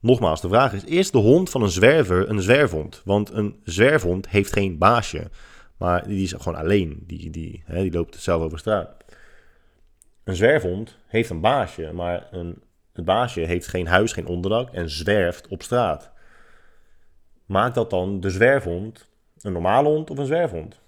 Nogmaals, 0.00 0.40
de 0.40 0.48
vraag 0.48 0.72
is, 0.72 0.84
is 0.84 1.10
de 1.10 1.18
hond 1.18 1.50
van 1.50 1.62
een 1.62 1.70
zwerver 1.70 2.28
een 2.28 2.42
zwerfhond? 2.42 3.02
Want 3.04 3.30
een 3.30 3.60
zwerfhond 3.64 4.28
heeft 4.28 4.52
geen 4.52 4.78
baasje. 4.78 5.30
Maar 5.76 6.06
die 6.06 6.22
is 6.22 6.32
gewoon 6.32 6.58
alleen. 6.58 7.02
Die, 7.06 7.30
die, 7.30 7.62
hè, 7.64 7.82
die 7.82 7.92
loopt 7.92 8.16
zelf 8.16 8.42
over 8.42 8.58
straat. 8.58 9.04
Een 10.24 10.36
zwerfhond 10.36 10.96
heeft 11.06 11.30
een 11.30 11.40
baasje, 11.40 11.90
maar 11.92 12.28
een, 12.30 12.62
het 12.92 13.04
baasje 13.04 13.40
heeft 13.40 13.66
geen 13.66 13.86
huis, 13.86 14.12
geen 14.12 14.26
onderdak 14.26 14.72
en 14.72 14.90
zwerft 14.90 15.48
op 15.48 15.62
straat 15.62 16.10
maakt 17.50 17.74
dat 17.74 17.90
dan 17.90 18.20
de 18.20 18.30
zwerfhond 18.30 19.08
een 19.40 19.52
normale 19.52 19.88
hond 19.88 20.10
of 20.10 20.18
een 20.18 20.26
zwerfhond? 20.26 20.80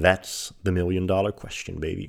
That's 0.00 0.52
the 0.62 0.70
million 0.70 1.06
dollar 1.06 1.32
question, 1.32 1.80
baby. 1.80 2.08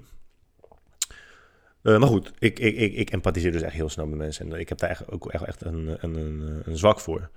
Uh, 1.83 1.97
maar 1.97 2.07
goed, 2.07 2.31
ik, 2.39 2.59
ik, 2.59 2.93
ik, 2.93 3.09
empathiseer 3.09 3.51
dus 3.51 3.61
echt 3.61 3.73
heel 3.73 3.89
snel 3.89 4.07
met 4.07 4.17
mensen. 4.17 4.53
En 4.53 4.59
ik 4.59 4.69
heb 4.69 4.77
daar 4.77 5.01
ook 5.09 5.31
echt, 5.31 5.43
echt 5.43 5.65
een, 5.65 5.97
een, 5.99 6.15
een, 6.15 6.61
een 6.65 6.77
zwak 6.77 6.99
voor. 6.99 7.29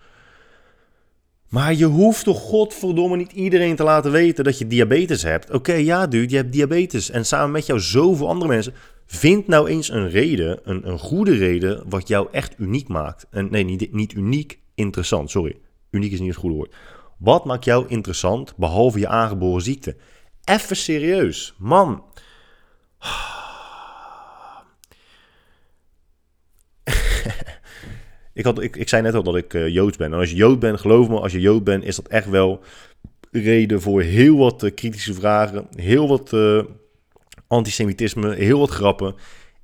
Maar 1.49 1.75
je 1.75 1.85
hoeft 1.85 2.25
toch 2.25 2.41
godverdomme 2.41 3.17
niet 3.17 3.33
iedereen 3.33 3.77
te 3.77 3.83
laten 3.83 4.11
weten 4.11 4.45
dat 4.45 4.59
je 4.59 4.67
diabetes 4.67 5.23
hebt. 5.23 5.51
Oké, 5.51 5.73
ja 5.73 6.07
dude, 6.07 6.31
je 6.31 6.37
hebt 6.37 6.53
diabetes. 6.53 7.11
En 7.11 7.27
samen 7.27 7.51
met 7.51 7.67
jou 7.67 7.81
zoveel 7.81 8.29
andere 8.29 8.51
mensen. 8.51 8.75
Vind 9.07 9.47
nou 9.47 9.69
eens 9.69 9.89
een 9.89 10.11
reden, 10.11 10.61
een, 10.63 10.89
een 10.89 10.99
goede 10.99 11.37
reden, 11.37 11.83
wat 11.89 12.09
jou 12.09 12.29
echt 12.33 12.55
uniek 12.59 12.89
maakt. 12.89 13.27
En 13.31 13.51
nee, 13.51 13.65
niet, 13.65 13.93
niet 13.93 14.13
uniek, 14.13 14.59
interessant, 14.75 15.31
sorry. 15.31 15.57
Uniek 15.91 16.13
is 16.13 16.21
niet 16.21 16.29
het 16.29 16.39
goede 16.39 16.57
woord. 16.57 16.75
Wat 17.19 17.45
maakt 17.45 17.65
jou 17.65 17.87
interessant 17.89 18.57
behalve 18.57 18.99
je 18.99 19.09
aangeboren 19.09 19.63
ziekte? 19.63 19.97
Even 20.45 20.77
serieus, 20.77 21.55
man. 21.59 22.05
Ik, 28.35 28.45
had, 28.45 28.63
ik, 28.63 28.77
ik 28.77 28.89
zei 28.89 29.03
net 29.03 29.15
al 29.15 29.23
dat 29.23 29.37
ik 29.37 29.55
uh, 29.55 29.69
Joods 29.69 29.97
ben. 29.97 30.13
En 30.13 30.19
als 30.19 30.31
je 30.31 30.37
Jood 30.37 30.59
bent, 30.59 30.81
geloof 30.81 31.09
me, 31.09 31.21
als 31.21 31.33
je 31.33 31.41
Jood 31.41 31.65
bent, 31.65 31.85
is 31.85 31.97
dat 31.97 32.09
echt 32.09 32.29
wel 32.29 32.61
reden 33.31 33.81
voor 33.81 34.03
heel 34.03 34.37
wat 34.37 34.63
uh, 34.63 34.75
kritische 34.75 35.15
vragen. 35.15 35.67
Heel 35.77 36.09
wat 36.09 36.33
uh, 36.33 36.63
antisemitisme, 37.47 38.35
heel 38.35 38.59
wat 38.59 38.71
grappen. 38.71 39.15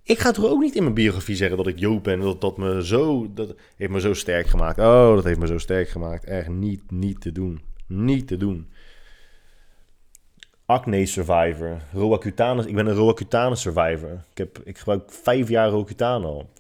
Ik 0.02 0.18
ga 0.18 0.30
toch 0.30 0.44
ook 0.44 0.60
niet 0.60 0.74
in 0.74 0.82
mijn 0.82 0.94
biografie 0.94 1.36
zeggen 1.36 1.56
dat 1.56 1.66
ik 1.66 1.78
Jood 1.78 2.02
ben. 2.02 2.20
Dat, 2.20 2.40
dat, 2.40 2.56
me 2.56 2.86
zo, 2.86 3.30
dat 3.34 3.54
heeft 3.76 3.90
me 3.90 4.00
zo 4.00 4.14
sterk 4.14 4.46
gemaakt. 4.46 4.78
Oh, 4.78 5.14
dat 5.14 5.24
heeft 5.24 5.38
me 5.38 5.46
zo 5.46 5.58
sterk 5.58 5.88
gemaakt. 5.88 6.24
Echt 6.24 6.48
niet, 6.48 6.90
niet 6.90 7.20
te 7.20 7.32
doen. 7.32 7.60
Niet 7.86 8.26
te 8.26 8.36
doen. 8.36 8.68
Acne 10.66 11.06
survivor. 11.06 11.76
Roacutanus. 11.92 12.66
Ik 12.66 12.74
ben 12.74 12.86
een 12.86 12.94
Roacutanus 12.94 13.60
survivor. 13.60 14.10
Ik, 14.30 14.38
heb, 14.38 14.60
ik 14.64 14.78
gebruik 14.78 15.02
vijf 15.06 15.48
jaar 15.48 15.68
Roacutan 15.68 16.24
al. 16.24 16.50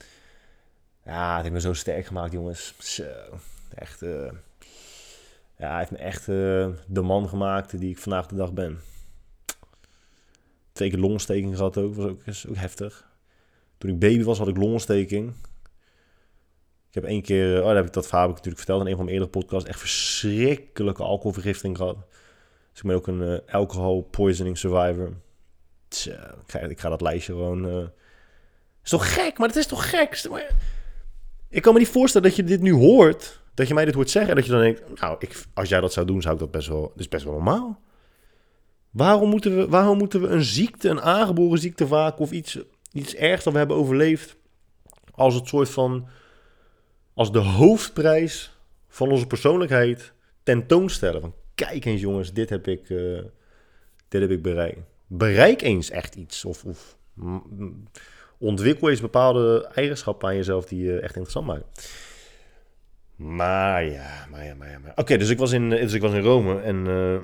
Ja, 1.04 1.32
het 1.32 1.42
heeft 1.42 1.54
me 1.54 1.60
zo 1.60 1.72
sterk 1.72 2.06
gemaakt, 2.06 2.32
jongens. 2.32 2.74
Zo. 2.78 3.04
Echt. 3.74 4.02
Uh, 4.02 4.30
ja, 5.56 5.68
hij 5.68 5.78
heeft 5.78 5.90
me 5.90 5.98
echt 5.98 6.28
uh, 6.28 6.68
de 6.86 7.00
man 7.00 7.28
gemaakt 7.28 7.78
die 7.78 7.90
ik 7.90 7.98
vandaag 7.98 8.26
de 8.26 8.34
dag 8.34 8.52
ben. 8.52 8.80
Twee 10.72 10.90
keer 10.90 10.98
longontsteking 10.98 11.56
gehad 11.56 11.76
ook. 11.76 11.94
Was 11.94 12.04
ook, 12.04 12.22
is 12.24 12.46
ook 12.46 12.56
heftig. 12.56 13.08
Toen 13.78 13.90
ik 13.90 13.98
baby 13.98 14.22
was, 14.22 14.38
had 14.38 14.48
ik 14.48 14.56
longontsteking. 14.56 15.34
Ik 16.88 16.94
heb 16.94 17.04
één 17.04 17.22
keer, 17.22 17.62
oh, 17.64 17.74
heb 17.74 17.86
ik 17.86 17.92
dat 17.92 18.06
verhaal 18.06 18.28
natuurlijk 18.28 18.56
verteld 18.56 18.80
in 18.80 18.86
een 18.86 18.96
van 18.96 19.04
mijn 19.04 19.16
eerdere 19.16 19.38
podcasts. 19.38 19.68
Echt 19.68 19.78
verschrikkelijke 19.78 21.02
alcoholvergiftiging 21.02 21.76
gehad. 21.76 21.96
Dus 22.70 22.80
ik 22.80 22.86
ben 22.86 22.96
ook 22.96 23.06
een 23.06 23.20
uh, 23.20 23.54
alcohol 23.54 24.02
poisoning 24.02 24.58
survivor. 24.58 25.12
Tja, 25.88 26.34
ik, 26.46 26.50
ga, 26.50 26.58
ik 26.58 26.80
ga 26.80 26.88
dat 26.88 27.00
lijstje 27.00 27.32
gewoon. 27.32 27.66
Uh... 27.66 27.86
is 28.82 28.90
toch 28.90 29.14
gek? 29.14 29.38
Maar 29.38 29.48
het 29.48 29.56
is 29.56 29.66
toch 29.66 29.90
gek? 29.90 30.22
Ik 31.50 31.62
kan 31.62 31.72
me 31.72 31.78
niet 31.78 31.88
voorstellen 31.88 32.28
dat 32.28 32.36
je 32.36 32.44
dit 32.44 32.60
nu 32.60 32.72
hoort. 32.72 33.40
Dat 33.54 33.68
je 33.68 33.74
mij 33.74 33.84
dit 33.84 33.94
hoort 33.94 34.10
zeggen. 34.10 34.30
En 34.30 34.36
dat 34.36 34.46
je 34.46 34.52
dan 34.52 34.60
denkt. 34.60 35.00
Nou, 35.00 35.16
ik, 35.18 35.42
als 35.54 35.68
jij 35.68 35.80
dat 35.80 35.92
zou 35.92 36.06
doen, 36.06 36.22
zou 36.22 36.34
ik 36.34 36.40
dat 36.40 36.50
best 36.50 36.68
wel. 36.68 36.80
Dat 36.80 36.98
is 36.98 37.08
best 37.08 37.24
wel 37.24 37.32
normaal. 37.32 37.80
Waarom 38.90 39.28
moeten 39.30 39.56
we, 39.56 39.68
waarom 39.68 39.98
moeten 39.98 40.20
we 40.20 40.28
een 40.28 40.44
ziekte, 40.44 40.88
een 40.88 41.00
aangeboren 41.00 41.58
ziekte 41.58 41.86
vaak. 41.86 42.18
of 42.18 42.30
iets, 42.30 42.58
iets 42.92 43.14
ergs 43.14 43.44
dat 43.44 43.52
we 43.52 43.58
hebben 43.58 43.76
overleefd. 43.76 44.36
als 45.14 45.34
het 45.34 45.48
soort 45.48 45.68
van. 45.70 46.08
als 47.14 47.32
de 47.32 47.38
hoofdprijs 47.38 48.58
van 48.88 49.10
onze 49.10 49.26
persoonlijkheid 49.26 50.12
tentoonstellen? 50.42 51.20
Van 51.20 51.34
kijk 51.54 51.84
eens 51.84 52.00
jongens, 52.00 52.32
dit 52.32 52.50
heb 52.50 52.68
ik, 52.68 52.88
uh, 52.88 53.22
dit 54.08 54.20
heb 54.20 54.30
ik 54.30 54.42
bereikt. 54.42 54.80
Bereik 55.06 55.62
eens 55.62 55.90
echt 55.90 56.14
iets. 56.14 56.44
Of, 56.44 56.64
of 56.64 56.96
ontwikkel 58.40 58.90
eens 58.90 59.00
bepaalde 59.00 59.70
eigenschappen 59.74 60.28
aan 60.28 60.36
jezelf 60.36 60.64
die 60.64 60.84
je 60.84 61.00
echt 61.00 61.14
interessant 61.14 61.46
maken. 61.46 61.66
Maar 63.16 63.84
ja, 63.84 64.26
maar 64.30 64.44
ja, 64.44 64.54
maar 64.54 64.70
ja. 64.70 64.78
Oké, 64.94 65.16
dus, 65.16 65.28
ik 65.28 65.38
was 65.38 65.52
in, 65.52 65.70
dus 65.70 65.92
ik 65.92 66.00
was 66.00 66.12
in 66.12 66.22
Rome 66.22 66.60
en 66.60 66.86
uh, 66.86 67.16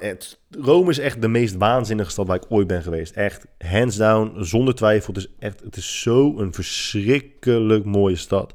het, 0.00 0.38
Rome 0.50 0.90
is 0.90 0.98
echt 0.98 1.22
de 1.22 1.28
meest 1.28 1.56
waanzinnige 1.56 2.10
stad 2.10 2.26
waar 2.26 2.36
ik 2.36 2.46
ooit 2.48 2.66
ben 2.66 2.82
geweest. 2.82 3.14
Echt, 3.14 3.46
hands 3.58 3.96
down, 3.96 4.44
zonder 4.44 4.74
twijfel. 4.74 5.14
Het 5.14 5.22
is 5.22 5.30
echt, 5.38 5.60
het 5.60 5.76
is 5.76 6.00
zo 6.00 6.38
een 6.38 6.54
verschrikkelijk 6.54 7.84
mooie 7.84 8.16
stad. 8.16 8.52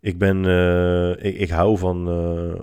Ik, 0.00 0.18
ben, 0.18 0.44
ik, 1.18 1.38
ik, 1.38 1.50
hou 1.50 1.78
van, 1.78 2.06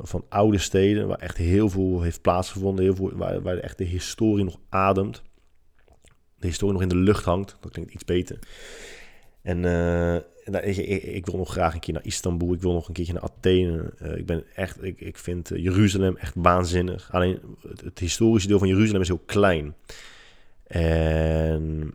van 0.02 0.26
oude 0.30 0.58
steden 0.58 1.08
waar 1.08 1.18
echt 1.18 1.38
heel 1.38 1.70
veel 1.70 2.02
heeft 2.02 2.22
plaatsgevonden. 2.22 2.84
Heel 2.84 2.96
veel, 2.96 3.12
waar, 3.14 3.42
waar 3.42 3.58
echt 3.58 3.78
de 3.78 3.84
historie 3.84 4.44
nog 4.44 4.60
ademt. 4.70 5.22
De 6.40 6.48
historie 6.48 6.74
nog 6.74 6.82
in 6.82 6.90
de 6.90 6.96
lucht 6.96 7.24
hangt. 7.24 7.58
Dat 7.60 7.72
klinkt 7.72 7.94
iets 7.94 8.06
beter. 8.06 8.40
En 9.42 9.64
uh, 9.64 10.16
ik, 11.16 11.26
wil 11.26 11.38
nog 11.38 11.52
graag 11.52 11.74
een 11.74 11.80
keer 11.80 11.94
naar 11.94 12.06
Istanbul. 12.06 12.54
Ik 12.54 12.62
wil 12.62 12.74
nog 12.74 12.88
een 12.88 12.94
keertje 12.94 13.14
naar 13.14 13.22
Athene. 13.22 13.94
ik, 14.16 14.26
ben 14.26 14.44
echt, 14.56 14.84
ik, 14.84 15.02
ik 15.02 15.18
vind 15.18 15.50
Jeruzalem 15.54 16.18
echt 16.18 16.34
waanzinnig. 16.38 17.10
Alleen 17.12 17.40
het, 17.84 18.00
historische 18.00 18.48
deel 18.48 18.60
van 18.60 18.68
Jeruzalem 18.68 19.02
is 19.02 19.08
heel 19.08 19.22
klein. 19.26 19.76
En 20.68 21.94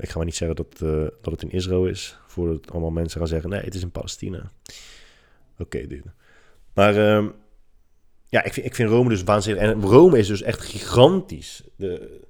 ik 0.00 0.08
ga 0.08 0.16
maar 0.16 0.24
niet 0.24 0.36
zeggen 0.36 0.56
dat, 0.56 0.78
dat 1.22 1.32
het 1.32 1.42
in 1.42 1.50
Israël 1.50 1.86
is, 1.86 2.18
voordat 2.26 2.70
allemaal 2.70 2.90
mensen 2.90 3.18
gaan 3.18 3.28
zeggen: 3.28 3.50
nee, 3.50 3.60
het 3.60 3.74
is 3.74 3.82
in 3.82 3.90
Palestina. 3.90 4.50
Oké, 5.58 5.86
dude. 5.86 6.12
Maar 6.74 6.96
uh, 6.96 7.28
ja, 8.26 8.44
ik 8.44 8.52
vind, 8.52 8.66
ik 8.66 8.74
vind 8.74 8.90
Rome 8.90 9.08
dus 9.08 9.22
waanzinnig. 9.22 9.62
En 9.62 9.80
Rome 9.80 10.18
is 10.18 10.26
dus 10.26 10.42
echt 10.42 10.60
gigantisch. 10.60 11.62
De, 11.76 12.20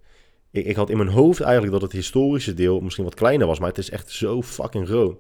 ik, 0.50 0.66
ik, 0.66 0.76
had 0.76 0.90
in 0.90 0.96
mijn 0.96 1.08
hoofd 1.08 1.40
eigenlijk 1.40 1.72
dat 1.72 1.82
het 1.82 1.92
historische 1.92 2.54
deel 2.54 2.80
misschien 2.80 3.04
wat 3.04 3.14
kleiner 3.14 3.46
was, 3.46 3.58
maar 3.58 3.68
het 3.68 3.78
is 3.78 3.90
echt 3.90 4.10
zo 4.10 4.42
fucking 4.42 4.86
groot. 4.86 5.16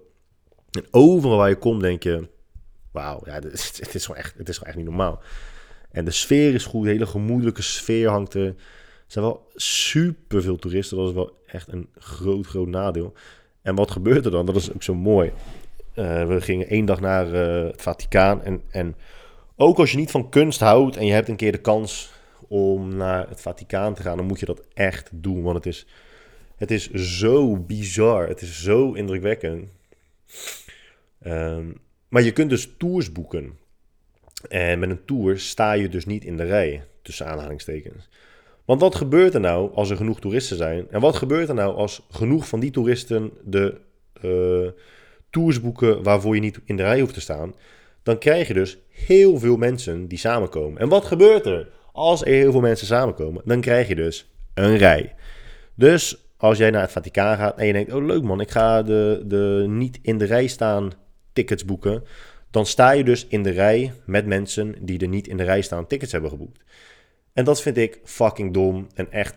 En 0.70 0.86
overal 0.90 1.36
waar 1.36 1.48
je 1.48 1.56
komt, 1.56 1.80
denk 1.80 2.02
je: 2.02 2.28
wauw, 2.90 3.20
ja, 3.24 3.32
het, 3.32 3.52
is, 3.52 3.80
is 3.92 4.06
gewoon 4.06 4.20
echt, 4.20 4.34
het 4.36 4.48
is 4.48 4.56
gewoon 4.56 4.68
echt 4.68 4.78
niet 4.78 4.88
normaal. 4.88 5.22
En 5.90 6.04
de 6.04 6.10
sfeer 6.10 6.54
is 6.54 6.64
goed, 6.64 6.86
hele 6.86 7.06
gemoedelijke 7.06 7.62
sfeer 7.62 8.08
hangt 8.08 8.34
er. 8.34 8.46
Er 8.46 8.54
zijn 9.14 9.24
wel 9.24 9.46
super 9.54 10.42
veel 10.42 10.56
toeristen. 10.56 10.96
Dat 10.96 11.08
is 11.08 11.14
wel 11.14 11.42
echt 11.46 11.72
een 11.72 11.88
groot, 11.98 12.46
groot 12.46 12.68
nadeel. 12.68 13.12
En 13.62 13.74
wat 13.74 13.90
gebeurt 13.90 14.24
er 14.24 14.30
dan? 14.30 14.46
Dat 14.46 14.56
is 14.56 14.72
ook 14.72 14.82
zo 14.82 14.94
mooi. 14.94 15.32
Uh, 15.94 16.26
we 16.26 16.40
gingen 16.40 16.68
één 16.68 16.84
dag 16.84 17.00
naar 17.00 17.26
uh, 17.26 17.70
het 17.70 17.82
Vaticaan. 17.82 18.42
En, 18.42 18.62
en 18.70 18.96
ook 19.56 19.78
als 19.78 19.90
je 19.90 19.96
niet 19.96 20.10
van 20.10 20.28
kunst 20.28 20.60
houdt 20.60 20.96
en 20.96 21.06
je 21.06 21.12
hebt 21.12 21.28
een 21.28 21.36
keer 21.36 21.52
de 21.52 21.58
kans 21.58 22.10
om 22.48 22.96
naar 22.96 23.28
het 23.28 23.40
Vaticaan 23.40 23.94
te 23.94 24.02
gaan, 24.02 24.16
dan 24.16 24.26
moet 24.26 24.40
je 24.40 24.46
dat 24.46 24.66
echt 24.74 25.10
doen. 25.12 25.42
Want 25.42 25.56
het 25.56 25.66
is, 25.66 25.86
het 26.56 26.70
is 26.70 26.90
zo 26.92 27.56
bizar. 27.56 28.28
Het 28.28 28.40
is 28.40 28.62
zo 28.62 28.92
indrukwekkend. 28.92 29.68
Um, 31.26 31.80
maar 32.08 32.22
je 32.22 32.32
kunt 32.32 32.50
dus 32.50 32.68
tours 32.78 33.12
boeken. 33.12 33.58
En 34.48 34.78
met 34.78 34.90
een 34.90 35.04
tour 35.04 35.38
sta 35.38 35.72
je 35.72 35.88
dus 35.88 36.06
niet 36.06 36.24
in 36.24 36.36
de 36.36 36.44
rij, 36.44 36.84
tussen 37.02 37.26
aanhalingstekens. 37.26 38.08
Want 38.64 38.80
wat 38.80 38.94
gebeurt 38.94 39.34
er 39.34 39.40
nou 39.40 39.74
als 39.74 39.90
er 39.90 39.96
genoeg 39.96 40.20
toeristen 40.20 40.56
zijn? 40.56 40.86
En 40.90 41.00
wat 41.00 41.16
gebeurt 41.16 41.48
er 41.48 41.54
nou 41.54 41.74
als 41.74 42.06
genoeg 42.10 42.48
van 42.48 42.60
die 42.60 42.70
toeristen 42.70 43.30
de 43.44 43.80
uh, 44.22 44.70
tours 45.30 45.60
boeken 45.60 46.02
waarvoor 46.02 46.34
je 46.34 46.40
niet 46.40 46.60
in 46.64 46.76
de 46.76 46.82
rij 46.82 47.00
hoeft 47.00 47.14
te 47.14 47.20
staan? 47.20 47.54
Dan 48.02 48.18
krijg 48.18 48.48
je 48.48 48.54
dus 48.54 48.78
heel 48.88 49.38
veel 49.38 49.56
mensen 49.56 50.08
die 50.08 50.18
samenkomen. 50.18 50.80
En 50.80 50.88
wat 50.88 51.04
gebeurt 51.04 51.46
er 51.46 51.68
als 51.98 52.20
er 52.20 52.32
heel 52.32 52.52
veel 52.52 52.60
mensen 52.60 52.86
samenkomen? 52.86 53.42
Dan 53.44 53.60
krijg 53.60 53.88
je 53.88 53.94
dus 53.94 54.30
een 54.54 54.76
rij. 54.76 55.14
Dus 55.74 56.28
als 56.36 56.58
jij 56.58 56.70
naar 56.70 56.82
het 56.82 56.92
Vaticaan 56.92 57.36
gaat 57.36 57.58
en 57.58 57.66
je 57.66 57.72
denkt: 57.72 57.92
Oh, 57.92 58.04
leuk 58.04 58.22
man, 58.22 58.40
ik 58.40 58.50
ga 58.50 58.82
de, 58.82 59.22
de 59.26 59.64
niet 59.68 59.98
in 60.02 60.18
de 60.18 60.24
rij 60.24 60.46
staan 60.46 60.92
tickets 61.32 61.64
boeken. 61.64 62.04
Dan 62.50 62.66
sta 62.66 62.90
je 62.90 63.04
dus 63.04 63.26
in 63.26 63.42
de 63.42 63.50
rij 63.50 63.92
met 64.04 64.26
mensen 64.26 64.74
die 64.80 64.98
er 64.98 65.08
niet 65.08 65.28
in 65.28 65.36
de 65.36 65.42
rij 65.44 65.60
staan 65.60 65.86
tickets 65.86 66.12
hebben 66.12 66.30
geboekt. 66.30 66.64
En 67.32 67.44
dat 67.44 67.62
vind 67.62 67.76
ik 67.76 68.00
fucking 68.04 68.54
dom. 68.54 68.86
En 68.94 69.12
echt, 69.12 69.36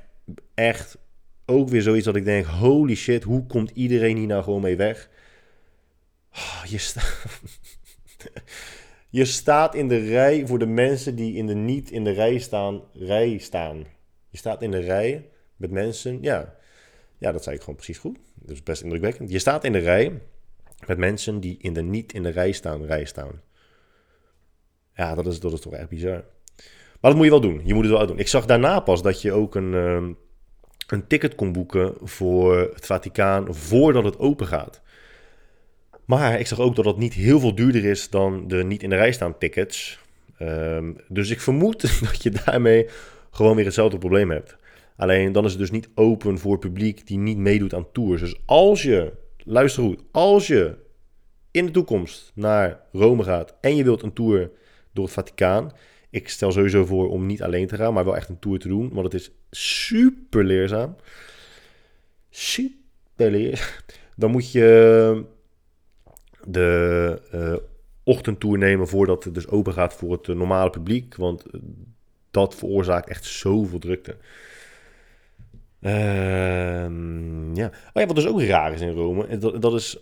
echt 0.54 0.98
ook 1.46 1.70
weer 1.70 1.82
zoiets 1.82 2.06
dat 2.06 2.16
ik 2.16 2.26
denk: 2.26 2.46
holy 2.46 2.96
shit, 2.96 3.24
hoe 3.24 3.46
komt 3.46 3.72
iedereen 3.74 4.18
hier 4.18 4.28
nou 4.28 4.44
gewoon 4.44 4.62
mee 4.62 4.76
weg? 4.76 5.10
Oh, 6.34 6.64
je, 6.66 6.78
sta 6.78 7.02
je 9.12 9.26
staat 9.26 9.76
in 9.76 9.88
de 9.88 9.98
rij 9.98 10.48
voor 10.48 10.60
de 10.60 10.66
mensen 10.66 11.16
die 11.16 11.34
in 11.34 11.48
de 11.48 11.54
niet 11.54 11.92
in 11.92 12.04
de 12.04 12.12
rij 12.12 12.38
staan, 12.38 12.82
rij 12.94 13.38
staan. 13.38 13.86
Je 14.30 14.38
staat 14.38 14.62
in 14.62 14.72
de 14.72 14.80
rij 14.80 15.30
met 15.56 15.72
mensen, 15.72 16.18
ja, 16.22 16.56
ja, 17.18 17.32
dat 17.32 17.44
zei 17.44 17.56
ik 17.56 17.62
gewoon 17.62 17.76
precies 17.76 17.98
goed. 17.98 18.18
Dat 18.36 18.50
is 18.50 18.64
best 18.64 18.82
indrukwekkend. 18.82 19.32
Je 19.32 19.40
staat 19.40 19.64
in 19.64 19.72
de 19.72 19.80
rij 19.80 20.22
met 20.88 20.98
mensen 20.98 21.40
die 21.40 21.58
in 21.62 21.74
de 21.74 21.82
niet 21.82 22.14
in 22.14 22.24
de 22.24 22.30
rij 22.30 22.52
staan, 22.52 22.86
rij 22.86 23.06
staan. 23.06 23.42
Ja, 24.94 25.16
dat 25.16 25.28
is, 25.28 25.40
dat 25.40 25.54
is 25.54 25.60
toch 25.60 25.74
echt 25.74 25.90
bizar. 25.90 26.24
Maar 27.00 27.12
dat 27.12 27.16
moet 27.16 27.24
je 27.24 27.32
wel 27.32 27.42
doen. 27.42 27.62
Je 27.64 27.74
moet 27.74 27.84
het 27.84 27.94
wel 27.94 28.08
doen. 28.08 28.20
Ik 28.20 28.28
zag 28.28 28.46
daarna 28.46 28.80
pas 28.80 29.02
dat 29.02 29.22
je 29.22 29.32
ook 29.32 29.56
een, 29.56 29.74
ehm, 29.74 30.14
een 30.88 31.08
ticket 31.08 31.36
kon 31.36 31.52
boeken 31.52 31.94
voor 32.02 32.58
het 32.58 32.86
Vaticaan 32.86 33.56
voordat 33.56 34.04
het 34.04 34.20
open 34.20 34.48
gaat. 34.48 34.82
Maar 36.06 36.40
ik 36.40 36.48
zag 36.48 36.60
ook 36.60 36.76
dat 36.76 36.86
het 36.86 36.98
niet 36.98 37.14
heel 37.14 37.40
veel 37.40 37.56
duurder 37.56 37.86
is 37.86 38.10
dan 38.10 38.48
de 38.48 38.64
niet 38.64 38.84
in 38.84 38.90
de 38.90 38.96
rij 38.96 39.12
staan 39.12 39.38
tickets. 39.38 40.00
Um, 40.42 40.96
dus 41.08 41.30
ik 41.30 41.42
vermoed 41.42 41.82
dat 42.10 42.24
je 42.24 42.32
daarmee 42.46 42.88
gewoon 43.32 43.56
weer 43.56 43.66
hetzelfde 43.66 43.98
probleem 43.98 44.32
hebt. 44.32 44.56
Alleen 44.96 45.32
dan 45.32 45.46
is 45.46 45.52
het 45.52 45.60
dus 45.60 45.72
niet 45.72 45.90
open 45.96 46.40
voor 46.40 46.60
publiek 46.60 47.08
die 47.08 47.18
niet 47.18 47.38
meedoet 47.38 47.74
aan 47.74 47.92
tours. 47.92 48.22
Dus 48.22 48.36
als 48.46 48.82
je, 48.82 49.14
luister 49.38 49.84
goed, 49.84 50.02
als 50.12 50.48
je 50.48 50.76
in 51.52 51.66
de 51.66 51.72
toekomst 51.72 52.32
naar 52.36 52.80
Rome 52.92 53.24
gaat 53.24 53.56
en 53.62 53.76
je 53.76 53.84
wilt 53.84 54.04
een 54.04 54.14
tour 54.14 54.52
door 54.94 55.04
het 55.04 55.14
Vaticaan, 55.14 55.72
ik 56.10 56.30
stel 56.30 56.52
sowieso 56.52 56.86
voor 56.86 57.10
om 57.10 57.26
niet 57.26 57.42
alleen 57.42 57.68
te 57.68 57.76
gaan, 57.76 57.94
maar 57.94 58.06
wel 58.06 58.16
echt 58.16 58.30
een 58.30 58.40
tour 58.40 58.60
te 58.60 58.68
doen. 58.68 58.90
Want 58.94 59.12
het 59.12 59.22
is 59.22 59.32
super 59.52 60.44
leerzaam. 60.44 60.96
Super 62.30 63.32
leerzaam. 63.32 63.70
Dan 64.16 64.32
moet 64.32 64.52
je 64.52 65.24
de, 66.48 67.22
uh, 67.34 67.56
ochtendtour 68.04 68.58
nemen 68.58 68.88
voordat 68.88 69.24
het 69.24 69.34
dus 69.34 69.48
open 69.48 69.74
gaat 69.74 69.94
voor 69.94 70.12
het 70.12 70.28
normale 70.28 70.70
publiek. 70.70 71.16
Want 71.16 71.44
dat 72.32 72.56
veroorzaakt 72.56 73.10
echt 73.10 73.26
zoveel 73.26 73.80
drukte. 73.80 74.18
Ehm, 75.82 77.56
ja. 77.56 77.68
Oh 77.68 78.02
ja, 78.02 78.06
wat 78.06 78.16
dus 78.16 78.28
ook 78.28 78.42
raar 78.42 78.74
is 78.74 78.82
in 78.82 78.94
Rome, 78.94 79.38
dat, 79.38 79.62
dat 79.62 79.74
is 79.74 79.98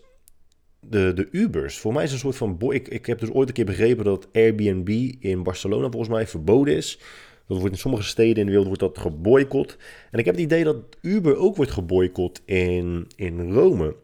de, 0.79 1.13
de 1.13 1.27
Ubers. 1.31 1.77
Voor 1.77 1.93
mij 1.93 2.03
is 2.03 2.11
een 2.11 2.17
soort 2.19 2.35
van... 2.35 2.57
Ik, 2.69 2.87
ik 2.87 3.05
heb 3.05 3.19
dus 3.19 3.31
ooit 3.31 3.47
een 3.47 3.53
keer 3.53 3.65
begrepen 3.65 4.05
dat 4.05 4.27
Airbnb 4.33 4.89
in 5.19 5.43
Barcelona 5.43 5.89
volgens 5.89 6.11
mij 6.11 6.27
verboden 6.27 6.75
is. 6.75 6.99
Dat 7.47 7.57
wordt 7.57 7.73
in 7.73 7.79
sommige 7.79 8.03
steden 8.03 8.35
in 8.35 8.45
de 8.45 8.51
wereld 8.51 8.67
wordt 8.67 8.81
dat 8.81 8.97
geboycott. 8.97 9.77
En 10.11 10.19
ik 10.19 10.25
heb 10.25 10.35
het 10.35 10.43
idee 10.43 10.63
dat 10.63 10.77
Uber 11.01 11.37
ook 11.37 11.55
wordt 11.55 11.71
geboycott 11.71 12.41
in, 12.45 13.07
in 13.15 13.51
Rome. 13.51 13.95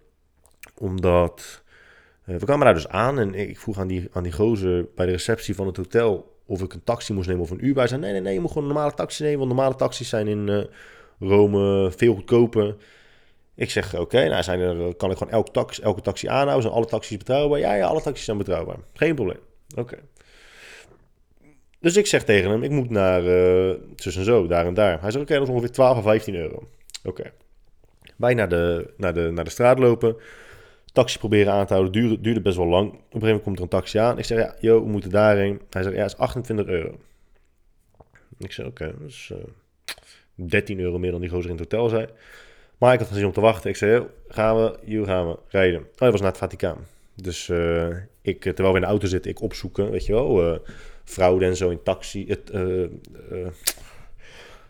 Omdat... 0.77 1.63
Uh, 2.27 2.35
we 2.37 2.45
kwamen 2.45 2.65
daar 2.65 2.73
dus 2.73 2.87
aan 2.87 3.19
en 3.19 3.33
ik 3.33 3.59
vroeg 3.59 3.79
aan 3.79 3.87
die, 3.87 4.07
aan 4.11 4.23
die 4.23 4.31
gozer 4.31 4.87
bij 4.95 5.05
de 5.05 5.11
receptie 5.11 5.55
van 5.55 5.67
het 5.67 5.77
hotel 5.77 6.33
of 6.45 6.61
ik 6.61 6.73
een 6.73 6.83
taxi 6.83 7.13
moest 7.13 7.27
nemen 7.27 7.43
of 7.43 7.49
een 7.49 7.65
Uber. 7.65 7.77
Hij 7.77 7.87
zei, 7.87 8.01
nee, 8.01 8.11
nee, 8.11 8.21
nee, 8.21 8.33
je 8.33 8.39
moet 8.39 8.51
gewoon 8.51 8.67
een 8.67 8.73
normale 8.73 8.93
taxi 8.93 9.23
nemen, 9.23 9.37
want 9.37 9.51
normale 9.51 9.75
taxis 9.75 10.09
zijn 10.09 10.27
in 10.27 10.47
uh, 10.47 10.63
Rome 11.19 11.91
veel 11.95 12.13
goedkoper. 12.13 12.75
Ik 13.55 13.69
zeg, 13.69 13.95
oké, 13.95 14.27
nou 14.27 14.43
zijn 14.43 14.59
er, 14.59 14.95
kan 14.95 15.11
ik 15.11 15.17
gewoon 15.17 15.33
elke 15.33 15.51
taxi, 15.51 15.81
elke 15.81 16.01
taxi 16.01 16.27
aanhouden? 16.27 16.61
Zijn 16.61 16.73
alle 16.73 16.85
taxis 16.85 17.17
betrouwbaar? 17.17 17.59
Ja, 17.59 17.73
ja, 17.73 17.87
alle 17.87 18.01
taxis 18.01 18.25
zijn 18.25 18.37
betrouwbaar. 18.37 18.77
Geen 18.93 19.15
probleem. 19.15 19.39
Oké. 19.77 19.97
Dus 21.79 21.95
ik 21.95 22.07
zeg 22.07 22.23
tegen 22.23 22.49
hem, 22.49 22.63
ik 22.63 22.71
moet 22.71 22.89
naar 22.89 23.23
uh, 23.23 23.75
zo, 23.97 24.47
daar 24.47 24.65
en 24.65 24.73
daar. 24.73 25.01
Hij 25.01 25.11
zegt, 25.11 25.23
oké, 25.23 25.33
dat 25.33 25.43
is 25.43 25.49
ongeveer 25.49 25.71
12 25.71 25.97
of 25.97 26.03
15 26.03 26.35
euro. 26.35 26.67
Oké. 27.03 27.31
Wij 28.15 28.33
naar 28.33 28.49
de, 28.49 28.93
naar, 28.97 29.13
de, 29.13 29.29
naar 29.33 29.43
de 29.43 29.49
straat 29.49 29.79
lopen. 29.79 30.15
Taxi 30.95 31.17
proberen 31.17 31.53
aan 31.53 31.65
te 31.65 31.73
houden. 31.73 32.21
Duurde, 32.21 32.41
best 32.41 32.57
wel 32.57 32.67
lang. 32.67 32.87
Op 32.87 32.93
een 32.93 32.99
gegeven 33.01 33.27
moment 33.27 33.43
komt 33.43 33.57
er 33.57 33.63
een 33.63 33.69
taxi 33.69 33.97
aan. 33.97 34.17
Ik 34.17 34.25
zeg, 34.25 34.37
ja, 34.37 34.55
yo, 34.59 34.83
we 34.83 34.89
moeten 34.89 35.09
daarheen. 35.09 35.61
Hij 35.69 35.83
zegt, 35.83 35.95
ja, 35.95 36.01
het 36.01 36.11
is 36.11 36.17
28 36.17 36.65
euro. 36.65 36.97
Ik 38.37 38.51
zeg, 38.51 38.65
oké, 38.65 38.95
dat 38.99 39.09
is 39.09 39.31
uh, 39.33 39.37
eh, 39.37 39.45
13 40.35 40.79
euro 40.79 40.99
meer 40.99 41.11
dan 41.11 41.21
die 41.21 41.29
gozer 41.29 41.49
in 41.49 41.57
het 41.57 41.71
hotel 41.71 41.89
zei. 41.89 42.07
Maar 42.77 42.93
ik 42.93 42.99
had 42.99 43.07
gezien 43.07 43.25
om 43.25 43.31
te 43.31 43.41
wachten. 43.41 43.69
Ik 43.69 43.75
zei, 43.75 44.07
gaan 44.27 44.55
we, 44.55 44.77
hier 44.83 45.05
gaan 45.05 45.27
we 45.27 45.37
rijden. 45.47 45.79
Oh, 45.79 45.85
dat 45.95 46.11
was 46.11 46.21
naar 46.21 46.29
het 46.29 46.39
Vaticaan. 46.39 46.77
Dus 47.15 47.47
uh, 47.47 47.87
ik, 48.21 48.41
terwijl 48.41 48.69
we 48.69 48.75
in 48.75 48.81
de 48.81 48.87
auto 48.87 49.07
zitten, 49.07 49.31
ik 49.31 49.41
opzoeken, 49.41 49.91
weet 49.91 50.05
je 50.05 50.13
wel, 50.13 50.53
uh, 50.53 50.59
fraude 51.03 51.45
en 51.45 51.55
zo 51.55 51.69
in 51.69 51.83
taxi. 51.83 52.25
Het, 52.27 52.51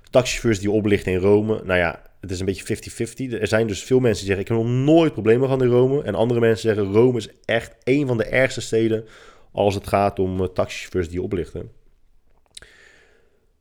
taxichauffeurs 0.10 0.60
die 0.60 0.72
oplichten 0.72 1.12
in 1.12 1.20
Rome. 1.20 1.62
Nou 1.64 1.80
ja, 1.80 2.02
het 2.26 2.34
is 2.34 2.40
een 2.40 2.46
beetje 2.46 3.36
50-50. 3.38 3.42
Er 3.42 3.48
zijn 3.48 3.68
dus 3.68 3.84
veel 3.84 4.00
mensen 4.00 4.26
die 4.26 4.36
zeggen, 4.36 4.44
ik 4.44 4.48
heb 4.48 4.68
nog 4.68 4.86
nooit 4.86 5.14
problemen 5.14 5.44
gehad 5.46 5.62
in 5.62 5.70
Rome. 5.70 6.04
En 6.04 6.16
andere 6.16 6.40
mensen 6.40 6.76
zeggen, 6.76 6.94
Rome 6.94 7.18
is 7.18 7.30
echt 7.46 7.76
een 7.84 8.08
van 8.08 8.18
de 8.18 8.26
ergste 8.26 8.62
steden 8.62 9.06
als 9.52 9.76
het 9.76 9.88
gaat 9.88 10.20
om 10.20 10.54
taxichauffeurs 10.54 11.10
die 11.10 11.22
oplichten. 11.22 11.72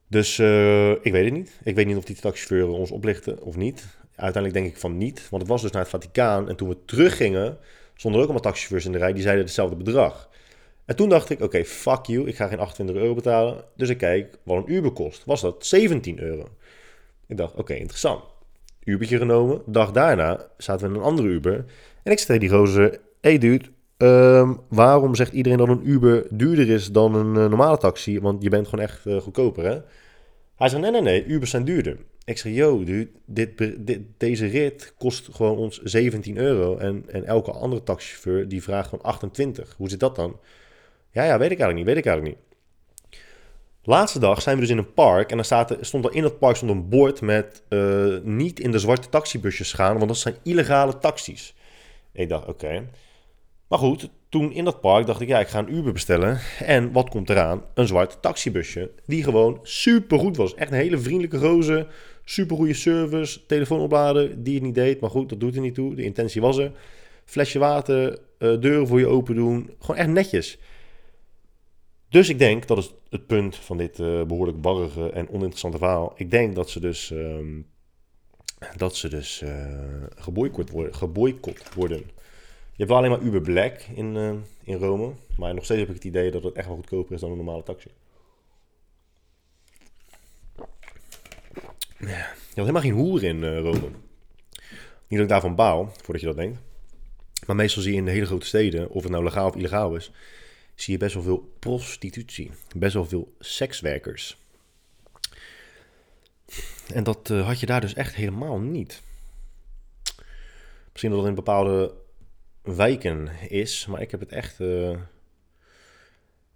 Dus 0.08 0.38
ik 1.02 1.12
weet 1.12 1.24
het 1.24 1.32
niet. 1.32 1.60
Ik 1.64 1.74
weet 1.74 1.86
niet 1.86 1.96
of 1.96 2.04
die 2.04 2.16
taxichauffeurs 2.16 2.78
ons 2.78 2.90
oplichten 2.90 3.42
of 3.42 3.56
niet. 3.56 3.86
Uiteindelijk 4.14 4.62
denk 4.62 4.74
ik 4.74 4.80
van 4.80 4.98
niet, 4.98 5.28
want 5.30 5.42
het 5.42 5.50
was 5.50 5.62
dus 5.62 5.70
naar 5.70 5.82
het 5.82 5.90
Vaticaan. 5.90 6.48
En 6.48 6.56
toen 6.56 6.68
we 6.68 6.76
teruggingen, 6.84 7.58
stonden 7.94 8.20
ook 8.20 8.26
allemaal 8.26 8.44
taxichauffeurs 8.44 8.84
in 8.84 8.92
de 8.92 8.98
rij, 8.98 9.12
die 9.12 9.22
zeiden 9.22 9.44
hetzelfde 9.44 9.76
bedrag. 9.76 10.30
En 10.84 10.96
toen 10.96 11.08
dacht 11.08 11.30
ik, 11.30 11.40
oké, 11.40 11.64
fuck 11.64 12.04
you, 12.04 12.28
ik 12.28 12.36
ga 12.36 12.46
geen 12.46 12.58
28 12.58 12.96
euro 12.96 13.14
betalen. 13.14 13.64
Dus 13.76 13.88
ik 13.88 13.98
kijk 13.98 14.38
wat 14.42 14.56
een 14.56 14.72
Uber 14.72 14.90
kost. 14.90 15.24
Was 15.24 15.40
dat 15.40 15.66
17 15.66 16.20
euro? 16.20 16.48
Ik 17.26 17.36
dacht, 17.36 17.54
oké, 17.54 17.74
interessant. 17.74 18.24
Ubertje 18.84 19.18
genomen. 19.18 19.62
Dag 19.66 19.92
daarna 19.92 20.46
zaten 20.56 20.88
we 20.88 20.94
in 20.94 21.00
een 21.00 21.06
andere 21.06 21.28
Uber. 21.28 21.64
En 22.02 22.12
ik 22.12 22.18
zei 22.18 22.38
die 22.38 22.48
gozer, 22.48 23.00
hey 23.20 23.38
dude, 23.38 23.64
ehm, 23.96 24.54
waarom 24.68 25.14
zegt 25.14 25.32
iedereen 25.32 25.58
dat 25.58 25.68
een 25.68 25.88
Uber 25.88 26.26
duurder 26.30 26.68
is 26.68 26.92
dan 26.92 27.14
een 27.14 27.34
uh, 27.34 27.48
normale 27.48 27.78
taxi? 27.78 28.20
Want 28.20 28.42
je 28.42 28.48
bent 28.48 28.68
gewoon 28.68 28.84
echt 28.84 29.06
uh, 29.06 29.16
goedkoper, 29.16 29.64
hè? 29.64 29.78
Hij 30.56 30.68
zei, 30.68 30.82
nee, 30.82 30.90
nee, 30.90 31.00
nee, 31.00 31.26
Ubers 31.26 31.50
zijn 31.50 31.64
duurder. 31.64 31.96
Ik 32.24 32.38
zeg, 32.38 32.52
yo, 32.52 32.84
dude, 32.84 33.10
dit, 33.26 33.62
deze 34.16 34.46
rit 34.46 34.94
kost 34.98 35.28
gewoon 35.32 35.56
ons 35.56 35.82
17 35.82 36.36
euro. 36.36 36.76
En, 36.76 37.04
en 37.06 37.24
elke 37.24 37.50
andere 37.50 37.82
taxichauffeur 37.82 38.48
die 38.48 38.62
vraagt 38.62 38.88
gewoon 38.88 39.04
28. 39.04 39.74
Hoe 39.76 39.88
zit 39.88 40.00
dat 40.00 40.16
dan? 40.16 40.38
Ja, 41.10 41.24
ja, 41.24 41.38
weet 41.38 41.50
ik 41.50 41.58
eigenlijk 41.58 41.74
niet, 41.74 41.86
weet 41.86 41.96
ik 41.96 42.06
eigenlijk 42.06 42.36
niet. 42.36 42.53
Laatste 43.86 44.18
dag 44.18 44.42
zijn 44.42 44.54
we 44.54 44.60
dus 44.60 44.70
in 44.70 44.78
een 44.78 44.92
park 44.92 45.30
en 45.30 45.36
dan 45.36 45.44
staat, 45.44 45.76
stond 45.80 46.04
er 46.04 46.14
in 46.14 46.22
het 46.22 46.38
park 46.38 46.56
stond 46.56 46.70
een 46.70 46.88
bord 46.88 47.20
met 47.20 47.62
uh, 47.68 48.16
niet 48.22 48.60
in 48.60 48.70
de 48.70 48.78
zwarte 48.78 49.08
taxibusjes 49.08 49.72
gaan, 49.72 49.96
want 49.96 50.08
dat 50.08 50.16
zijn 50.16 50.36
illegale 50.42 50.98
taxis. 50.98 51.54
Ik 52.12 52.28
dacht, 52.28 52.46
oké. 52.46 52.88
Maar 53.68 53.78
goed, 53.78 54.08
toen 54.28 54.52
in 54.52 54.64
dat 54.64 54.80
park 54.80 55.06
dacht 55.06 55.20
ik, 55.20 55.28
ja, 55.28 55.40
ik 55.40 55.48
ga 55.48 55.58
een 55.58 55.74
Uber 55.74 55.92
bestellen. 55.92 56.38
En 56.58 56.92
wat 56.92 57.08
komt 57.08 57.30
eraan? 57.30 57.62
Een 57.74 57.86
zwart 57.86 58.22
taxibusje, 58.22 58.90
die 59.06 59.22
gewoon 59.22 59.58
super 59.62 60.18
goed 60.18 60.36
was. 60.36 60.54
Echt 60.54 60.70
een 60.70 60.76
hele 60.76 60.98
vriendelijke 60.98 61.38
roze, 61.38 61.86
super 62.24 62.56
goede 62.56 62.74
service, 62.74 63.46
telefoon 63.46 63.80
opladen, 63.80 64.42
die 64.42 64.54
het 64.54 64.62
niet 64.62 64.74
deed. 64.74 65.00
Maar 65.00 65.10
goed, 65.10 65.28
dat 65.28 65.40
doet 65.40 65.54
er 65.54 65.60
niet 65.60 65.74
toe, 65.74 65.94
de 65.94 66.02
intentie 66.02 66.40
was 66.40 66.58
er. 66.58 66.72
Flesje 67.24 67.58
water, 67.58 68.10
uh, 68.38 68.60
deuren 68.60 68.86
voor 68.86 68.98
je 68.98 69.06
open 69.06 69.34
doen, 69.34 69.70
gewoon 69.80 69.96
echt 69.96 70.08
netjes. 70.08 70.58
Dus 72.14 72.28
ik 72.28 72.38
denk, 72.38 72.66
dat 72.66 72.78
is 72.78 72.92
het 73.10 73.26
punt 73.26 73.56
van 73.56 73.76
dit 73.76 73.98
uh, 73.98 74.22
behoorlijk 74.22 74.60
barrige 74.60 75.10
en 75.10 75.28
oninteressante 75.28 75.78
verhaal. 75.78 76.12
Ik 76.16 76.30
denk 76.30 76.54
dat 76.54 76.70
ze 76.70 76.80
dus, 76.80 77.10
um, 77.10 77.66
dat 78.76 78.96
ze 78.96 79.08
dus 79.08 79.42
uh, 79.42 79.66
geboycott 80.16 80.70
worden. 80.70 80.94
Geboycott 80.94 81.74
worden. 81.74 81.98
Je 81.98 82.76
hebt 82.76 82.88
wel 82.88 82.98
alleen 82.98 83.10
maar 83.10 83.20
Uber 83.20 83.40
Black 83.40 83.80
in, 83.94 84.14
uh, 84.14 84.32
in 84.64 84.78
Rome. 84.78 85.12
Maar 85.36 85.54
nog 85.54 85.64
steeds 85.64 85.80
heb 85.80 85.88
ik 85.88 85.94
het 85.94 86.04
idee 86.04 86.30
dat 86.30 86.42
het 86.42 86.54
echt 86.54 86.66
wel 86.66 86.76
goedkoper 86.76 87.14
is 87.14 87.20
dan 87.20 87.30
een 87.30 87.36
normale 87.36 87.62
taxi. 87.62 87.88
Je 91.98 92.06
had 92.54 92.54
helemaal 92.54 92.82
geen 92.82 92.92
hoer 92.92 93.24
in 93.24 93.58
Rome. 93.58 93.80
Niet 93.80 93.90
dat 95.08 95.20
ik 95.20 95.28
daarvan 95.28 95.54
baal, 95.54 95.92
voordat 96.02 96.20
je 96.20 96.26
dat 96.26 96.36
denkt. 96.36 96.58
Maar 97.46 97.56
meestal 97.56 97.82
zie 97.82 97.92
je 97.92 97.98
in 97.98 98.04
de 98.04 98.10
hele 98.10 98.26
grote 98.26 98.46
steden, 98.46 98.90
of 98.90 99.02
het 99.02 99.12
nou 99.12 99.24
legaal 99.24 99.48
of 99.48 99.56
illegaal 99.56 99.96
is, 99.96 100.12
zie 100.74 100.92
je 100.92 100.98
best 100.98 101.14
wel 101.14 101.22
veel 101.22 101.54
prostitutie. 101.58 102.50
Best 102.76 102.94
wel 102.94 103.04
veel 103.04 103.34
sekswerkers. 103.38 104.36
En 106.94 107.04
dat 107.04 107.30
uh, 107.30 107.46
had 107.46 107.60
je 107.60 107.66
daar 107.66 107.80
dus 107.80 107.94
echt 107.94 108.14
helemaal 108.14 108.58
niet. 108.58 109.02
Misschien 110.92 111.10
dat 111.10 111.20
het 111.20 111.28
in 111.28 111.34
bepaalde 111.34 111.94
wijken 112.62 113.28
is, 113.48 113.86
maar 113.86 114.00
ik 114.00 114.10
heb 114.10 114.20
het 114.20 114.32
echt, 114.32 114.60
uh, 114.60 114.98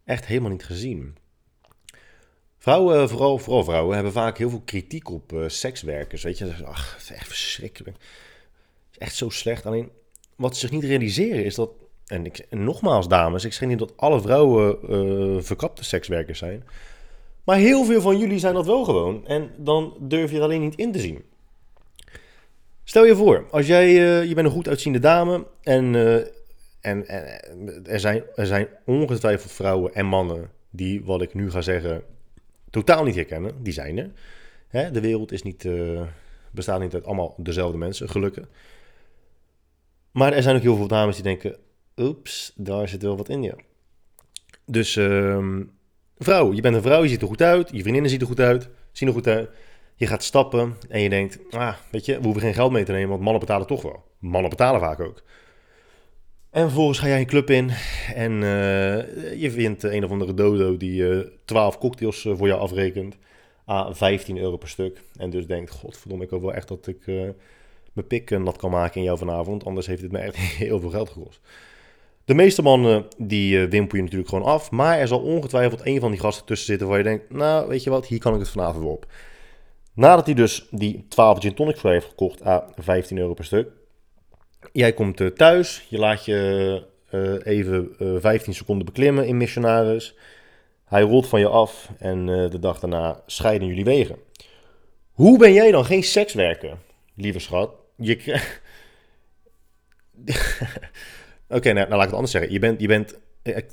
echt 0.04 0.26
helemaal 0.26 0.50
niet 0.50 0.64
gezien. 0.64 1.16
Vrouwen, 2.58 3.08
vooral, 3.08 3.38
vooral 3.38 3.64
vrouwen, 3.64 3.94
hebben 3.94 4.12
vaak 4.12 4.38
heel 4.38 4.50
veel 4.50 4.62
kritiek 4.64 5.10
op 5.10 5.44
sekswerkers. 5.46 6.22
Weet 6.22 6.38
je, 6.38 6.64
ach, 6.64 6.92
het 6.92 7.02
is 7.02 7.10
echt 7.10 7.26
verschrikkelijk. 7.26 7.96
Het 7.96 8.90
is 8.90 8.98
echt 8.98 9.14
zo 9.14 9.28
slecht. 9.28 9.66
Alleen 9.66 9.90
wat 10.36 10.54
ze 10.54 10.60
zich 10.60 10.70
niet 10.70 10.84
realiseren 10.84 11.44
is 11.44 11.54
dat 11.54 11.70
en, 12.08 12.24
ik, 12.24 12.46
nogmaals, 12.50 13.08
dames, 13.08 13.44
ik 13.44 13.52
zeg 13.52 13.68
niet 13.68 13.78
dat 13.78 13.96
alle 13.96 14.20
vrouwen 14.20 14.78
uh, 14.90 15.42
verkapte 15.42 15.84
sekswerkers 15.84 16.38
zijn. 16.38 16.64
Maar 17.44 17.56
heel 17.56 17.84
veel 17.84 18.00
van 18.00 18.18
jullie 18.18 18.38
zijn 18.38 18.54
dat 18.54 18.66
wel 18.66 18.84
gewoon. 18.84 19.26
En 19.26 19.50
dan 19.56 19.96
durf 20.00 20.30
je 20.30 20.36
er 20.36 20.42
alleen 20.42 20.60
niet 20.60 20.74
in 20.74 20.92
te 20.92 20.98
zien. 20.98 21.22
Stel 22.84 23.04
je 23.04 23.16
voor, 23.16 23.46
als 23.50 23.66
jij, 23.66 23.88
uh, 23.88 24.28
je 24.28 24.34
bent 24.34 24.46
een 24.46 24.52
goed 24.52 24.68
uitziende 24.68 24.98
dame 24.98 25.46
en, 25.62 25.94
uh, 25.94 26.14
en, 26.80 27.08
en, 27.08 27.86
er, 27.86 28.00
zijn, 28.00 28.22
er 28.34 28.46
zijn 28.46 28.68
ongetwijfeld 28.84 29.52
vrouwen 29.52 29.94
en 29.94 30.06
mannen 30.06 30.50
die, 30.70 31.04
wat 31.04 31.22
ik 31.22 31.34
nu 31.34 31.50
ga 31.50 31.60
zeggen, 31.60 32.02
totaal 32.70 33.04
niet 33.04 33.14
herkennen. 33.14 33.62
Die 33.62 33.72
zijn 33.72 33.98
er. 33.98 34.10
Hè? 34.68 34.90
De 34.90 35.00
wereld 35.00 35.32
is 35.32 35.42
niet, 35.42 35.68
bestaat 36.50 36.80
niet 36.80 36.94
uit 36.94 37.04
allemaal 37.04 37.34
dezelfde 37.36 37.78
mensen, 37.78 38.08
gelukkig. 38.08 38.48
Maar 40.12 40.32
er 40.32 40.42
zijn 40.42 40.56
ook 40.56 40.62
heel 40.62 40.76
veel 40.76 40.88
dames 40.88 41.14
die 41.14 41.24
denken, 41.24 41.56
oeps, 41.98 42.52
daar 42.56 42.88
zit 42.88 43.02
wel 43.02 43.16
wat 43.16 43.28
in, 43.28 43.42
ja. 43.42 43.54
Dus 44.64 44.96
uh, 44.96 45.46
vrouw, 46.18 46.52
je 46.52 46.60
bent 46.60 46.74
een 46.74 46.82
vrouw, 46.82 47.02
je 47.02 47.08
ziet 47.08 47.22
er 47.22 47.28
goed 47.28 47.42
uit, 47.42 47.70
je 47.72 47.80
vriendinnen 47.80 48.10
zien 48.10 48.20
er 48.20 48.26
goed 48.26 48.40
uit, 48.40 48.68
zien 48.92 49.08
er 49.08 49.14
goed 49.14 49.26
uit. 49.26 49.50
Je 49.94 50.06
gaat 50.06 50.22
stappen 50.22 50.76
en 50.88 51.00
je 51.00 51.08
denkt, 51.08 51.38
ah, 51.50 51.74
weet 51.90 52.04
je, 52.04 52.18
we 52.18 52.24
hoeven 52.24 52.42
geen 52.42 52.54
geld 52.54 52.72
mee 52.72 52.84
te 52.84 52.92
nemen, 52.92 53.08
want 53.08 53.20
mannen 53.20 53.40
betalen 53.40 53.66
toch 53.66 53.82
wel. 53.82 54.04
Mannen 54.18 54.50
betalen 54.50 54.80
vaak 54.80 55.00
ook. 55.00 55.22
En 56.50 56.62
vervolgens 56.62 56.98
ga 56.98 57.06
jij 57.06 57.20
een 57.20 57.26
club 57.26 57.50
in 57.50 57.70
en 58.14 58.32
uh, 58.32 59.40
je 59.40 59.50
vindt 59.50 59.82
een 59.82 60.04
of 60.04 60.10
andere 60.10 60.34
dodo 60.34 60.76
die 60.76 61.00
uh, 61.00 61.26
12 61.44 61.78
cocktails 61.78 62.24
uh, 62.24 62.36
voor 62.36 62.46
jou 62.46 62.60
afrekent. 62.60 63.16
Ah, 63.64 63.94
15 63.94 64.38
euro 64.38 64.56
per 64.56 64.68
stuk. 64.68 65.00
En 65.16 65.30
dus 65.30 65.46
denkt, 65.46 65.70
godverdomme, 65.70 66.24
ik 66.24 66.30
hoop 66.30 66.40
wel 66.40 66.54
echt 66.54 66.68
dat 66.68 66.86
ik 66.86 67.06
mijn 67.92 68.06
pik 68.06 68.30
nat 68.30 68.56
kan 68.56 68.70
maken 68.70 68.96
in 68.96 69.02
jou 69.02 69.18
vanavond. 69.18 69.64
Anders 69.64 69.86
heeft 69.86 70.02
het 70.02 70.12
me 70.12 70.18
echt 70.18 70.36
heel 70.64 70.80
veel 70.80 70.90
geld 70.90 71.08
gekost. 71.08 71.40
De 72.28 72.34
meeste 72.34 72.62
mannen 72.62 73.06
die 73.16 73.56
uh, 73.56 73.70
wimpel 73.70 73.96
je 73.96 74.02
natuurlijk 74.02 74.28
gewoon 74.28 74.44
af. 74.44 74.70
Maar 74.70 74.98
er 74.98 75.08
zal 75.08 75.20
ongetwijfeld 75.20 75.80
een 75.86 76.00
van 76.00 76.10
die 76.10 76.20
gasten 76.20 76.46
tussen 76.46 76.66
zitten 76.66 76.88
waar 76.88 76.98
je 76.98 77.04
denkt, 77.04 77.30
nou 77.30 77.68
weet 77.68 77.82
je 77.84 77.90
wat, 77.90 78.06
hier 78.06 78.18
kan 78.18 78.34
ik 78.34 78.40
het 78.40 78.48
vanavond 78.48 78.84
wel 78.84 78.92
op. 78.92 79.06
Nadat 79.94 80.26
hij 80.26 80.34
dus 80.34 80.66
die 80.70 81.06
12 81.08 81.40
gin 81.40 81.54
tonic 81.54 81.76
voor 81.76 81.90
heeft 81.90 82.06
gekocht, 82.06 82.46
à 82.46 82.72
15 82.76 83.18
euro 83.18 83.34
per 83.34 83.44
stuk. 83.44 83.68
Jij 84.72 84.92
komt 84.92 85.20
uh, 85.20 85.28
thuis, 85.28 85.86
je 85.88 85.98
laat 85.98 86.24
je 86.24 86.82
eh, 87.10 87.52
even 87.52 87.94
uh, 87.98 88.20
15 88.20 88.54
seconden 88.54 88.84
beklimmen 88.86 89.26
in 89.26 89.36
missionaris. 89.36 90.14
Hij 90.84 91.02
rolt 91.02 91.26
van 91.26 91.40
je 91.40 91.48
af 91.48 91.90
en 91.98 92.26
de 92.26 92.58
dag 92.58 92.78
daarna 92.78 93.22
scheiden 93.26 93.68
jullie 93.68 93.84
wegen. 93.84 94.16
Hoe 95.12 95.38
ben 95.38 95.52
jij 95.52 95.70
dan 95.70 95.84
geen 95.84 96.04
sekswerker, 96.04 96.76
lieve 97.14 97.38
schat? 97.38 97.70
Je. 97.96 98.40
Oké, 101.48 101.72
nou, 101.72 101.74
nou, 101.74 101.90
laat 101.90 101.98
ik 101.98 102.06
het 102.06 102.14
anders 102.14 102.32
zeggen. 102.32 102.52
Je 102.52 102.58
bent, 102.58 102.80
je, 102.80 102.86
bent, 102.86 103.18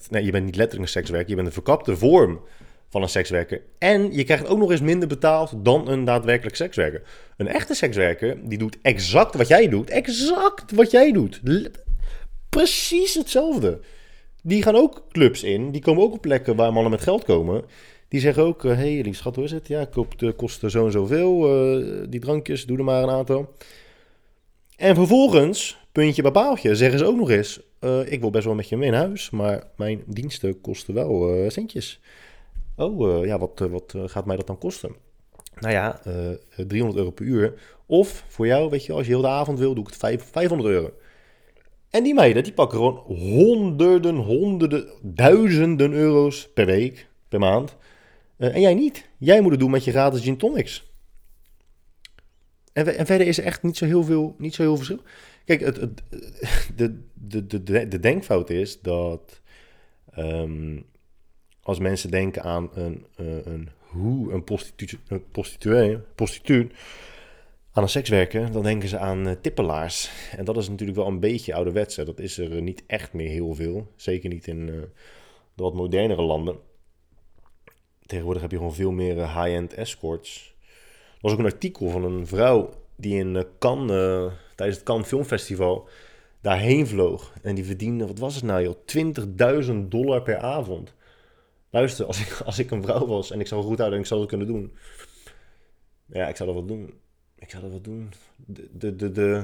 nee, 0.09 0.23
je 0.23 0.31
bent 0.31 0.45
niet 0.45 0.55
letterlijk 0.55 0.81
een 0.81 0.93
sekswerker, 0.93 1.29
je 1.29 1.35
bent 1.35 1.47
een 1.47 1.53
verkapte 1.53 1.97
vorm 1.97 2.41
van 2.89 3.01
een 3.01 3.09
sekswerker. 3.09 3.61
En 3.77 4.13
je 4.13 4.23
krijgt 4.23 4.47
ook 4.47 4.57
nog 4.57 4.71
eens 4.71 4.81
minder 4.81 5.07
betaald 5.07 5.65
dan 5.65 5.87
een 5.87 6.05
daadwerkelijk 6.05 6.55
sekswerker. 6.55 7.01
Een 7.37 7.47
echte 7.47 7.73
sekswerker, 7.73 8.37
die 8.49 8.57
doet 8.57 8.77
exact 8.81 9.35
wat 9.35 9.47
jij 9.47 9.69
doet. 9.69 9.89
Exact 9.89 10.71
wat 10.71 10.91
jij 10.91 11.11
doet. 11.11 11.41
Precies 12.49 13.13
hetzelfde. 13.13 13.79
Die 14.43 14.63
gaan 14.63 14.75
ook 14.75 15.05
clubs 15.11 15.43
in. 15.43 15.71
Die 15.71 15.81
komen 15.81 16.03
ook 16.03 16.13
op 16.13 16.21
plekken 16.21 16.55
waar 16.55 16.73
mannen 16.73 16.91
met 16.91 17.01
geld 17.01 17.23
komen. 17.23 17.63
Die 18.07 18.19
zeggen 18.19 18.43
ook, 18.43 18.63
hé, 18.63 18.69
uh, 18.69 18.77
hey, 18.77 19.01
lief 19.01 19.17
schat, 19.17 19.35
hoe 19.35 19.43
is 19.43 19.51
het? 19.51 19.67
Ja, 19.67 19.85
koop, 19.85 20.19
de 20.19 20.31
kosten 20.31 20.71
zo 20.71 20.85
en 20.85 20.91
zoveel. 20.91 21.65
Uh, 21.77 22.05
die 22.09 22.19
drankjes, 22.19 22.65
doe 22.65 22.77
er 22.77 22.83
maar 22.83 23.03
een 23.03 23.09
aantal. 23.09 23.53
En 24.75 24.95
vervolgens, 24.95 25.77
puntje 25.95 26.21
bij 26.21 26.31
paaltje, 26.31 26.75
zeggen 26.75 26.99
ze 26.99 27.05
ook 27.05 27.15
nog 27.15 27.29
eens... 27.29 27.61
Uh, 27.81 28.11
ik 28.11 28.19
wil 28.19 28.29
best 28.29 28.45
wel 28.45 28.55
met 28.55 28.69
je 28.69 28.77
mee 28.77 28.87
in 28.87 28.93
huis, 28.93 29.29
maar 29.29 29.63
mijn 29.75 30.03
diensten 30.05 30.61
kosten 30.61 30.93
wel 30.93 31.35
uh, 31.35 31.49
centjes. 31.49 31.99
Oh, 32.75 33.07
uh, 33.07 33.25
ja, 33.25 33.39
wat, 33.39 33.59
wat 33.69 33.93
gaat 34.05 34.25
mij 34.25 34.35
dat 34.35 34.47
dan 34.47 34.57
kosten? 34.57 34.95
Nou 35.59 35.73
ja, 35.73 36.01
300 36.67 36.97
euro 36.99 37.11
per 37.11 37.25
uur. 37.25 37.53
Of 37.85 38.25
voor 38.27 38.47
jou, 38.47 38.69
weet 38.69 38.85
je, 38.85 38.93
als 38.93 39.05
je 39.05 39.11
heel 39.11 39.21
de 39.21 39.27
avond 39.27 39.59
wil, 39.59 39.73
doe 39.73 39.83
ik 39.83 39.93
het 39.99 40.23
500 40.31 40.69
euro. 40.69 40.91
En 41.89 42.03
die 42.03 42.13
meiden, 42.13 42.43
die 42.43 42.53
pakken 42.53 42.77
gewoon 42.77 43.03
honderden, 43.07 44.15
honderden, 44.15 44.87
duizenden 45.01 45.93
euro's 45.93 46.49
per 46.53 46.65
week, 46.65 47.07
per 47.29 47.39
maand. 47.39 47.75
en 48.37 48.61
jij 48.61 48.73
niet. 48.73 49.09
Jij 49.17 49.41
moet 49.41 49.51
het 49.51 49.59
doen 49.59 49.71
met 49.71 49.83
je 49.83 49.91
gratis 49.91 50.21
gin 50.21 50.37
tonics. 50.37 50.94
En, 52.75 53.05
verder 53.05 53.27
is 53.27 53.37
er 53.37 53.43
echt 53.43 53.63
niet 53.63 53.77
zo 53.77 53.85
heel 53.85 54.03
veel, 54.03 54.35
niet 54.37 54.55
zo 54.55 54.61
heel 54.61 54.75
verschil. 54.75 55.01
Kijk, 55.45 55.59
het, 55.59 55.75
het, 55.75 56.03
de, 56.77 57.01
de, 57.13 57.63
de, 57.63 57.87
de 57.87 57.99
denkfout 57.99 58.49
is 58.49 58.81
dat 58.81 59.41
um, 60.17 60.85
als 61.61 61.79
mensen 61.79 62.11
denken 62.11 62.43
aan 62.43 62.69
een, 62.73 63.05
uh, 63.19 63.45
een 63.45 63.69
hoe 63.77 64.33
een 64.33 64.43
prostituee, 64.43 64.99
een 65.07 65.31
prostituee, 65.31 65.97
prostituut, 66.15 66.73
aan 67.71 67.83
een 67.83 67.89
sekswerker, 67.89 68.51
dan 68.51 68.63
denken 68.63 68.89
ze 68.89 68.97
aan 68.97 69.27
uh, 69.27 69.33
tippelaars. 69.41 70.11
En 70.31 70.45
dat 70.45 70.57
is 70.57 70.69
natuurlijk 70.69 70.97
wel 70.97 71.07
een 71.07 71.19
beetje 71.19 71.53
ouderwets. 71.53 71.95
Dat 71.95 72.19
is 72.19 72.37
er 72.37 72.61
niet 72.61 72.83
echt 72.87 73.13
meer 73.13 73.29
heel 73.29 73.53
veel. 73.53 73.91
Zeker 73.95 74.29
niet 74.29 74.47
in 74.47 74.67
uh, 74.67 74.81
de 75.53 75.63
wat 75.63 75.73
modernere 75.73 76.21
landen. 76.21 76.57
Tegenwoordig 78.05 78.41
heb 78.41 78.51
je 78.51 78.57
gewoon 78.57 78.75
veel 78.75 78.91
meer 78.91 79.15
high-end 79.15 79.73
escorts 79.73 80.54
was 81.25 81.33
ook 81.33 81.39
een 81.39 81.53
artikel 81.53 81.89
van 81.89 82.03
een 82.03 82.27
vrouw 82.27 82.69
die 82.95 83.17
in 83.17 83.45
Cannes, 83.59 83.91
uh, 83.91 84.31
tijdens 84.55 84.77
het 84.77 84.87
Cannes 84.87 85.07
Filmfestival, 85.07 85.87
daarheen 86.41 86.87
vloog. 86.87 87.33
En 87.41 87.55
die 87.55 87.65
verdiende, 87.65 88.07
wat 88.07 88.19
was 88.19 88.35
het 88.35 88.43
nou 88.43 88.63
joh, 88.63 88.75
20.000 89.65 89.87
dollar 89.87 90.21
per 90.21 90.37
avond. 90.37 90.93
Luister, 91.69 92.05
als 92.05 92.19
ik, 92.21 92.39
als 92.45 92.59
ik 92.59 92.71
een 92.71 92.83
vrouw 92.83 93.07
was 93.07 93.31
en 93.31 93.39
ik 93.39 93.47
zou 93.47 93.63
goed 93.63 93.77
houden 93.77 93.97
en 93.97 94.03
ik 94.03 94.07
zou 94.07 94.19
dat 94.19 94.29
kunnen 94.29 94.47
doen. 94.47 94.73
Ja, 96.05 96.27
ik 96.27 96.35
zou 96.35 96.53
dat 96.53 96.57
wel 96.57 96.77
doen. 96.77 96.93
Ik 97.35 97.49
zou 97.49 97.61
dat 97.61 97.71
wel 97.71 97.81
doen. 97.81 98.11
De, 98.35 98.69
de, 98.71 98.95
de, 98.95 99.11
de, 99.11 99.43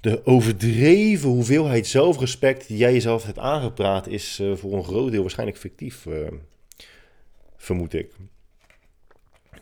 de 0.00 0.26
overdreven 0.26 1.28
hoeveelheid 1.28 1.86
zelfrespect 1.86 2.68
die 2.68 2.76
jij 2.76 2.92
jezelf 2.92 3.24
hebt 3.24 3.38
aangepraat... 3.38 4.06
is 4.06 4.40
uh, 4.40 4.56
voor 4.56 4.72
een 4.72 4.84
groot 4.84 5.10
deel 5.10 5.20
waarschijnlijk 5.20 5.58
fictief, 5.58 6.06
vermoed 7.56 7.92
ik. 7.92 8.12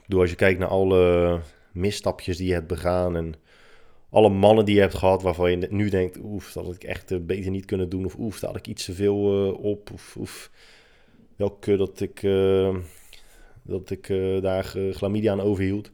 Door 0.07 0.21
als 0.21 0.31
je 0.31 0.37
kijkt 0.37 0.59
naar 0.59 0.69
alle 0.69 1.41
misstapjes 1.73 2.37
die 2.37 2.47
je 2.47 2.53
hebt 2.53 2.67
begaan 2.67 3.17
en 3.17 3.35
alle 4.11 4.29
mannen 4.29 4.65
die 4.65 4.75
je 4.75 4.81
hebt 4.81 4.95
gehad 4.95 5.23
waarvan 5.23 5.51
je 5.51 5.67
nu 5.71 5.89
denkt, 5.89 6.19
oef, 6.23 6.53
dat 6.53 6.65
had 6.65 6.75
ik 6.75 6.85
echt 6.85 7.13
uh, 7.13 7.19
beter 7.21 7.51
niet 7.51 7.65
kunnen 7.65 7.89
doen. 7.89 8.05
Of 8.05 8.19
oef, 8.19 8.41
daar 8.41 8.51
had 8.51 8.59
ik 8.59 8.67
iets 8.67 8.85
te 8.85 8.95
veel 8.95 9.47
uh, 9.47 9.65
op. 9.65 9.91
Of 9.93 10.17
oef, 10.17 10.51
welke 11.37 11.77
dat 11.77 12.01
ik, 12.01 12.23
uh, 12.23 12.77
dat 13.63 13.91
ik 13.91 14.07
daar 14.43 14.65
chlamydia 14.91 15.33
aan 15.33 15.41
overhield. 15.41 15.91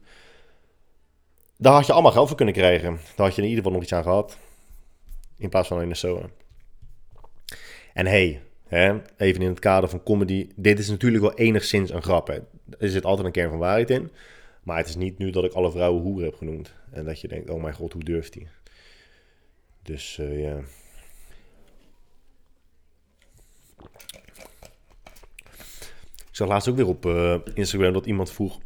Daar 1.57 1.73
had 1.73 1.85
je 1.85 1.93
allemaal 1.93 2.11
geld 2.11 2.27
voor 2.27 2.37
kunnen 2.37 2.53
krijgen. 2.53 2.93
Daar 3.15 3.25
had 3.25 3.35
je 3.35 3.41
in 3.41 3.47
ieder 3.47 3.63
geval 3.63 3.71
nog 3.71 3.83
iets 3.83 3.93
aan 3.93 4.03
gehad. 4.03 4.37
In 5.37 5.49
plaats 5.49 5.67
van 5.67 5.81
in 5.81 5.89
de 5.89 5.95
SOA. 5.95 6.29
En 7.93 8.05
hey, 8.05 8.41
even 9.17 9.41
in 9.41 9.49
het 9.49 9.59
kader 9.59 9.89
van 9.89 10.03
comedy. 10.03 10.49
Dit 10.55 10.79
is 10.79 10.89
natuurlijk 10.89 11.23
wel 11.23 11.33
enigszins 11.33 11.91
een 11.91 12.03
grap. 12.03 12.27
Hè 12.27 12.39
er 12.79 12.89
zit 12.89 13.05
altijd 13.05 13.25
een 13.27 13.33
kern 13.33 13.49
van 13.49 13.59
waarheid 13.59 13.89
in. 13.89 14.11
Maar 14.63 14.77
het 14.77 14.87
is 14.87 14.95
niet 14.95 15.17
nu 15.17 15.29
dat 15.29 15.43
ik 15.43 15.53
alle 15.53 15.71
vrouwen 15.71 16.01
hoer 16.01 16.23
heb 16.23 16.35
genoemd. 16.35 16.73
En 16.91 17.05
dat 17.05 17.21
je 17.21 17.27
denkt, 17.27 17.49
oh 17.49 17.61
mijn 17.61 17.73
god, 17.73 17.93
hoe 17.93 18.03
durft 18.03 18.33
hij? 18.33 18.47
Dus 19.81 20.17
uh, 20.17 20.41
ja. 20.41 20.57
Ik 26.17 26.37
zag 26.37 26.47
laatst 26.47 26.67
ook 26.67 26.75
weer 26.75 26.87
op 26.87 27.05
uh, 27.05 27.37
Instagram 27.53 27.93
dat 27.93 28.05
iemand 28.05 28.31
vroeg 28.31 28.59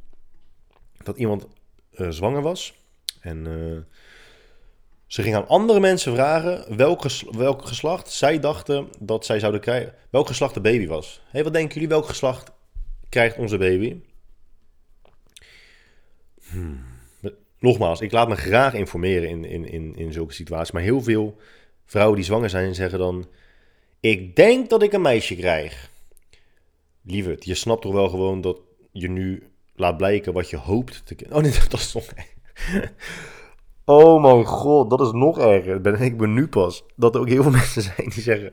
dat 1.03 1.17
iemand 1.17 1.47
uh, 1.93 2.09
zwanger 2.09 2.41
was. 2.41 2.83
En 3.21 3.45
ze 5.07 5.21
ging 5.21 5.35
aan 5.35 5.47
andere 5.47 5.79
mensen 5.79 6.13
vragen 6.13 6.77
welk, 6.77 7.01
ges 7.01 7.25
welk 7.31 7.65
geslacht 7.65 8.11
zij 8.11 8.39
dachten 8.39 8.89
dat 8.99 9.25
zij 9.25 9.39
zouden 9.39 9.61
krijgen. 9.61 9.93
Welk 10.09 10.27
geslacht 10.27 10.53
de 10.53 10.61
baby 10.61 10.87
was. 10.87 11.21
Hey, 11.29 11.43
wat 11.43 11.53
denken 11.53 11.73
jullie? 11.73 11.89
Welk 11.89 12.05
geslacht 12.05 12.51
krijgt 13.09 13.37
onze 13.37 13.57
baby? 13.57 14.01
Hmm. 16.49 16.83
Nogmaals, 17.59 18.01
ik 18.01 18.11
laat 18.11 18.27
me 18.27 18.35
graag 18.35 18.73
informeren 18.73 19.29
in, 19.29 19.45
in, 19.45 19.71
in, 19.71 19.95
in 19.95 20.13
zulke 20.13 20.33
situaties. 20.33 20.71
Maar 20.71 20.81
heel 20.81 21.01
veel 21.01 21.37
vrouwen 21.85 22.15
die 22.15 22.25
zwanger 22.25 22.49
zijn 22.49 22.75
zeggen 22.75 22.99
dan... 22.99 23.27
Ik 23.99 24.35
denk 24.35 24.69
dat 24.69 24.83
ik 24.83 24.93
een 24.93 25.01
meisje 25.01 25.35
krijg. 25.35 25.89
Lieverd, 27.01 27.45
je 27.45 27.55
snapt 27.55 27.81
toch 27.81 27.93
wel 27.93 28.09
gewoon 28.09 28.41
dat 28.41 28.59
je 28.91 29.09
nu 29.09 29.43
laat 29.75 29.97
blijken 29.97 30.33
wat 30.33 30.49
je 30.49 30.57
hoopt 30.57 31.01
te 31.05 31.15
Oh 31.29 31.41
nee, 31.41 31.51
dat 31.69 31.79
is 31.79 31.93
nog... 31.93 32.05
Oh 33.85 34.21
mijn 34.21 34.45
god, 34.45 34.89
dat 34.89 35.01
is 35.01 35.11
nog 35.11 35.39
erger. 35.39 35.81
Ben 35.81 36.01
ik 36.11 36.17
ben 36.17 36.33
nu 36.33 36.47
pas 36.47 36.83
dat 36.95 37.15
er 37.15 37.21
ook 37.21 37.29
heel 37.29 37.43
veel 37.43 37.51
mensen 37.61 37.81
zijn 37.81 38.09
die 38.09 38.21
zeggen... 38.21 38.51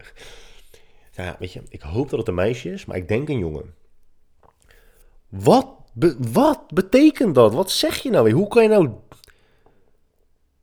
Ja, 1.13 1.37
weet 1.39 1.53
je, 1.53 1.63
ik 1.69 1.81
hoop 1.81 2.11
dat 2.11 2.19
het 2.19 2.29
een 2.29 2.35
meisje 2.35 2.71
is, 2.71 2.85
maar 2.85 2.97
ik 2.97 3.09
denk 3.09 3.29
een 3.29 3.39
jongen. 3.39 3.75
Wat, 5.29 5.67
wat 6.33 6.73
betekent 6.75 7.35
dat? 7.35 7.55
Wat 7.55 7.71
zeg 7.71 8.03
je 8.03 8.11
nou 8.11 8.25
weer? 8.25 8.35
Hoe 8.35 8.49
kan 8.49 8.63
je 8.63 8.69
nou... 8.69 8.91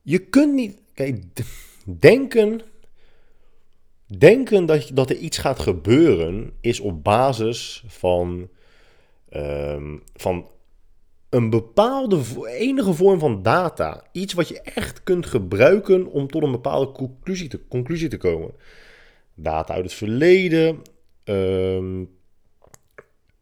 Je 0.02 0.18
kunt 0.18 0.54
niet... 0.54 0.80
Kijk, 0.94 1.24
denken... 1.84 2.60
Denken 4.18 4.66
dat, 4.66 4.90
dat 4.94 5.10
er 5.10 5.16
iets 5.16 5.38
gaat 5.38 5.58
gebeuren 5.58 6.52
is 6.60 6.80
op 6.80 7.04
basis 7.04 7.84
van, 7.86 8.48
ehm, 9.28 9.96
van 10.14 10.46
een 11.30 11.50
bepaalde 11.50 12.20
enige 12.46 12.92
vorm 12.92 13.18
van 13.18 13.42
data. 13.42 14.04
Iets 14.12 14.32
wat 14.32 14.48
je 14.48 14.60
echt 14.60 15.02
kunt 15.02 15.26
gebruiken 15.26 16.06
om 16.06 16.28
tot 16.28 16.42
een 16.42 16.50
bepaalde 16.50 16.92
conclusie 16.92 17.48
te, 17.48 17.66
conclusie 17.68 18.08
te 18.08 18.16
komen. 18.16 18.50
Data 19.34 19.74
uit 19.74 19.84
het 19.84 19.92
verleden, 19.92 20.82
um, 21.24 22.10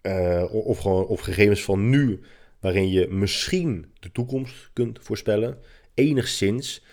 uh, 0.02 0.44
of, 0.50 0.78
gewoon, 0.78 1.06
of 1.06 1.20
gegevens 1.20 1.62
van 1.64 1.88
nu, 1.88 2.20
waarin 2.60 2.90
je 2.90 3.08
misschien 3.08 3.86
de 4.00 4.12
toekomst 4.12 4.70
kunt 4.72 4.98
voorspellen. 5.02 5.58
Enigszins. 5.94 6.84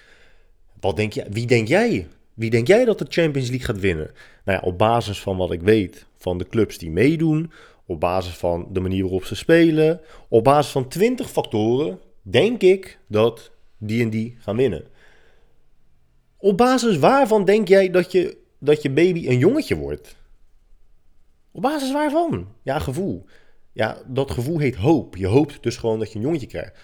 Wat 0.79 0.95
denk 0.95 1.13
je, 1.13 1.25
wie 1.29 1.45
denk 1.45 1.67
jij? 1.67 2.07
Wie 2.33 2.49
denk 2.49 2.67
jij 2.67 2.85
dat 2.85 2.99
de 2.99 3.05
Champions 3.09 3.49
League 3.49 3.65
gaat 3.65 3.79
winnen? 3.79 4.11
Nou 4.45 4.59
ja, 4.59 4.67
op 4.67 4.77
basis 4.77 5.21
van 5.21 5.37
wat 5.37 5.51
ik 5.51 5.61
weet 5.61 6.05
van 6.17 6.37
de 6.37 6.47
clubs 6.47 6.77
die 6.77 6.91
meedoen, 6.91 7.51
op 7.85 7.99
basis 7.99 8.33
van 8.33 8.67
de 8.71 8.79
manier 8.79 9.01
waarop 9.01 9.25
ze 9.25 9.35
spelen, 9.35 10.01
op 10.29 10.43
basis 10.43 10.71
van 10.71 10.87
20 10.87 11.29
factoren, 11.29 11.99
denk 12.21 12.61
ik 12.61 12.99
dat 13.07 13.51
die 13.77 14.03
en 14.03 14.09
die 14.09 14.35
gaan 14.39 14.55
winnen. 14.55 14.87
Op 16.37 16.57
basis 16.57 16.97
waarvan 16.97 17.45
denk 17.45 17.67
jij 17.67 17.89
dat 17.89 18.11
je, 18.11 18.37
dat 18.59 18.81
je 18.81 18.89
baby 18.89 19.27
een 19.27 19.37
jongetje 19.37 19.75
wordt? 19.75 20.15
Op 21.51 21.61
basis 21.61 21.91
waarvan? 21.91 22.47
Ja, 22.61 22.79
gevoel. 22.79 23.25
Ja, 23.71 24.01
dat 24.07 24.31
gevoel 24.31 24.59
heet 24.59 24.75
hoop. 24.75 25.15
Je 25.15 25.27
hoopt 25.27 25.63
dus 25.63 25.77
gewoon 25.77 25.99
dat 25.99 26.11
je 26.11 26.15
een 26.15 26.25
jongetje 26.25 26.47
krijgt. 26.47 26.77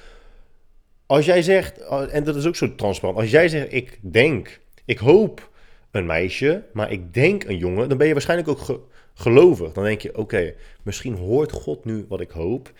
Als 1.06 1.26
jij 1.26 1.42
zegt, 1.42 1.80
en 2.12 2.24
dat 2.24 2.36
is 2.36 2.46
ook 2.46 2.56
zo 2.56 2.76
transparant, 2.76 3.20
als 3.20 3.32
jij 3.32 3.50
zegt, 3.50 3.74
ik 3.74 4.00
denk, 4.02 4.62
ik 4.86 4.98
hoop 4.98 5.50
een 5.92 6.06
meisje, 6.06 6.64
maar 6.74 6.92
ik 6.92 7.14
denk 7.14 7.44
een 7.44 7.58
jongen, 7.58 7.90
dan 7.90 7.98
ben 7.98 8.08
je 8.08 8.14
waarschijnlijk 8.14 8.50
ook 8.50 8.90
gelovig. 9.14 9.72
Dan 9.72 9.84
denk 9.84 10.02
je, 10.02 10.18
oké, 10.18 10.54
misschien 10.84 11.16
hoort 11.16 11.52
God 11.52 11.86
nu 11.86 12.06
wat 12.08 12.22
ik 12.22 12.30
hoop. 12.30 12.72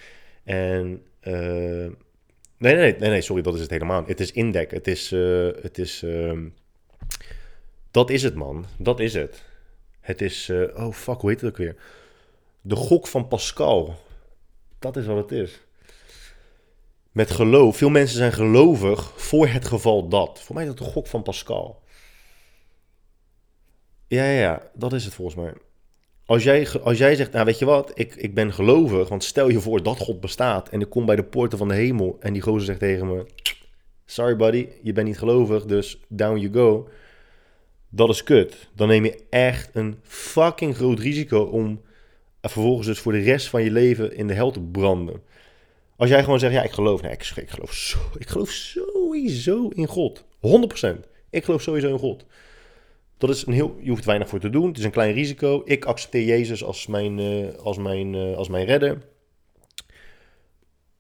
En 0.44 1.04
uh, 1.24 1.34
nee, 2.58 2.76
nee, 2.76 2.96
nee, 2.98 3.10
nee, 3.10 3.22
sorry, 3.22 3.42
dat 3.42 3.54
is 3.54 3.62
het 3.62 3.70
helemaal. 3.70 4.04
Het 4.06 4.20
is 4.20 4.32
indek. 4.32 4.72
Het 4.72 4.88
is, 4.88 5.12
uh, 5.12 5.50
het 5.62 5.78
is, 5.78 6.04
uh, 6.04 6.40
Dat 7.92 8.10
is 8.10 8.24
het, 8.24 8.36
man. 8.36 8.66
Dat 8.78 9.00
is 9.00 9.14
het. 9.14 9.44
Het 10.00 10.22
is, 10.22 10.50
uh, 10.50 10.78
oh 10.78 10.94
fuck, 10.94 11.22
hoe 11.22 11.30
heet 11.30 11.42
het 11.42 11.50
ook 11.50 11.58
weer? 11.58 11.76
De 12.62 12.76
gok 12.76 13.08
van 13.08 13.28
Pascal. 13.28 13.96
Dat 14.80 14.98
is 14.98 15.06
wat 15.06 15.18
het 15.18 15.32
is. 15.32 15.62
Met 17.12 17.32
geloof. 17.32 17.78
Veel 17.78 17.90
mensen 17.90 18.18
zijn 18.18 18.34
gelovig 18.34 19.14
voor 19.16 19.48
het 19.48 19.66
geval 19.66 20.08
dat. 20.08 20.42
Voor 20.42 20.56
mij 20.56 20.64
is 20.64 20.70
dat 20.70 20.78
de 20.78 20.92
gok 20.92 21.08
van 21.08 21.24
Pascal. 21.24 21.82
Ja, 24.08 24.24
ja, 24.24 24.40
ja, 24.40 24.70
dat 24.74 24.94
is 24.94 25.06
het 25.06 25.14
volgens 25.14 25.38
mij. 25.38 25.54
Als 26.32 26.44
jij, 26.44 26.68
als 26.84 26.98
jij 26.98 27.16
zegt, 27.16 27.32
nou 27.32 27.46
weet 27.46 27.60
je 27.60 27.66
wat, 27.66 27.92
ik, 27.94 28.16
ik 28.16 28.34
ben 28.34 28.54
gelovig, 28.54 29.10
want 29.10 29.24
stel 29.24 29.50
je 29.50 29.60
voor 29.60 29.84
dat 29.84 29.98
God 29.98 30.20
bestaat 30.20 30.70
en 30.70 30.82
ik 30.82 30.90
kom 30.90 31.06
bij 31.06 31.16
de 31.16 31.24
poorten 31.24 31.58
van 31.58 31.68
de 31.68 31.74
hemel 31.74 32.18
en 32.20 32.34
die 32.34 32.42
gozer 32.42 32.66
zegt 32.66 32.80
tegen 32.80 33.08
me, 33.08 33.26
sorry 34.06 34.36
buddy, 34.36 34.68
je 34.82 34.94
bent 34.94 35.08
niet 35.08 35.18
gelovig, 35.18 35.66
dus 35.66 36.00
down 36.08 36.38
you 36.38 36.54
go. 36.54 36.90
Dat 37.90 38.10
is 38.10 38.24
kut. 38.24 38.70
Dan 38.76 38.88
neem 38.88 39.06
je 39.06 39.24
echt 39.30 39.70
een 39.74 40.00
fucking 40.04 40.76
groot 40.76 41.00
risico 41.00 41.42
om 41.44 41.82
vervolgens 42.42 42.88
dus 42.88 43.00
voor 43.00 43.12
de 43.12 43.22
rest 43.22 43.48
van 43.48 43.64
je 43.64 43.72
leven 43.72 44.16
in 44.16 44.28
de 44.28 44.34
hel 44.34 44.52
te 44.52 44.62
branden. 44.62 45.22
Als 45.96 46.10
jij 46.10 46.24
gewoon 46.24 46.40
zegt, 46.40 46.54
ja, 46.54 46.64
ik 46.64 46.72
geloof, 46.72 47.02
nee, 47.02 47.12
ik, 47.12 47.32
ik, 47.36 47.50
geloof, 47.50 47.98
ik 48.20 48.28
geloof 48.28 48.50
sowieso 48.50 49.68
in 49.68 49.88
God. 49.88 50.24
100%. 50.24 50.28
Ik 51.30 51.44
geloof 51.44 51.62
sowieso 51.62 51.88
in 51.88 52.00
God. 52.00 52.26
Dat 53.22 53.30
is 53.30 53.46
een 53.46 53.54
heel, 53.54 53.78
je 53.82 53.90
hoeft 53.90 54.06
weinig 54.06 54.30
voor 54.30 54.40
te 54.40 54.50
doen. 54.50 54.68
Het 54.68 54.78
is 54.78 54.84
een 54.84 54.92
klein 54.92 55.14
risico. 55.14 55.62
Ik 55.66 55.86
accepteer 55.86 56.24
Jezus 56.24 56.64
als 56.64 56.88
mijn, 56.88 57.18
uh, 57.18 57.54
als 57.54 57.78
mijn, 57.78 58.14
uh, 58.14 58.38
als 58.38 58.50
mijn 58.50 58.66
redder. 58.66 59.02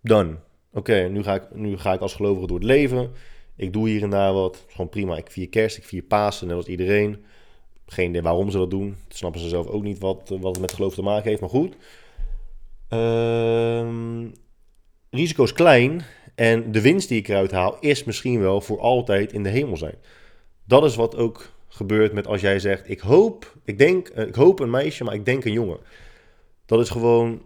Dan. 0.01 0.39
Oké, 0.73 1.07
nu, 1.07 1.23
ga 1.23 1.33
ik, 1.33 1.43
nu 1.53 1.77
ga 1.77 1.93
ik 1.93 2.01
als 2.01 2.13
gelovige 2.13 2.47
door 2.47 2.57
het 2.57 2.65
leven. 2.65 3.11
Ik 3.55 3.73
doe 3.73 3.89
hier 3.89 4.03
en 4.03 4.09
daar 4.09 4.33
wat. 4.33 4.65
Gewoon 4.67 4.89
prima. 4.89 5.17
Ik 5.17 5.31
vier 5.31 5.49
kerst, 5.49 5.77
ik 5.77 5.83
vier 5.83 6.01
Pasen, 6.01 6.47
net 6.47 6.55
als 6.55 6.67
iedereen. 6.67 7.23
Geen 7.85 8.09
idee 8.09 8.21
waarom 8.21 8.51
ze 8.51 8.57
dat 8.57 8.69
doen. 8.69 8.95
Snappen 9.07 9.41
ze 9.41 9.49
zelf 9.49 9.67
ook 9.67 9.83
niet 9.83 9.99
wat, 9.99 10.35
wat 10.39 10.51
het 10.51 10.59
met 10.61 10.73
geloof 10.73 10.93
te 10.93 11.01
maken 11.01 11.29
heeft. 11.29 11.41
Maar 11.41 11.49
goed. 11.49 11.75
Uh, 12.89 14.27
risico 15.09 15.43
is 15.43 15.53
klein. 15.53 16.01
En 16.35 16.71
de 16.71 16.81
winst 16.81 17.07
die 17.07 17.19
ik 17.19 17.27
eruit 17.27 17.51
haal 17.51 17.77
is 17.79 18.03
misschien 18.03 18.39
wel 18.39 18.61
voor 18.61 18.79
altijd 18.79 19.33
in 19.33 19.43
de 19.43 19.49
hemel 19.49 19.77
zijn. 19.77 19.95
Dat 20.63 20.83
is 20.83 20.95
wat 20.95 21.15
ook 21.15 21.59
gebeurt 21.73 22.13
met 22.13 22.27
als 22.27 22.41
jij 22.41 22.59
zegt: 22.59 22.89
Ik 22.89 22.99
hoop, 22.99 23.57
ik 23.63 23.77
denk, 23.77 24.07
eh, 24.07 24.27
ik 24.27 24.35
hoop 24.35 24.59
een 24.59 24.69
meisje, 24.69 25.03
maar 25.03 25.13
ik 25.13 25.25
denk 25.25 25.45
een 25.45 25.51
jongen. 25.51 25.79
Dat 26.65 26.79
is 26.79 26.89
gewoon 26.89 27.41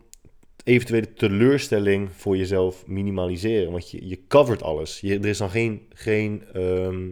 eventuele 0.64 1.14
teleurstelling 1.14 2.10
voor 2.12 2.38
jezelf 2.38 2.88
minimaliseren. 2.88 3.72
Want 3.72 3.92
je, 3.92 4.08
je 4.08 4.28
covert 4.28 4.64
alles. 4.64 5.00
Je, 5.00 5.20
er 5.20 5.26
is 5.26 5.38
dan 5.38 5.50
geen. 5.50 5.86
geen 5.90 6.44
um, 6.56 7.12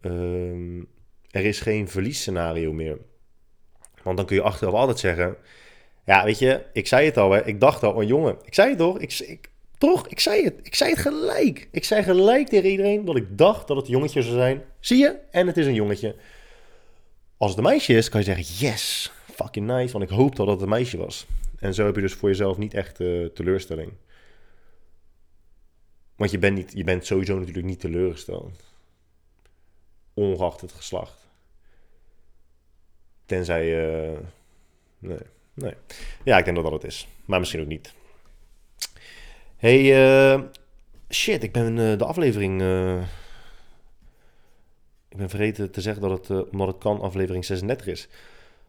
um, 0.00 0.88
er 1.30 1.44
is 1.44 1.60
geen 1.60 1.88
verliesscenario 1.88 2.72
meer. 2.72 2.98
Want 4.02 4.16
dan 4.16 4.26
kun 4.26 4.36
je 4.36 4.42
achteraf 4.42 4.74
altijd 4.74 4.98
zeggen. 4.98 5.36
Ja, 6.04 6.24
weet 6.24 6.38
je, 6.38 6.62
ik 6.72 6.86
zei 6.86 7.06
het 7.06 7.16
al, 7.16 7.30
hè. 7.30 7.46
ik 7.46 7.60
dacht 7.60 7.82
al, 7.82 7.92
oh 7.92 8.02
jongen, 8.02 8.36
ik 8.44 8.54
zei 8.54 8.68
het 8.68 8.78
toch? 8.78 8.98
Ik, 8.98 9.18
ik, 9.18 9.50
toch, 9.82 10.08
ik 10.08 10.20
zei 10.20 10.44
het. 10.44 10.54
Ik 10.62 10.74
zei 10.74 10.90
het 10.90 10.98
gelijk. 10.98 11.68
Ik 11.70 11.84
zei 11.84 12.02
gelijk 12.02 12.48
tegen 12.48 12.70
iedereen 12.70 13.04
dat 13.04 13.16
ik 13.16 13.38
dacht 13.38 13.68
dat 13.68 13.76
het 13.76 13.86
jongetje 13.86 14.22
zou 14.22 14.34
zijn. 14.34 14.62
Zie 14.80 14.98
je? 14.98 15.18
En 15.30 15.46
het 15.46 15.56
is 15.56 15.66
een 15.66 15.74
jongetje. 15.74 16.16
Als 17.36 17.50
het 17.50 17.58
een 17.58 17.64
meisje 17.64 17.94
is, 17.94 18.08
kan 18.08 18.20
je 18.20 18.26
zeggen, 18.26 18.66
yes, 18.66 19.12
fucking 19.34 19.66
nice, 19.66 19.92
want 19.92 20.10
ik 20.10 20.16
hoop 20.16 20.36
dat 20.36 20.46
het 20.46 20.60
een 20.60 20.68
meisje 20.68 20.96
was. 20.96 21.26
En 21.58 21.74
zo 21.74 21.84
heb 21.84 21.94
je 21.94 22.00
dus 22.00 22.14
voor 22.14 22.28
jezelf 22.28 22.58
niet 22.58 22.74
echt 22.74 23.00
uh, 23.00 23.26
teleurstelling. 23.26 23.92
Want 26.16 26.30
je 26.30 26.38
bent, 26.38 26.56
niet, 26.56 26.72
je 26.74 26.84
bent 26.84 27.06
sowieso 27.06 27.38
natuurlijk 27.38 27.66
niet 27.66 27.80
teleurgesteld. 27.80 28.64
Ongeacht 30.14 30.60
het 30.60 30.72
geslacht. 30.72 31.28
Tenzij 33.26 33.66
je... 33.66 34.12
Uh, 34.12 34.26
nee, 34.98 35.18
nee. 35.54 35.74
Ja, 36.24 36.38
ik 36.38 36.44
denk 36.44 36.56
dat 36.56 36.64
dat 36.64 36.82
het 36.82 36.84
is. 36.84 37.08
Maar 37.24 37.38
misschien 37.38 37.60
ook 37.60 37.66
niet. 37.66 37.94
Hey, 39.62 39.82
uh, 40.34 40.40
shit, 41.10 41.42
ik 41.42 41.52
ben 41.52 41.76
uh, 41.76 41.98
de 41.98 42.04
aflevering. 42.04 42.60
Uh, 42.60 43.02
ik 45.08 45.16
ben 45.16 45.28
vergeten 45.28 45.70
te 45.70 45.80
zeggen 45.80 46.02
dat 46.02 46.28
het, 46.28 46.50
omdat 46.50 46.66
het 46.66 46.78
kan, 46.78 47.00
aflevering 47.00 47.44
36 47.44 47.86
is. 47.86 48.08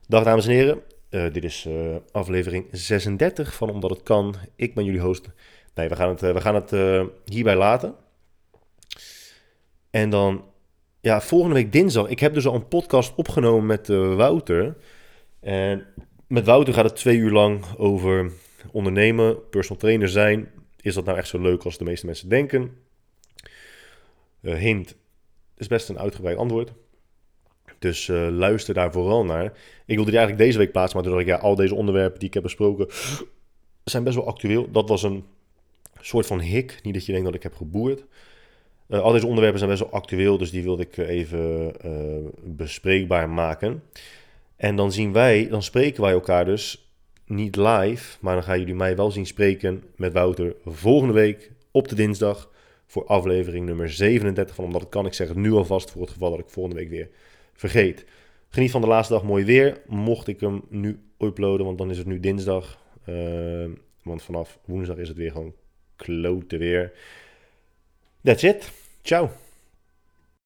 Dag 0.07 0.23
dames 0.23 0.45
en 0.45 0.51
heren, 0.51 0.81
dit 1.09 1.43
is 1.43 1.67
aflevering 2.11 2.65
36 2.71 3.53
van 3.53 3.69
Omdat 3.69 3.89
het 3.89 4.03
kan. 4.03 4.35
Ik 4.55 4.73
ben 4.73 4.85
jullie 4.85 4.99
host. 4.99 5.29
Nee, 5.75 5.89
we 5.89 5.95
gaan 5.95 6.09
het, 6.09 6.21
we 6.21 6.41
gaan 6.41 6.55
het 6.55 6.71
hierbij 7.25 7.55
laten. 7.55 7.95
En 9.89 10.09
dan, 10.09 10.45
ja, 11.01 11.21
volgende 11.21 11.55
week 11.55 11.71
dinsdag. 11.71 12.07
Ik 12.07 12.19
heb 12.19 12.33
dus 12.33 12.47
al 12.47 12.55
een 12.55 12.67
podcast 12.67 13.15
opgenomen 13.15 13.65
met 13.65 13.87
Wouter. 13.87 14.75
En 15.39 15.85
met 16.27 16.45
Wouter 16.45 16.73
gaat 16.73 16.85
het 16.85 16.95
twee 16.95 17.17
uur 17.17 17.31
lang 17.31 17.65
over 17.77 18.31
ondernemen, 18.71 19.49
personal 19.49 19.81
trainer 19.81 20.09
zijn, 20.09 20.49
is 20.83 20.93
dat 20.93 21.05
nou 21.05 21.17
echt 21.17 21.27
zo 21.27 21.39
leuk 21.39 21.63
als 21.63 21.77
de 21.77 21.83
meeste 21.83 22.05
mensen 22.05 22.29
denken? 22.29 22.77
Uh, 24.41 24.55
hint, 24.55 24.95
is 25.57 25.67
best 25.67 25.89
een 25.89 25.99
uitgebreid 25.99 26.37
antwoord. 26.37 26.73
Dus 27.79 28.07
uh, 28.07 28.27
luister 28.29 28.73
daar 28.73 28.91
vooral 28.91 29.25
naar. 29.25 29.45
Ik 29.85 29.95
wilde 29.95 30.09
die 30.09 30.19
eigenlijk 30.19 30.47
deze 30.47 30.57
week 30.57 30.71
plaatsen, 30.71 30.99
maar 30.99 31.09
dacht 31.09 31.21
ik, 31.21 31.27
ja, 31.27 31.37
al 31.37 31.55
deze 31.55 31.75
onderwerpen 31.75 32.19
die 32.19 32.27
ik 32.27 32.33
heb 32.33 32.43
besproken 32.43 32.87
zijn 33.83 34.03
best 34.03 34.15
wel 34.15 34.27
actueel. 34.27 34.71
Dat 34.71 34.89
was 34.89 35.03
een 35.03 35.23
soort 35.99 36.25
van 36.25 36.39
hik. 36.39 36.79
Niet 36.83 36.93
dat 36.93 37.05
je 37.05 37.11
denkt 37.11 37.27
dat 37.27 37.35
ik 37.35 37.43
heb 37.43 37.55
geboerd. 37.55 38.03
Uh, 38.87 38.99
al 38.99 39.11
deze 39.11 39.25
onderwerpen 39.25 39.59
zijn 39.59 39.71
best 39.71 39.81
wel 39.81 39.91
actueel, 39.91 40.37
dus 40.37 40.51
die 40.51 40.63
wilde 40.63 40.83
ik 40.83 40.97
even 40.97 41.73
bespreekbaar 42.43 43.29
maken. 43.29 43.83
En 44.55 44.75
dan 44.75 44.91
zien 44.91 45.13
wij, 45.13 45.47
dan 45.49 45.63
spreken 45.63 46.01
wij 46.01 46.11
elkaar 46.11 46.45
dus 46.45 46.82
niet 47.35 47.55
live, 47.55 48.17
maar 48.19 48.33
dan 48.33 48.43
gaan 48.43 48.59
jullie 48.59 48.75
mij 48.75 48.95
wel 48.95 49.11
zien 49.11 49.25
spreken 49.25 49.83
met 49.95 50.13
Wouter 50.13 50.55
volgende 50.65 51.13
week 51.13 51.51
op 51.71 51.87
de 51.87 51.95
dinsdag 51.95 52.51
voor 52.85 53.05
aflevering 53.05 53.65
nummer 53.65 53.89
37 53.89 54.55
van 54.55 54.65
Omdat 54.65 54.81
het 54.81 54.89
kan. 54.89 55.05
Ik 55.05 55.13
zeg 55.13 55.27
het 55.27 55.37
nu 55.37 55.51
alvast 55.51 55.91
voor 55.91 56.01
het 56.01 56.11
geval 56.11 56.29
dat 56.29 56.39
ik 56.39 56.49
volgende 56.49 56.79
week 56.79 56.89
weer 56.89 57.09
vergeet. 57.53 58.05
Geniet 58.49 58.71
van 58.71 58.81
de 58.81 58.87
laatste 58.87 59.13
dag 59.13 59.23
mooi 59.23 59.45
weer. 59.45 59.81
Mocht 59.87 60.27
ik 60.27 60.39
hem 60.39 60.61
nu 60.69 60.99
uploaden, 61.19 61.65
want 61.65 61.77
dan 61.77 61.89
is 61.89 61.97
het 61.97 62.07
nu 62.07 62.19
dinsdag. 62.19 62.81
Uh, 63.09 63.65
want 64.03 64.23
vanaf 64.23 64.59
woensdag 64.65 64.97
is 64.97 65.07
het 65.07 65.17
weer 65.17 65.31
gewoon 65.31 65.53
klote 65.95 66.57
weer. 66.57 66.93
That's 68.23 68.43
it. 68.43 68.71
Ciao. 69.01 69.42